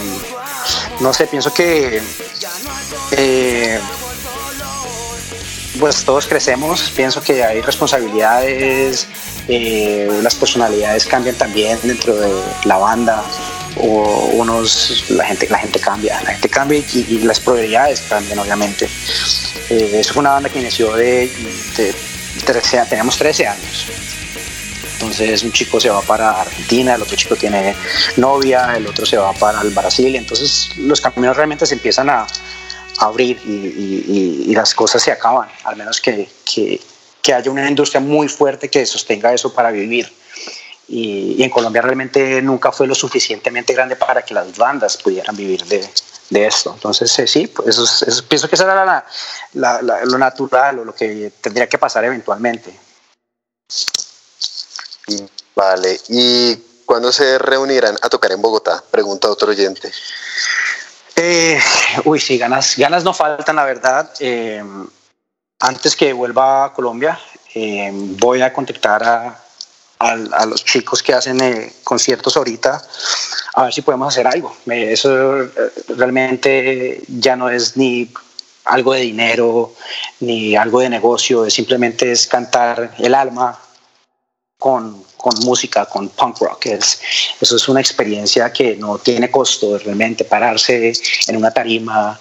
no 0.99 1.13
sé, 1.13 1.27
pienso 1.27 1.53
que 1.53 2.01
eh, 3.11 3.79
pues 5.79 6.03
todos 6.05 6.27
crecemos, 6.27 6.91
pienso 6.95 7.21
que 7.21 7.43
hay 7.43 7.61
responsabilidades, 7.61 9.07
eh, 9.47 10.09
las 10.21 10.35
personalidades 10.35 11.05
cambian 11.05 11.35
también 11.35 11.79
dentro 11.83 12.15
de 12.15 12.31
la 12.65 12.77
banda, 12.77 13.23
o 13.77 14.29
unos, 14.33 15.09
la 15.09 15.25
gente, 15.25 15.47
la 15.49 15.57
gente 15.57 15.79
cambia, 15.79 16.21
la 16.21 16.31
gente 16.31 16.49
cambia 16.49 16.79
y, 16.93 17.19
las 17.19 17.39
probabilidades 17.39 18.01
cambian 18.01 18.39
obviamente. 18.39 18.89
Eh, 19.69 19.99
eso 19.99 20.13
fue 20.13 20.21
una 20.21 20.31
banda 20.31 20.49
que 20.49 20.59
inició 20.59 20.93
de, 20.93 21.29
de, 21.77 21.95
teníamos 22.89 23.17
13 23.17 23.47
años 23.47 23.87
entonces 25.03 25.43
un 25.43 25.51
chico 25.51 25.79
se 25.79 25.89
va 25.89 26.01
para 26.01 26.41
Argentina, 26.41 26.95
el 26.95 27.01
otro 27.01 27.15
chico 27.15 27.35
tiene 27.35 27.75
novia, 28.17 28.75
el 28.75 28.87
otro 28.87 29.05
se 29.05 29.17
va 29.17 29.33
para 29.33 29.61
el 29.61 29.69
Brasil, 29.69 30.15
entonces 30.15 30.71
los 30.77 31.01
caminos 31.01 31.35
realmente 31.35 31.65
se 31.65 31.75
empiezan 31.75 32.09
a, 32.09 32.25
abrir 32.99 33.39
y, 33.45 34.53
las 34.55 34.73
cosas 34.73 35.01
se 35.01 35.11
acaban, 35.11 35.49
al 35.63 35.75
menos 35.75 35.99
que, 35.99 36.29
haya 37.33 37.51
una 37.51 37.67
industria 37.67 37.99
muy 37.99 38.27
fuerte 38.27 38.69
que 38.69 38.85
sostenga 38.85 39.33
eso 39.33 39.53
para 39.53 39.71
vivir. 39.71 40.11
Y, 40.87 41.41
en 41.41 41.49
Colombia 41.49 41.81
realmente 41.81 42.41
nunca 42.41 42.71
fue 42.71 42.87
lo 42.87 42.95
suficientemente 42.95 43.73
grande 43.73 43.95
para 43.95 44.21
que 44.21 44.33
las 44.33 44.55
bandas 44.57 44.97
pudieran 44.97 45.35
vivir 45.35 45.65
de, 45.65 45.89
esto. 46.45 46.73
Entonces, 46.73 47.19
eh, 47.19 47.27
sí, 47.27 47.47
pues 47.47 47.77
eso, 47.77 48.23
pienso 48.27 48.49
que 48.49 48.55
eso 48.55 48.63
era 48.63 49.05
lo 49.53 50.17
natural 50.17 50.79
o 50.79 50.85
lo 50.85 50.95
que 50.95 51.31
tendría 51.41 51.67
que 51.67 51.77
pasar 51.77 52.03
eventualmente. 52.05 52.73
Vale, 55.55 55.99
¿y 56.09 56.55
cuándo 56.85 57.11
se 57.11 57.37
reunirán 57.37 57.95
a 58.01 58.09
tocar 58.09 58.31
en 58.31 58.41
Bogotá? 58.41 58.83
Pregunta 58.89 59.29
otro 59.29 59.49
oyente. 59.49 59.91
Eh, 61.15 61.59
uy, 62.05 62.19
sí, 62.19 62.37
ganas, 62.37 62.75
ganas 62.77 63.03
no 63.03 63.13
faltan, 63.13 63.55
la 63.55 63.65
verdad. 63.65 64.09
Eh, 64.19 64.63
antes 65.59 65.95
que 65.95 66.11
vuelva 66.13 66.65
a 66.65 66.73
Colombia, 66.73 67.19
eh, 67.53 67.91
voy 67.93 68.41
a 68.41 68.51
contactar 68.51 69.03
a, 69.03 69.39
a, 69.99 70.45
los 70.45 70.65
chicos 70.65 71.01
que 71.01 71.13
hacen 71.13 71.73
conciertos 71.83 72.35
ahorita, 72.35 72.81
a 73.53 73.63
ver 73.63 73.73
si 73.73 73.81
podemos 73.81 74.07
hacer 74.09 74.27
algo. 74.27 74.55
eso 74.65 75.49
realmente 75.89 77.01
ya 77.07 77.35
no 77.35 77.49
es 77.49 77.77
ni 77.77 78.11
algo 78.65 78.93
de 78.93 79.01
dinero, 79.01 79.73
ni 80.19 80.55
algo 80.55 80.79
de 80.79 80.89
negocio, 80.89 81.49
simplemente 81.49 82.11
es 82.11 82.27
cantar 82.27 82.95
el 82.97 83.13
alma, 83.13 83.59
con, 84.63 85.03
con, 85.17 85.33
música, 85.43 85.85
con 85.87 86.07
punk 86.07 86.39
rock. 86.39 86.67
Es, 86.67 87.01
eso 87.41 87.57
es 87.57 87.67
una 87.67 87.81
experiencia 87.81 88.53
que 88.53 88.77
no 88.77 88.97
tiene 88.97 89.29
costo 89.29 89.77
realmente 89.77 90.23
pararse 90.23 90.93
en 91.27 91.35
una 91.35 91.51
tarima 91.51 92.17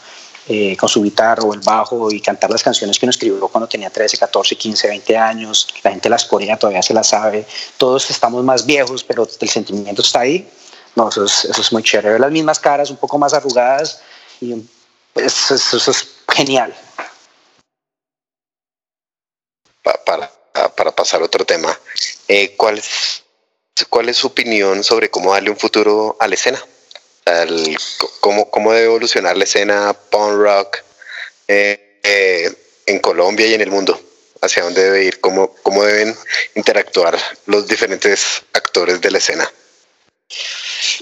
eh, 0.49 0.77
con 0.77 0.89
su 0.89 1.05
guitarra 1.05 1.45
o 1.45 1.55
el 1.55 1.61
bajo 1.61 2.11
y 2.11 2.21
cantar 2.21 2.51
las 2.51 2.65
canciones 2.65 2.99
que 2.99 3.07
uno 3.07 3.11
escribió 3.11 3.47
cuando 3.47 3.69
tenía 3.69 3.91
13, 3.91 4.19
14, 4.19 4.57
15, 4.57 4.89
20 4.89 5.17
años. 5.17 5.69
La 5.85 5.93
gente 5.93 6.09
las 6.09 6.25
corea, 6.25 6.59
todavía 6.59 6.83
se 6.83 6.93
las 6.93 7.11
sabe. 7.11 7.47
Todos 7.77 8.11
estamos 8.11 8.43
más 8.43 8.67
viejos, 8.67 9.05
pero 9.05 9.29
el 9.41 9.49
sentimiento 9.49 10.03
está 10.03 10.23
ahí. 10.23 10.51
No, 10.97 11.11
eso 11.11 11.25
es, 11.27 11.45
eso 11.45 11.61
es 11.61 11.73
muy 11.73 11.85
chévere. 11.85 12.19
Las 12.19 12.33
mismas 12.33 12.59
caras, 12.59 12.91
un 12.91 12.97
poco 12.97 13.19
más 13.19 13.35
arrugadas 13.35 14.03
y 14.41 14.55
eso, 15.15 15.55
eso 15.55 15.91
es 15.93 16.09
genial. 16.27 16.75
Para 20.05 20.42
para 20.69 20.93
pasar 20.93 21.23
a 21.23 21.25
otro 21.25 21.45
tema, 21.45 21.79
eh, 22.29 22.55
¿cuál, 22.57 22.79
es, 22.79 23.23
¿cuál 23.89 24.09
es 24.09 24.17
su 24.17 24.29
opinión 24.29 24.85
sobre 24.85 25.11
cómo 25.11 25.33
darle 25.33 25.51
un 25.51 25.57
futuro 25.57 26.17
a 26.21 26.29
la 26.29 26.35
escena? 26.35 26.63
cómo, 28.21 28.51
¿Cómo 28.51 28.73
debe 28.73 28.87
evolucionar 28.87 29.37
la 29.37 29.45
escena 29.45 29.97
punk 30.11 30.33
rock 30.33 30.79
eh, 31.47 32.01
eh, 32.03 32.53
en 32.87 32.99
Colombia 32.99 33.47
y 33.47 33.55
en 33.55 33.61
el 33.61 33.71
mundo? 33.71 34.01
¿Hacia 34.41 34.65
dónde 34.65 34.83
debe 34.83 35.05
ir? 35.05 35.21
¿Cómo, 35.21 35.55
¿Cómo 35.63 35.85
deben 35.85 36.17
interactuar 36.57 37.17
los 37.47 37.69
diferentes 37.69 38.43
actores 38.53 39.01
de 39.01 39.11
la 39.13 39.19
escena? 39.19 39.53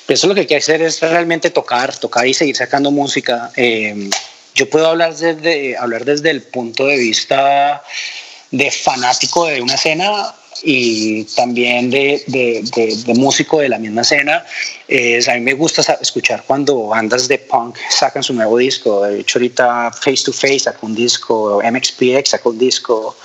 Eso 0.06 0.26
lo 0.26 0.34
que 0.34 0.40
hay 0.40 0.46
que 0.46 0.56
hacer 0.56 0.82
es 0.82 1.00
realmente 1.00 1.48
tocar, 1.50 1.96
tocar 1.98 2.26
y 2.26 2.34
seguir 2.34 2.56
sacando 2.56 2.90
música. 2.90 3.50
yo 4.54 4.68
puedo 4.68 4.88
hablar 4.88 5.14
desde, 5.14 5.76
hablar 5.78 6.04
desde 6.04 6.30
el 6.30 6.42
punto 6.42 6.84
de 6.86 6.98
vista 6.98 7.82
de 8.50 8.70
fanático 8.70 9.46
de 9.46 9.62
una 9.62 9.74
escena 9.74 10.34
y 10.62 11.24
también 11.24 11.90
de, 11.90 12.22
de, 12.26 13.14
músico 13.14 13.60
de 13.60 13.68
la 13.68 13.78
misma 13.78 14.02
escena. 14.02 14.44
Es, 14.88 15.28
a 15.28 15.34
mí 15.34 15.40
me 15.40 15.54
gusta 15.54 15.82
escuchar 16.00 16.44
cuando 16.46 16.88
bandas 16.88 17.28
de 17.28 17.38
punk 17.38 17.76
sacan 17.88 18.22
su 18.22 18.34
nuevo 18.34 18.58
disco. 18.58 19.02
De 19.02 19.20
hecho, 19.20 19.38
ahorita 19.38 19.92
Face 19.92 20.24
to 20.24 20.32
Face 20.32 20.60
sacó 20.60 20.86
un 20.86 20.94
disco, 20.94 21.62
MXPX 21.62 22.30
sacó 22.30 22.50
un 22.50 22.58
disco. 22.58 23.16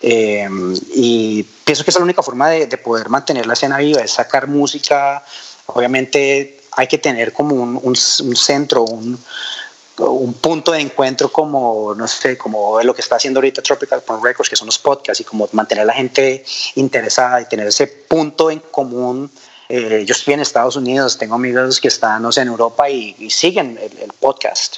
Em, 0.00 0.74
y 0.94 1.42
pienso 1.64 1.84
que 1.84 1.90
es 1.90 1.96
la 1.96 2.02
única 2.02 2.22
forma 2.22 2.50
de, 2.50 2.66
poder 2.78 3.08
mantener 3.08 3.46
la 3.46 3.54
escena 3.54 3.78
viva, 3.78 4.02
es 4.02 4.10
sacar 4.10 4.48
música. 4.48 5.24
Obviamente 5.66 6.60
hay 6.72 6.86
que 6.88 6.98
tener 6.98 7.32
como 7.32 7.54
un, 7.54 7.80
un 7.82 8.36
centro, 8.36 8.82
un 8.82 9.18
un 9.98 10.34
punto 10.34 10.72
de 10.72 10.80
encuentro 10.80 11.30
como, 11.30 11.94
no 11.94 12.08
sé, 12.08 12.38
como 12.38 12.82
lo 12.82 12.94
que 12.94 13.00
está 13.02 13.16
haciendo 13.16 13.38
ahorita 13.38 13.62
Tropical 13.62 14.02
Punk 14.02 14.24
Records, 14.24 14.48
que 14.48 14.56
son 14.56 14.66
los 14.66 14.78
podcasts, 14.78 15.20
y 15.20 15.24
como 15.24 15.48
mantener 15.52 15.82
a 15.82 15.86
la 15.86 15.94
gente 15.94 16.44
interesada 16.76 17.40
y 17.40 17.46
tener 17.46 17.66
ese 17.66 17.86
punto 17.86 18.50
en 18.50 18.60
común. 18.60 19.30
Eh, 19.68 20.04
yo 20.06 20.14
estoy 20.14 20.34
en 20.34 20.40
Estados 20.40 20.76
Unidos, 20.76 21.18
tengo 21.18 21.34
amigos 21.34 21.80
que 21.80 21.88
están, 21.88 22.22
no 22.22 22.30
en 22.34 22.48
Europa 22.48 22.88
y, 22.90 23.30
siguen 23.30 23.78
el, 23.80 24.12
podcast. 24.20 24.76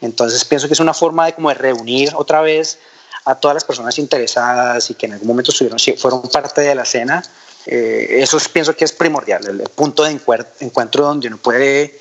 Entonces 0.00 0.44
pienso 0.44 0.66
que 0.66 0.74
es 0.74 0.80
una 0.80 0.94
forma 0.94 1.26
de 1.26 1.34
como 1.34 1.52
reunir 1.54 2.12
otra 2.14 2.40
vez 2.40 2.78
a 3.24 3.36
todas 3.36 3.54
las 3.54 3.64
personas 3.64 3.98
interesadas 3.98 4.90
y 4.90 4.94
que 4.94 5.06
en 5.06 5.12
algún 5.12 5.28
momento 5.28 5.52
estuvieron, 5.52 5.78
fueron 5.96 6.22
parte 6.22 6.60
de 6.60 6.74
la 6.74 6.82
escena. 6.82 7.22
Eh, 7.66 8.18
eso 8.20 8.38
pienso 8.52 8.74
que 8.74 8.84
es 8.84 8.92
primordial, 8.92 9.46
el, 9.46 9.68
punto 9.68 10.02
de 10.02 10.18
encuentro 10.60 11.04
donde 11.04 11.28
uno 11.28 11.36
puede, 11.36 12.00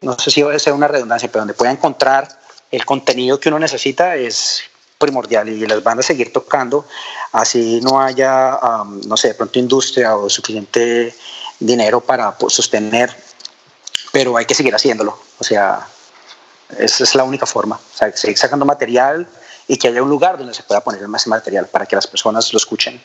no 0.00 0.18
sé 0.18 0.30
si 0.30 0.42
va 0.42 0.54
a 0.54 0.58
ser 0.58 0.72
una 0.72 0.88
redundancia, 0.88 1.28
pero 1.30 1.40
donde 1.40 1.54
puede 1.54 1.72
encontrar 1.72 2.28
el 2.70 2.84
contenido 2.84 3.40
que 3.40 3.48
uno 3.48 3.58
necesita 3.58 4.14
es 4.16 4.62
primordial 4.98 5.48
y 5.48 5.66
las 5.66 5.82
bandas 5.82 6.06
seguir 6.06 6.32
tocando, 6.32 6.84
así 7.32 7.80
no 7.82 8.00
haya, 8.00 8.58
no 9.06 9.16
sé, 9.16 9.28
de 9.28 9.34
pronto 9.34 9.58
industria 9.58 10.16
o 10.16 10.28
suficiente 10.28 11.14
dinero 11.58 12.00
para 12.00 12.36
pues, 12.36 12.54
sostener, 12.54 13.14
pero 14.12 14.36
hay 14.36 14.44
que 14.44 14.54
seguir 14.54 14.74
haciéndolo. 14.74 15.18
O 15.38 15.44
sea, 15.44 15.86
esa 16.76 17.04
es 17.04 17.14
la 17.14 17.24
única 17.24 17.46
forma. 17.46 17.76
O 17.76 17.96
sea, 17.96 18.14
seguir 18.16 18.38
sacando 18.38 18.64
material 18.64 19.26
y 19.68 19.76
que 19.76 19.88
haya 19.88 20.02
un 20.02 20.08
lugar 20.08 20.38
donde 20.38 20.54
se 20.54 20.62
pueda 20.62 20.82
poner 20.82 21.02
ese 21.02 21.28
material 21.28 21.66
para 21.66 21.86
que 21.86 21.94
las 21.94 22.06
personas 22.06 22.52
lo 22.52 22.56
escuchen 22.58 23.00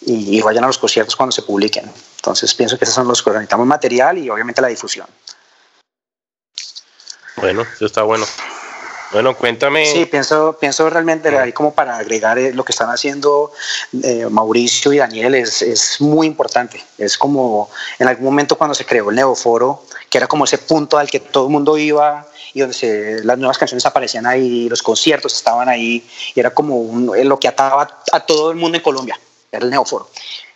y, 0.00 0.40
vayan 0.40 0.64
a 0.64 0.66
los 0.66 0.78
conciertos 0.78 1.14
cuando 1.14 1.32
se 1.32 1.42
publiquen. 1.42 1.90
Entonces 2.16 2.54
pienso 2.54 2.78
que 2.78 2.84
esos 2.84 2.94
son 2.94 3.06
los 3.06 3.22
que 3.22 3.30
necesitamos 3.30 3.66
material 3.66 4.18
y 4.18 4.30
obviamente 4.30 4.60
la 4.60 4.68
difusión. 4.68 5.06
Bueno, 7.42 7.66
eso 7.74 7.86
está 7.86 8.02
bueno. 8.02 8.24
Bueno, 9.10 9.36
cuéntame. 9.36 9.84
Sí, 9.84 10.06
pienso, 10.06 10.56
pienso 10.58 10.88
realmente 10.88 11.28
ahí 11.36 11.52
como 11.52 11.74
para 11.74 11.96
agregar 11.96 12.38
eh, 12.38 12.54
lo 12.54 12.64
que 12.64 12.70
están 12.70 12.88
haciendo 12.88 13.52
eh, 14.00 14.26
Mauricio 14.30 14.92
y 14.92 14.98
Daniel 14.98 15.34
es, 15.34 15.60
es, 15.60 16.00
muy 16.00 16.28
importante. 16.28 16.82
Es 16.96 17.18
como 17.18 17.68
en 17.98 18.06
algún 18.06 18.26
momento 18.26 18.56
cuando 18.56 18.74
se 18.74 18.86
creó 18.86 19.10
el 19.10 19.16
Neoforo, 19.16 19.84
que 20.08 20.18
era 20.18 20.28
como 20.28 20.44
ese 20.44 20.56
punto 20.56 20.96
al 20.98 21.10
que 21.10 21.18
todo 21.18 21.46
el 21.46 21.52
mundo 21.52 21.76
iba 21.76 22.26
y 22.54 22.60
donde 22.60 23.20
las 23.24 23.36
nuevas 23.36 23.58
canciones 23.58 23.84
aparecían 23.84 24.24
ahí, 24.24 24.68
los 24.68 24.82
conciertos 24.82 25.34
estaban 25.34 25.68
ahí, 25.68 26.08
y 26.34 26.38
era 26.40 26.50
como 26.50 26.78
un, 26.78 27.10
lo 27.28 27.40
que 27.40 27.48
ataba 27.48 28.02
a 28.12 28.20
todo 28.20 28.52
el 28.52 28.56
mundo 28.56 28.78
en 28.78 28.84
Colombia, 28.84 29.18
era 29.50 29.64
el 29.64 29.70
Neoforo. 29.70 30.08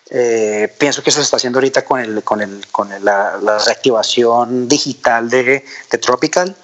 Eh, 0.09 0.73
pienso 0.79 1.03
que 1.03 1.11
eso 1.11 1.19
se 1.19 1.25
está 1.25 1.37
haciendo 1.37 1.59
ahorita 1.59 1.85
con, 1.85 1.99
el, 1.99 2.23
con, 2.23 2.41
el, 2.41 2.65
con 2.71 2.89
la, 3.05 3.39
la, 3.43 3.59
reactivación 3.59 4.69
digital 4.69 5.29
de, 5.29 5.65
de 5.91 5.99
Tropical 5.99 6.55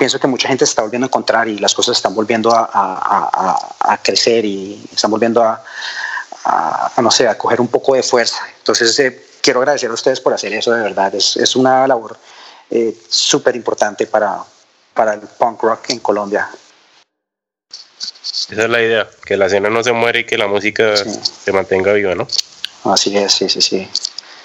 pienso 0.00 0.18
que 0.18 0.26
mucha 0.26 0.48
gente 0.48 0.64
se 0.64 0.70
está 0.70 0.80
volviendo 0.80 1.04
a 1.04 1.08
encontrar 1.08 1.46
y 1.46 1.58
las 1.58 1.74
cosas 1.74 1.94
están 1.94 2.14
volviendo 2.14 2.50
a, 2.50 2.70
a, 2.72 3.92
a, 3.92 4.02
crecer 4.02 4.46
y 4.46 4.82
están 4.90 5.10
volviendo 5.10 5.44
a, 5.44 5.62
no 7.02 7.10
sé, 7.10 7.28
a 7.28 7.36
coger 7.36 7.60
un 7.60 7.68
poco 7.68 7.94
de 7.94 8.02
fuerza. 8.02 8.38
Entonces, 8.56 8.98
eh, 8.98 9.22
quiero 9.42 9.60
agradecer 9.60 9.90
a 9.90 9.92
ustedes 9.92 10.18
por 10.18 10.32
hacer 10.32 10.54
eso, 10.54 10.72
de 10.72 10.82
verdad. 10.82 11.14
Es, 11.14 11.36
es 11.36 11.54
una 11.54 11.86
labor 11.86 12.16
eh, 12.70 12.96
súper 13.10 13.54
importante 13.56 14.06
para, 14.06 14.38
para 14.94 15.12
el 15.12 15.20
punk 15.20 15.62
rock 15.64 15.90
en 15.90 15.98
Colombia. 15.98 16.48
Esa 17.68 18.62
es 18.62 18.70
la 18.70 18.80
idea, 18.80 19.06
que 19.26 19.36
la 19.36 19.46
escena 19.46 19.68
no 19.68 19.84
se 19.84 19.92
muere 19.92 20.20
y 20.20 20.24
que 20.24 20.38
la 20.38 20.46
música 20.46 20.94
se 20.96 21.52
mantenga 21.52 21.92
viva, 21.92 22.14
¿no? 22.14 22.26
Así 22.84 23.14
es, 23.18 23.34
sí, 23.34 23.50
sí, 23.50 23.60
sí. 23.60 23.86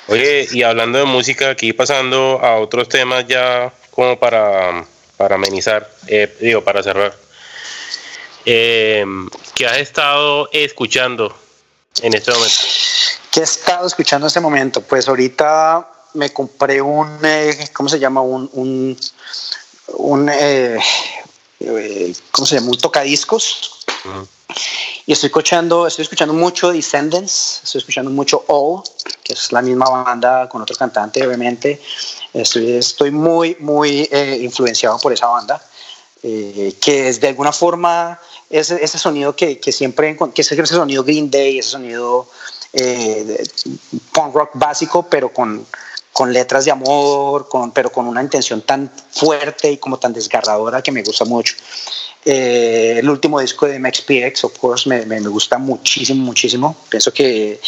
Oye, 0.10 0.49
y 0.51 0.64
hablando 0.64 0.97
de 0.97 1.06
música, 1.06 1.51
aquí 1.51 1.72
pasando 1.72 2.41
a 2.43 2.58
otros 2.58 2.89
temas 2.89 3.26
ya 3.26 3.72
como 3.91 4.20
para 4.20 4.86
para 5.18 5.36
amenizar, 5.36 5.89
eh, 6.07 6.36
digo, 6.39 6.63
para 6.63 6.84
cerrar. 6.84 7.16
Eh, 8.45 9.05
¿Qué 9.53 9.66
has 9.66 9.78
estado 9.78 10.49
escuchando 10.51 11.36
en 12.01 12.13
este 12.13 12.32
momento? 12.32 12.55
¿Qué 13.32 13.39
he 13.39 13.43
estado 13.43 13.88
escuchando 13.88 14.26
en 14.26 14.28
este 14.28 14.39
momento? 14.39 14.82
Pues 14.82 15.07
ahorita 15.07 15.91
me 16.13 16.32
compré 16.32 16.82
un, 16.82 17.20
eh, 17.24 17.70
¿cómo 17.74 17.89
se 17.89 17.99
llama? 17.99 18.22
Un, 18.22 18.49
un, 18.53 18.97
un 19.97 20.32
¿cómo 22.32 22.45
se 22.45 22.55
llama? 22.55 22.68
Un 22.68 22.78
tocadiscos. 22.78 23.86
Y 25.05 25.11
estoy 25.11 25.28
escuchando, 25.28 25.88
estoy 25.88 26.03
escuchando 26.03 26.34
mucho 26.34 26.72
Descendants, 26.72 27.61
estoy 27.63 27.80
escuchando 27.80 28.11
mucho 28.11 28.43
All, 28.47 28.84
que 29.24 29.34
es 29.34 29.51
la 29.51 29.61
misma 29.61 29.89
banda 29.89 30.47
con 30.49 30.61
otro 30.61 30.76
cantante, 30.76 31.26
obviamente. 31.26 31.82
Estoy, 32.36 32.73
estoy 32.73 33.11
muy, 33.11 33.55
muy 33.59 34.09
eh, 34.11 34.39
influenciado 34.41 34.99
por 34.99 35.13
esa 35.13 35.27
banda, 35.27 35.61
eh, 36.21 36.73
que 36.81 37.07
es 37.07 37.21
de 37.21 37.29
alguna 37.29 37.53
forma 37.53 38.19
ese, 38.49 38.83
ese 38.83 38.97
sonido 38.97 39.36
que, 39.36 39.57
que, 39.57 39.71
siempre, 39.71 40.17
que 40.33 40.41
es 40.41 40.51
ese 40.51 40.65
sonido 40.65 41.03
Green 41.03 41.31
Day, 41.31 41.59
ese 41.59 41.69
sonido 41.69 42.27
eh, 42.73 43.41
punk 44.11 44.36
rock 44.36 44.51
básico, 44.55 45.07
pero 45.09 45.31
con, 45.31 45.65
con 46.11 46.33
letras 46.33 46.65
de 46.65 46.71
amor, 46.71 47.47
con, 47.47 47.71
pero 47.71 47.89
con 47.89 48.05
una 48.05 48.21
intención 48.21 48.61
tan 48.61 48.91
fuerte 49.11 49.71
y 49.71 49.77
como 49.77 49.97
tan 49.97 50.11
desgarradora 50.11 50.81
que 50.81 50.91
me 50.91 51.03
gusta 51.03 51.23
mucho. 51.23 51.55
Eh, 52.25 52.95
el 52.99 53.09
último 53.09 53.39
disco 53.39 53.65
de 53.65 53.79
MXPX, 53.79 54.43
of 54.43 54.57
course, 54.57 54.89
me, 54.89 55.05
me, 55.05 55.19
gusta 55.21 55.57
muchísimo, 55.57 56.25
muchísimo. 56.25 56.75
Pienso 56.89 57.13
que 57.13 57.61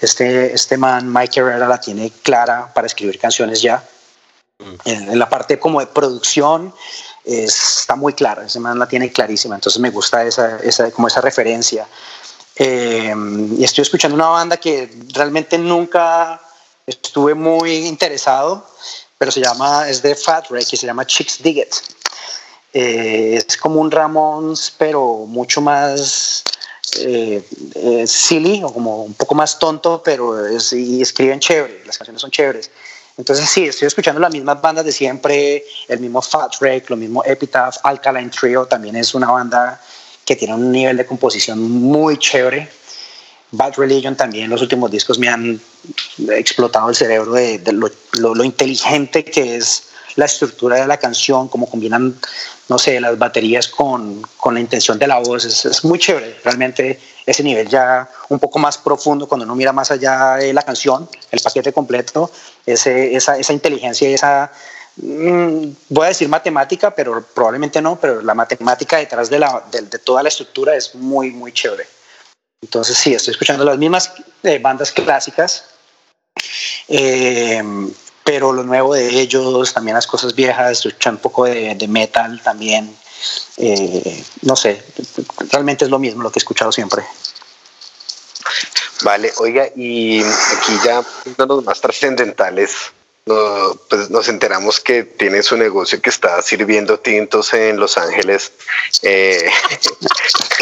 este, 0.00 0.52
este 0.52 0.76
man, 0.76 1.12
Mike 1.12 1.40
Herrera, 1.40 1.66
la 1.66 1.80
tiene 1.80 2.12
clara 2.22 2.72
para 2.72 2.86
escribir 2.86 3.18
canciones 3.18 3.62
ya. 3.62 3.82
Mm. 4.62 4.88
En, 4.88 5.18
la 5.18 5.28
parte 5.28 5.58
como 5.58 5.80
de 5.80 5.86
producción 5.86 6.72
está 7.24 7.94
muy 7.94 8.14
clara, 8.14 8.46
ese 8.46 8.58
man 8.58 8.78
la 8.78 8.88
tiene 8.88 9.12
clarísima, 9.12 9.54
entonces 9.54 9.80
me 9.80 9.90
gusta 9.90 10.24
esa, 10.24 10.58
esa 10.58 10.90
como 10.90 11.06
esa 11.06 11.20
referencia. 11.20 11.86
Eh, 12.56 13.14
y 13.56 13.64
estoy 13.64 13.82
escuchando 13.82 14.16
una 14.16 14.26
banda 14.26 14.56
que 14.56 14.90
realmente 15.14 15.56
nunca 15.56 16.40
estuve 16.86 17.34
muy 17.34 17.86
interesado, 17.86 18.66
pero 19.18 19.30
se 19.30 19.40
llama, 19.40 19.88
es 19.88 20.02
de 20.02 20.14
Fat 20.16 20.50
Wreck 20.50 20.72
y 20.72 20.76
se 20.76 20.86
llama 20.86 21.06
Chicks 21.06 21.42
Dig 21.42 21.58
It. 21.58 21.74
Eh, 22.74 23.44
es 23.46 23.56
como 23.56 23.80
un 23.80 23.90
Ramones, 23.90 24.72
pero 24.76 25.26
mucho 25.26 25.60
más 25.60 26.42
eh, 26.98 27.42
eh, 27.74 28.06
silly 28.06 28.62
o 28.62 28.72
como 28.72 29.04
un 29.04 29.14
poco 29.14 29.34
más 29.34 29.58
tonto, 29.58 30.02
pero 30.02 30.46
es, 30.46 30.72
y 30.72 31.02
escriben 31.02 31.40
chévere, 31.40 31.82
las 31.84 31.98
canciones 31.98 32.20
son 32.20 32.30
chéveres. 32.30 32.70
Entonces 33.16 33.48
sí, 33.48 33.64
estoy 33.64 33.88
escuchando 33.88 34.20
las 34.20 34.32
mismas 34.32 34.60
bandas 34.60 34.84
de 34.84 34.92
siempre, 34.92 35.64
el 35.88 36.00
mismo 36.00 36.22
Fat 36.22 36.54
Wreck, 36.60 36.88
lo 36.90 36.96
mismo 36.96 37.22
Epitaph, 37.24 37.76
Alkaline 37.82 38.30
Trio 38.30 38.66
también 38.66 38.96
es 38.96 39.14
una 39.14 39.30
banda 39.30 39.80
que 40.24 40.36
tiene 40.36 40.54
un 40.54 40.72
nivel 40.72 40.96
de 40.96 41.06
composición 41.06 41.60
muy 41.60 42.16
chévere. 42.18 42.68
Bad 43.50 43.74
Religion 43.76 44.16
también, 44.16 44.48
los 44.48 44.62
últimos 44.62 44.90
discos 44.90 45.18
me 45.18 45.28
han 45.28 45.60
explotado 46.30 46.88
el 46.88 46.94
cerebro 46.94 47.34
de, 47.34 47.60
lo, 47.72 47.90
lo, 48.18 48.44
inteligente 48.44 49.24
que 49.24 49.56
es 49.56 49.91
la 50.16 50.26
estructura 50.26 50.76
de 50.76 50.86
la 50.86 50.96
canción, 50.96 51.48
cómo 51.48 51.68
combinan, 51.68 52.18
no 52.68 52.78
sé, 52.78 53.00
las 53.00 53.18
baterías 53.18 53.68
con, 53.68 54.22
con 54.36 54.54
la 54.54 54.60
intención 54.60 54.98
de 54.98 55.06
la 55.06 55.18
voz, 55.18 55.44
es, 55.44 55.64
es, 55.64 55.84
muy 55.84 55.98
chévere. 55.98 56.38
Realmente 56.44 57.00
ese 57.26 57.42
nivel 57.42 57.68
ya 57.68 58.08
un 58.28 58.38
poco 58.38 58.58
más 58.58 58.78
profundo, 58.78 59.28
cuando 59.28 59.44
uno 59.44 59.54
mira 59.54 59.72
más 59.72 59.90
allá 59.90 60.36
de 60.36 60.52
la 60.52 60.62
canción, 60.62 61.08
el 61.30 61.40
paquete 61.40 61.72
completo, 61.72 62.30
ese, 62.66 63.14
esa, 63.14 63.36
esa 63.38 63.52
inteligencia 63.52 64.10
y 64.10 64.14
esa, 64.14 64.52
mm, 64.96 65.66
voy 65.88 66.04
a 66.04 66.08
decir 66.08 66.28
matemática, 66.28 66.94
pero 66.94 67.24
probablemente 67.34 67.80
no, 67.80 67.96
pero 67.96 68.22
la 68.22 68.34
matemática 68.34 68.98
detrás 68.98 69.30
de, 69.30 69.38
la, 69.38 69.64
de, 69.70 69.82
de 69.82 69.98
toda 69.98 70.22
la 70.22 70.28
estructura 70.28 70.74
es 70.76 70.94
muy, 70.94 71.30
muy 71.30 71.52
chévere. 71.52 71.86
Entonces 72.62 72.96
sí, 72.96 73.12
estoy 73.12 73.32
escuchando 73.32 73.64
las 73.64 73.76
mismas 73.76 74.12
eh, 74.44 74.58
bandas 74.60 74.92
clásicas, 74.92 75.64
eh, 76.88 77.62
pero 78.24 78.52
lo 78.52 78.62
nuevo 78.62 78.94
de 78.94 79.08
ellos, 79.20 79.72
también 79.72 79.94
las 79.94 80.06
cosas 80.06 80.34
viejas, 80.34 80.84
escuchar 80.84 81.14
un 81.14 81.18
poco 81.18 81.44
de, 81.44 81.86
metal 81.88 82.40
también. 82.42 82.94
Eh, 83.56 84.24
no 84.42 84.56
sé, 84.56 84.82
realmente 85.50 85.84
es 85.84 85.90
lo 85.90 85.98
mismo 85.98 86.22
lo 86.22 86.30
que 86.30 86.38
he 86.38 86.42
escuchado 86.42 86.72
siempre. 86.72 87.04
Vale, 89.02 89.32
oiga, 89.38 89.68
y 89.74 90.22
aquí 90.22 90.78
ya 90.84 91.02
de 91.24 91.46
los 91.46 91.64
más 91.64 91.80
trascendentales, 91.80 92.92
pues 93.24 94.10
nos 94.10 94.28
enteramos 94.28 94.80
que 94.80 95.04
tiene 95.04 95.42
su 95.42 95.56
negocio 95.56 96.00
que 96.00 96.10
está 96.10 96.40
sirviendo 96.42 96.98
tintos 96.98 97.52
en 97.54 97.78
Los 97.78 97.96
Ángeles. 97.96 98.52
Eh. 99.02 99.50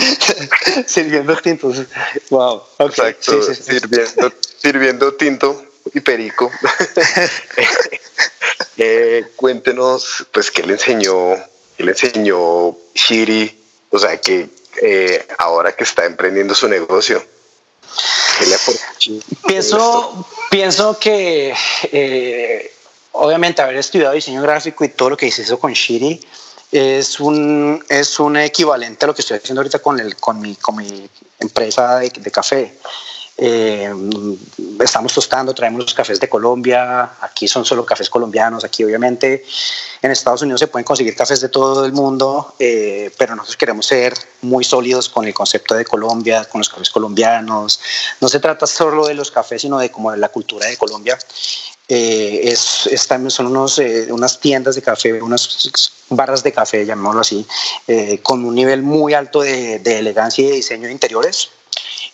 sirviendo 0.86 1.36
tintos, 1.36 1.82
wow. 2.30 2.62
Exacto, 2.78 3.42
Sirviendo, 3.54 4.32
sirviendo 4.58 5.14
tinto 5.14 5.69
y 5.92 6.00
Perico. 6.00 6.50
Eh, 8.82 9.26
cuéntenos, 9.36 10.26
pues, 10.32 10.50
¿qué 10.50 10.62
le 10.62 10.72
enseñó, 10.72 11.34
qué 11.76 11.84
le 11.84 11.90
enseñó 11.90 12.74
Shiri? 12.94 13.62
O 13.90 13.98
sea, 13.98 14.18
que 14.18 14.48
eh, 14.80 15.26
ahora 15.36 15.72
que 15.72 15.84
está 15.84 16.06
emprendiendo 16.06 16.54
su 16.54 16.66
negocio. 16.66 17.22
¿qué 18.38 18.46
le 18.46 18.56
pienso, 19.46 20.26
pienso 20.50 20.98
que, 20.98 21.54
eh, 21.92 22.72
obviamente, 23.12 23.60
haber 23.60 23.76
estudiado 23.76 24.14
diseño 24.14 24.40
gráfico 24.40 24.82
y 24.84 24.88
todo 24.88 25.10
lo 25.10 25.16
que 25.18 25.26
hice 25.26 25.42
eso 25.42 25.58
con 25.58 25.74
Shiri 25.74 26.18
es 26.72 27.20
un, 27.20 27.84
es 27.86 28.18
un 28.18 28.38
equivalente 28.38 29.04
a 29.04 29.08
lo 29.08 29.14
que 29.14 29.20
estoy 29.20 29.36
haciendo 29.38 29.60
ahorita 29.60 29.80
con, 29.80 30.00
el, 30.00 30.16
con, 30.16 30.40
mi, 30.40 30.56
con 30.56 30.76
mi 30.76 31.06
empresa 31.38 31.98
de, 31.98 32.08
de 32.08 32.30
café 32.30 32.78
Eh, 33.42 33.90
estamos 34.84 35.14
tostando, 35.14 35.54
traemos 35.54 35.80
los 35.80 35.94
cafés 35.94 36.20
de 36.20 36.28
Colombia, 36.28 37.12
aquí 37.22 37.48
son 37.48 37.64
solo 37.64 37.86
cafés 37.86 38.10
colombianos, 38.10 38.64
aquí 38.64 38.84
obviamente 38.84 39.46
en 40.02 40.10
Estados 40.10 40.42
Unidos 40.42 40.60
se 40.60 40.66
pueden 40.66 40.84
conseguir 40.84 41.16
cafés 41.16 41.40
de 41.40 41.48
todo 41.48 41.86
el 41.86 41.92
mundo, 41.94 42.54
eh, 42.58 43.10
pero 43.16 43.34
nosotros 43.34 43.56
queremos 43.56 43.86
ser 43.86 44.12
muy 44.42 44.62
sólidos 44.62 45.08
con 45.08 45.24
el 45.24 45.32
concepto 45.32 45.74
de 45.74 45.86
Colombia, 45.86 46.44
con 46.44 46.58
los 46.58 46.68
cafés 46.68 46.90
colombianos. 46.90 47.80
No 48.20 48.28
se 48.28 48.40
trata 48.40 48.66
solo 48.66 49.06
de 49.06 49.14
los 49.14 49.30
cafés, 49.30 49.62
sino 49.62 49.78
de 49.78 49.90
como 49.90 50.12
de 50.12 50.18
la 50.18 50.28
cultura 50.28 50.66
de 50.66 50.76
Colombia. 50.76 51.18
Eh, 51.88 52.42
es, 52.44 52.90
son 53.28 53.46
unos, 53.46 53.80
unas 54.10 54.38
tiendas 54.38 54.74
de 54.74 54.82
café, 54.82 55.14
unas 55.22 56.02
barras 56.10 56.42
de 56.42 56.52
café, 56.52 56.84
llamémoslo 56.84 57.22
así, 57.22 57.46
con 58.22 58.44
un 58.44 58.54
nivel 58.54 58.82
muy 58.82 59.14
alto 59.14 59.40
de, 59.40 59.78
de 59.78 59.98
elegancia 59.98 60.44
y 60.44 60.48
de 60.48 60.54
diseño 60.56 60.86
de 60.86 60.92
interiores 60.92 61.48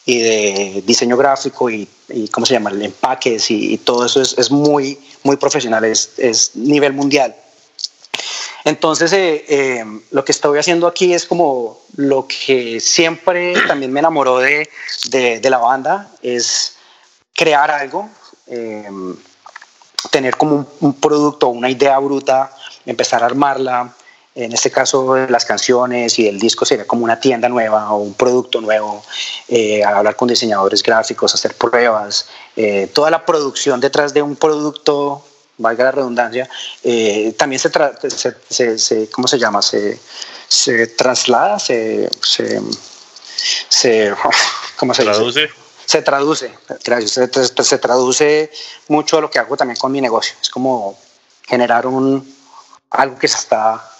y 0.07 0.21
de 0.21 0.83
diseño 0.87 1.17
gráfico 1.17 1.69
y, 1.69 1.87
y 2.09 2.29
¿cómo 2.29 2.47
se 2.47 2.55
llama? 2.55 2.71
Empaques 2.71 3.51
y, 3.51 3.77
todo 3.79 4.07
eso 4.07 4.23
es, 4.23 4.39
es, 4.39 4.51
muy, 4.53 4.99
muy 5.25 5.37
profesional, 5.37 5.85
es, 5.85 6.13
es 6.17 6.55
nivel 6.55 6.93
mundial. 6.93 7.35
Entonces, 8.65 9.13
eh, 9.13 9.45
eh, 9.49 9.85
lo 10.13 10.25
que 10.25 10.33
estoy 10.33 10.59
haciendo 10.59 10.87
aquí 10.87 11.13
es 11.13 11.27
como 11.27 11.81
lo 11.97 12.27
que 12.27 12.81
siempre 12.81 13.55
también 13.67 13.93
me 13.93 14.01
enamoró 14.01 14.39
de, 14.39 14.69
de, 15.09 15.51
la 15.51 15.59
banda, 15.59 16.11
es 16.23 16.77
crear 17.33 17.71
algo, 17.71 18.09
eh, 18.47 18.89
tener 20.11 20.37
como 20.37 20.67
un 20.81 20.95
producto, 20.95 21.49
una 21.49 21.71
idea 21.71 21.99
bruta, 21.99 22.53
empezar 22.85 23.23
a 23.23 23.27
armarla, 23.27 23.95
en 24.37 24.53
este 24.53 24.71
caso 24.71 25.17
las 25.17 25.47
canciones 25.47 26.19
y 26.19 26.29
el 26.29 26.39
disco 26.39 26.67
sería 26.67 26.87
como 26.87 27.05
una 27.05 27.19
tienda 27.19 27.49
nueva 27.49 27.91
o 27.93 27.97
un 27.97 28.13
producto 28.13 28.61
nuevo, 28.61 29.03
eh, 29.49 29.83
hablar 29.83 30.15
con 30.15 30.29
diseñadores 30.29 30.83
gráficos, 30.83 31.35
hacer 31.35 31.55
pruebas, 31.55 32.29
eh, 32.55 32.89
toda 32.93 33.11
la 33.11 33.25
producción 33.25 33.81
detrás 33.81 34.13
de 34.13 34.21
un 34.21 34.37
producto, 34.37 35.25
valga 35.57 35.85
la 35.85 35.93
redundancia, 35.93 36.49
eh, 36.85 37.35
también 37.39 37.59
se, 37.59 37.71
se, 38.51 38.79
se, 38.79 39.11
¿cómo 39.11 39.27
se 39.27 39.39
llama? 39.39 39.63
Se, 39.63 39.99
se 40.49 40.87
traslada, 40.89 41.59
se, 41.59 42.11
se, 42.21 42.61
se 43.71 44.15
¿cómo 44.77 44.93
se 44.93 45.03
traduce? 45.03 45.41
Dice? 45.41 45.55
Se 45.87 46.03
traduce, 46.03 46.51
se, 47.07 47.65
se 47.65 47.79
traduce 47.79 48.51
mucho 48.89 49.17
a 49.17 49.21
lo 49.23 49.31
que 49.31 49.39
hago 49.39 49.57
también 49.57 49.79
con 49.79 49.93
mi 49.93 50.01
negocio. 50.01 50.35
Es 50.43 50.51
como 50.51 50.99
generar 51.47 51.87
un, 51.87 52.37
algo 52.91 53.17
que 53.19 53.29
se 53.29 53.39
está 53.39 53.96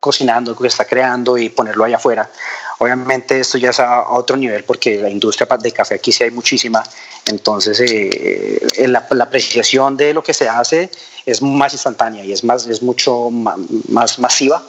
cocinando, 0.00 0.56
que 0.56 0.66
está 0.66 0.86
creando 0.86 1.36
y 1.36 1.50
ponerlo 1.50 1.84
allá 1.84 1.96
afuera. 1.96 2.30
Obviamente 2.78 3.38
esto 3.38 3.58
ya 3.58 3.68
es 3.68 3.78
a, 3.80 4.08
otro 4.08 4.36
nivel 4.36 4.64
porque 4.64 4.96
la 4.96 5.10
industria 5.10 5.46
de 5.58 5.70
café 5.70 5.96
aquí 5.96 6.10
sí 6.10 6.24
hay 6.24 6.30
muchísima, 6.30 6.82
entonces 7.26 7.78
eh, 7.80 8.66
eh, 8.78 8.88
la, 8.88 9.06
apreciación 9.20 9.98
de 9.98 10.14
lo 10.14 10.22
que 10.22 10.32
se 10.32 10.48
hace 10.48 10.90
es 11.26 11.42
más 11.42 11.74
instantánea 11.74 12.24
y 12.24 12.32
es, 12.32 12.42
más, 12.42 12.66
es 12.66 12.82
mucho 12.82 13.28
más, 13.30 14.18
masiva. 14.18 14.62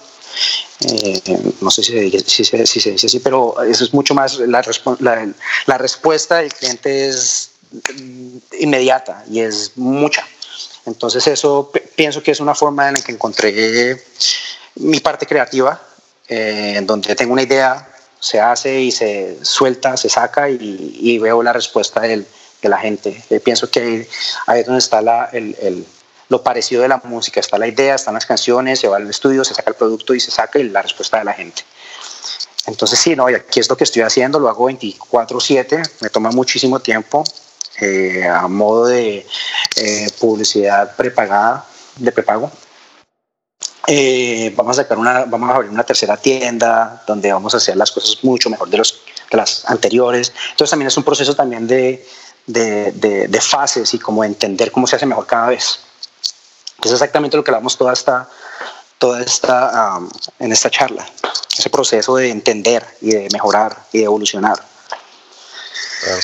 Eh, 0.81 1.21
no 1.61 1.71
sé 1.71 1.83
si, 1.83 2.11
si, 2.11 2.43
si, 2.43 2.65
si, 2.65 2.79
se 2.81 2.91
dice 2.91 3.05
así, 3.07 3.19
pero 3.19 3.61
eso 3.63 3.85
es 3.85 3.93
mucho 3.93 4.13
más, 4.13 4.37
la, 4.39 4.61
la, 4.99 5.29
la 5.65 5.77
respuesta 5.77 6.37
del 6.37 6.53
cliente 6.53 7.07
es 7.07 7.51
inmediata 8.59 9.23
y 9.29 9.39
es 9.39 9.77
mucha. 9.77 10.27
Entonces 10.85 11.25
eso 11.27 11.71
pienso 11.95 12.21
que 12.21 12.31
es 12.31 12.39
una 12.39 12.55
forma 12.55 12.89
en 12.89 12.95
la 12.95 13.01
que 13.01 13.11
encontré 13.11 14.01
mi 14.75 14.99
parte 14.99 15.25
creativa, 15.25 15.81
eh, 16.27 16.79
donde 16.83 17.15
tengo 17.15 17.33
una 17.33 17.43
idea, 17.43 17.87
se 18.19 18.39
hace 18.39 18.79
y 18.79 18.91
se 18.91 19.39
suelta, 19.41 19.97
se 19.97 20.07
saca 20.07 20.49
y, 20.49 21.17
veo 21.19 21.41
la 21.41 21.53
respuesta 21.53 22.01
de 22.01 22.25
la 22.61 22.77
gente. 22.77 23.21
Eh, 23.29 23.39
pienso 23.39 23.69
que 23.69 24.07
ahí, 24.47 24.59
es 24.59 24.65
donde 24.65 24.79
está 24.79 25.01
lo 26.29 26.43
parecido 26.43 26.83
de 26.83 26.87
la 26.87 27.01
música, 27.03 27.39
está 27.39 27.57
la 27.57 27.67
idea, 27.67 27.95
están 27.95 28.13
las 28.13 28.25
canciones, 28.25 28.79
se 28.79 28.87
va 28.87 28.97
al 28.97 29.09
estudio, 29.09 29.43
se 29.43 29.53
saca 29.53 29.71
el 29.71 29.75
producto 29.75 30.13
y 30.13 30.19
se 30.19 30.31
saca 30.31 30.59
y 30.59 30.69
la 30.69 30.81
respuesta 30.81 31.17
de 31.17 31.25
la 31.25 31.33
gente. 31.33 31.63
Entonces 32.67 32.99
sí, 32.99 33.15
no, 33.15 33.29
y 33.29 33.33
aquí 33.33 33.59
es 33.59 33.67
lo 33.69 33.75
que 33.75 33.83
estoy 33.83 34.03
haciendo, 34.03 34.39
lo 34.39 34.47
hago 34.47 34.69
24/7, 34.69 35.81
me 36.01 36.09
toma 36.09 36.29
muchísimo 36.29 36.79
tiempo, 36.79 37.23
eh, 37.81 38.27
a 38.27 38.47
modo 38.47 38.85
de 38.85 39.25
eh, 39.77 40.07
publicidad 40.19 40.95
prepagada, 40.95 41.65
de 41.97 42.11
prepago. 42.11 42.51
Eh, 43.87 44.53
vamos 44.55 44.77
a 44.77 44.83
sacar 44.83 44.97
una, 44.97 45.25
vamos 45.25 45.49
a 45.49 45.55
abrir 45.55 45.71
una 45.71 45.83
tercera 45.83 46.15
tienda 46.15 47.03
donde 47.07 47.33
vamos 47.33 47.53
a 47.53 47.57
hacer 47.57 47.75
las 47.75 47.91
cosas 47.91 48.23
mucho 48.23 48.49
mejor 48.49 48.69
de, 48.69 48.77
los, 48.77 49.01
de 49.29 49.37
las 49.37 49.65
anteriores. 49.65 50.31
Entonces 50.51 50.69
también 50.69 50.87
es 50.87 50.97
un 50.97 51.03
proceso 51.03 51.35
también 51.35 51.67
de, 51.67 52.07
de, 52.45 52.91
de, 52.91 53.27
de 53.27 53.41
fases 53.41 53.93
y 53.93 53.99
como 53.99 54.23
entender 54.23 54.71
cómo 54.71 54.87
se 54.87 54.95
hace 54.95 55.05
mejor 55.05 55.25
cada 55.25 55.47
vez. 55.47 55.79
Es 56.83 56.91
exactamente 56.91 57.37
lo 57.37 57.43
que 57.43 57.51
hablamos 57.51 57.77
toda 57.77 57.93
esta, 57.93 58.29
toda 58.97 59.21
esta, 59.21 59.97
um, 59.97 60.09
en 60.39 60.51
esta 60.51 60.69
charla. 60.69 61.07
Ese 61.57 61.69
proceso 61.69 62.15
de 62.15 62.29
entender 62.29 62.85
y 63.01 63.11
de 63.11 63.27
mejorar 63.31 63.83
y 63.91 63.99
de 63.99 64.03
evolucionar. 64.05 64.57
Claro. 66.03 66.21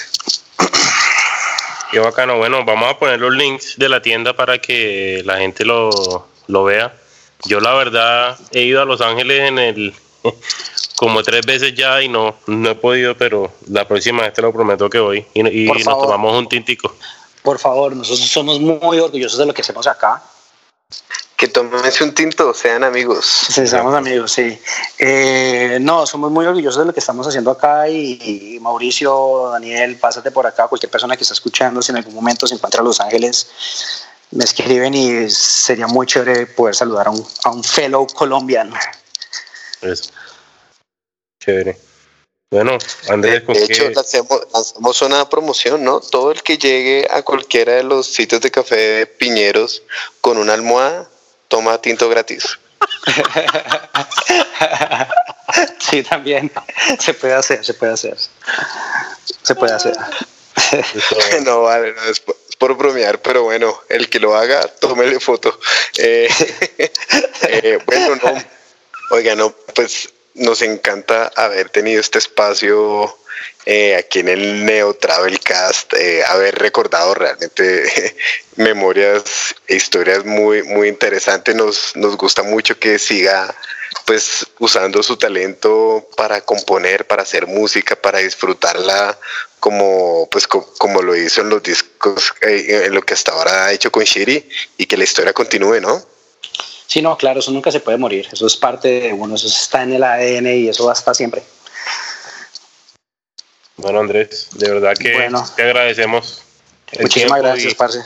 Qué 1.91 1.99
bacano. 1.99 2.37
Bueno, 2.37 2.65
vamos 2.65 2.89
a 2.91 2.99
poner 2.99 3.19
los 3.19 3.33
links 3.33 3.75
de 3.77 3.89
la 3.89 4.01
tienda 4.01 4.35
para 4.35 4.59
que 4.59 5.21
la 5.25 5.37
gente 5.37 5.63
lo, 5.63 6.27
lo 6.47 6.63
vea. 6.63 6.93
Yo 7.45 7.59
la 7.59 7.73
verdad 7.73 8.37
he 8.51 8.63
ido 8.63 8.81
a 8.81 8.85
Los 8.85 9.01
Ángeles 9.01 9.47
en 9.47 9.59
el 9.59 9.93
como 10.97 11.23
tres 11.23 11.45
veces 11.45 11.75
ya 11.75 12.01
y 12.01 12.09
no, 12.09 12.35
no 12.47 12.69
he 12.69 12.75
podido, 12.75 13.15
pero 13.15 13.51
la 13.69 13.87
próxima 13.87 14.23
vez 14.23 14.33
te 14.33 14.41
lo 14.41 14.51
prometo 14.51 14.89
que 14.89 14.99
voy 14.99 15.25
y, 15.33 15.65
y 15.65 15.65
nos 15.65 15.83
tomamos 15.83 16.35
un 16.37 16.49
tintico. 16.49 16.93
Por 17.43 17.59
favor, 17.59 17.95
nosotros 17.95 18.27
somos 18.27 18.59
muy 18.59 18.99
orgullosos 18.99 19.39
de 19.39 19.45
lo 19.45 19.53
que 19.53 19.61
hacemos 19.61 19.87
acá. 19.87 20.21
Que 21.37 21.47
tómense 21.47 22.03
un 22.03 22.15
tinto, 22.15 22.51
sean 22.51 22.83
amigos. 22.83 23.25
Sí, 23.25 23.67
seamos 23.67 23.93
amigos, 23.93 24.31
sí. 24.31 24.59
Eh, 24.97 25.77
no, 25.79 26.07
somos 26.07 26.31
muy 26.31 26.47
orgullosos 26.47 26.79
de 26.79 26.87
lo 26.87 26.93
que 26.93 26.99
estamos 26.99 27.27
haciendo 27.27 27.51
acá 27.51 27.87
y, 27.87 28.55
y, 28.55 28.59
Mauricio, 28.59 29.51
Daniel, 29.51 29.97
pásate 29.97 30.31
por 30.31 30.47
acá, 30.47 30.67
cualquier 30.67 30.89
persona 30.89 31.15
que 31.15 31.21
está 31.21 31.35
escuchando, 31.35 31.79
si 31.83 31.91
en 31.91 31.97
algún 31.97 32.15
momento 32.15 32.47
se 32.47 32.55
encuentra 32.55 32.81
en 32.81 32.87
Los 32.87 32.99
Ángeles, 32.99 33.47
me 34.31 34.43
escriben 34.43 34.93
y 34.93 35.29
sería 35.29 35.87
muy 35.87 36.05
chévere 36.05 36.47
poder 36.47 36.75
saludar 36.75 37.07
a 37.07 37.11
un, 37.11 37.25
a 37.43 37.51
un 37.51 37.63
fellow 37.63 38.05
colombiano. 38.07 38.75
Eso. 39.81 40.11
Chévere. 41.39 41.77
Bueno, 42.49 42.77
Andrés, 43.09 43.45
de, 43.45 43.53
de 43.53 43.63
hecho, 43.65 43.89
lanzamos, 43.89 44.47
lanzamos, 44.53 45.01
una 45.01 45.29
promoción, 45.29 45.83
¿no? 45.83 45.99
Todo 45.99 46.31
el 46.31 46.41
que 46.41 46.57
llegue 46.57 47.05
a 47.11 47.21
cualquiera 47.21 47.73
de 47.73 47.83
los 47.83 48.07
sitios 48.07 48.39
de 48.39 48.51
café 48.51 48.75
de 48.75 49.05
Piñeros 49.05 49.83
con 50.21 50.37
una 50.37 50.53
almohada, 50.53 51.09
toma 51.49 51.81
tinto 51.81 52.07
gratis. 52.07 52.57
sí, 55.79 56.03
también 56.03 56.51
se 56.99 57.13
puede 57.13 57.33
hacer, 57.33 57.65
se 57.65 57.73
puede 57.73 57.93
hacer. 57.93 58.17
Se 59.41 59.55
puede 59.55 59.73
hacer. 59.73 59.97
no, 61.45 61.63
vale, 61.63 61.93
no, 61.93 62.03
es 62.03 62.21
bromear, 62.75 63.21
pero 63.21 63.43
bueno, 63.43 63.81
el 63.89 64.09
que 64.09 64.19
lo 64.19 64.35
haga, 64.35 64.67
tómele 64.67 65.19
foto. 65.19 65.59
Eh, 65.97 66.27
eh, 67.47 67.79
bueno, 67.85 68.15
no, 68.15 68.43
oiga, 69.11 69.35
no, 69.35 69.55
pues 69.73 70.09
nos 70.33 70.61
encanta 70.61 71.31
haber 71.35 71.69
tenido 71.69 71.99
este 71.99 72.19
espacio 72.19 73.17
eh, 73.65 73.95
aquí 73.95 74.19
en 74.19 74.29
el 74.29 74.65
Neo 74.65 74.93
Travelcast, 74.95 75.93
haber 76.27 76.55
recordado 76.55 77.13
realmente 77.13 78.15
memorias 78.55 79.55
e 79.67 79.75
historias 79.75 80.25
muy, 80.25 80.63
muy 80.63 80.87
interesantes. 80.87 81.55
Nos, 81.55 81.95
nos 81.95 82.17
gusta 82.17 82.43
mucho 82.43 82.79
que 82.79 82.99
siga 82.99 83.55
pues 84.07 84.47
usando 84.59 85.03
su 85.03 85.17
talento 85.17 86.07
para 86.15 86.39
componer, 86.39 87.05
para 87.05 87.23
hacer 87.23 87.45
música, 87.45 87.93
para 87.93 88.19
disfrutarla 88.19 89.19
como 89.59 90.29
pues 90.31 90.47
co 90.47 90.73
como 90.77 91.01
lo 91.01 91.13
hizo 91.13 91.41
en 91.41 91.49
los 91.49 91.61
discos, 91.61 92.33
eh, 92.41 92.83
en 92.85 92.95
lo 92.95 93.01
que 93.01 93.13
hasta 93.13 93.33
ahora 93.33 93.65
ha 93.65 93.73
hecho 93.73 93.91
con 93.91 94.05
Shiri 94.05 94.47
y 94.77 94.85
que 94.85 94.95
la 94.95 95.03
historia 95.03 95.33
continúe, 95.33 95.81
¿no? 95.81 96.01
Sí, 96.87 97.01
no, 97.01 97.17
claro, 97.17 97.41
eso 97.41 97.51
nunca 97.51 97.69
se 97.69 97.81
puede 97.81 97.97
morir, 97.97 98.29
eso 98.31 98.47
es 98.47 98.55
parte 98.55 98.87
de 98.87 99.11
uno, 99.11 99.35
eso 99.35 99.47
está 99.47 99.83
en 99.83 99.91
el 99.91 100.03
ADN 100.03 100.47
y 100.55 100.69
eso 100.69 100.85
va 100.85 100.93
hasta 100.93 101.13
siempre. 101.13 101.43
Bueno, 103.75 103.99
Andrés, 103.99 104.47
de 104.53 104.71
verdad 104.71 104.95
que 104.97 105.15
bueno, 105.15 105.45
te 105.53 105.63
agradecemos. 105.63 106.43
Muchísimas 106.97 107.41
gracias, 107.41 107.73
y, 107.73 107.75
parce. 107.75 107.99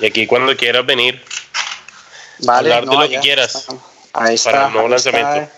Y 0.00 0.04
aquí 0.04 0.26
cuando 0.26 0.54
quieras 0.54 0.84
venir, 0.84 1.24
vale, 2.40 2.74
hablar 2.74 2.84
no, 2.84 3.00
de 3.00 3.08
lo 3.08 3.14
que 3.14 3.20
quieras. 3.20 3.66
Ahí 4.12 4.34
está, 4.34 4.50
para 4.50 4.66
el 4.66 4.72
nuevo 4.72 4.86
ahí 4.86 4.92
lanzamiento. 4.92 5.34
Está, 5.34 5.52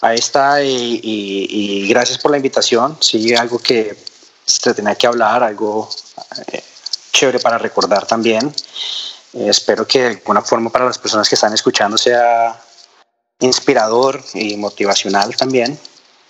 ahí 0.00 0.18
está 0.18 0.62
y, 0.62 1.00
y, 1.02 1.46
y, 1.84 1.88
gracias 1.88 2.18
por 2.18 2.30
la 2.30 2.36
invitación. 2.36 2.96
Sí, 3.00 3.34
algo 3.34 3.58
que 3.58 3.96
se 4.44 4.74
tenía 4.74 4.94
que 4.94 5.06
hablar, 5.06 5.42
algo 5.42 5.88
eh, 6.52 6.62
chévere 7.12 7.38
para 7.40 7.58
recordar 7.58 8.06
también. 8.06 8.52
Eh, 9.34 9.46
espero 9.48 9.86
que 9.86 10.00
de 10.00 10.08
alguna 10.08 10.42
forma 10.42 10.70
para 10.70 10.84
las 10.84 10.98
personas 10.98 11.28
que 11.28 11.34
están 11.34 11.52
escuchando 11.52 11.96
sea 11.96 12.60
inspirador 13.40 14.22
y 14.34 14.56
motivacional 14.56 15.34
también, 15.36 15.78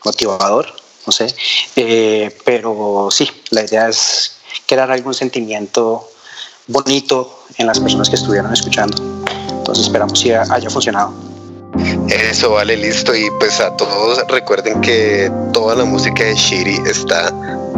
motivador, 0.04 0.72
no 1.06 1.12
sé. 1.12 1.34
Eh, 1.76 2.36
pero 2.44 3.08
sí, 3.10 3.30
la 3.50 3.64
idea 3.64 3.88
es 3.88 4.36
crear 4.66 4.90
algún 4.90 5.14
sentimiento 5.14 6.08
bonito 6.66 7.44
en 7.58 7.66
las 7.66 7.80
personas 7.80 8.08
que 8.08 8.16
estuvieron 8.16 8.52
escuchando. 8.52 8.96
Entonces 9.48 9.86
esperamos 9.86 10.22
que 10.22 10.34
haya 10.36 10.70
funcionado. 10.70 11.31
Eso 12.08 12.50
vale, 12.50 12.76
listo. 12.76 13.14
Y 13.14 13.28
pues 13.38 13.60
a 13.60 13.74
todos 13.76 14.24
recuerden 14.28 14.80
que 14.80 15.30
toda 15.52 15.74
la 15.74 15.84
música 15.84 16.24
de 16.24 16.34
Shiri 16.34 16.80
está 16.86 17.32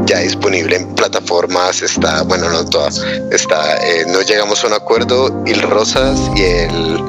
ya 0.07 0.19
disponible 0.19 0.77
en 0.77 0.95
plataformas, 0.95 1.83
está, 1.83 2.23
bueno, 2.23 2.49
no 2.51 2.65
toda, 2.65 2.89
está, 3.31 3.77
eh, 3.77 4.05
no 4.09 4.21
llegamos 4.23 4.63
a 4.65 4.67
un 4.67 4.73
acuerdo, 4.75 5.43
Il 5.47 5.63
Rosas 5.63 6.19
y 6.37 6.43
el 6.43 7.03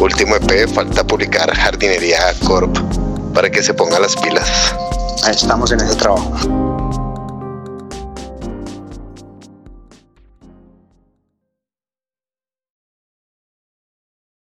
último 0.00 0.36
EP 0.36 0.68
falta 0.68 1.04
publicar 1.06 1.54
Jardinería 1.54 2.34
Corp 2.46 2.76
para 3.34 3.50
que 3.50 3.62
se 3.62 3.74
ponga 3.74 3.98
las 4.00 4.16
pilas. 4.16 4.48
Estamos 5.28 5.70
en 5.72 5.80
ese 5.80 5.94
trabajo. 5.96 6.69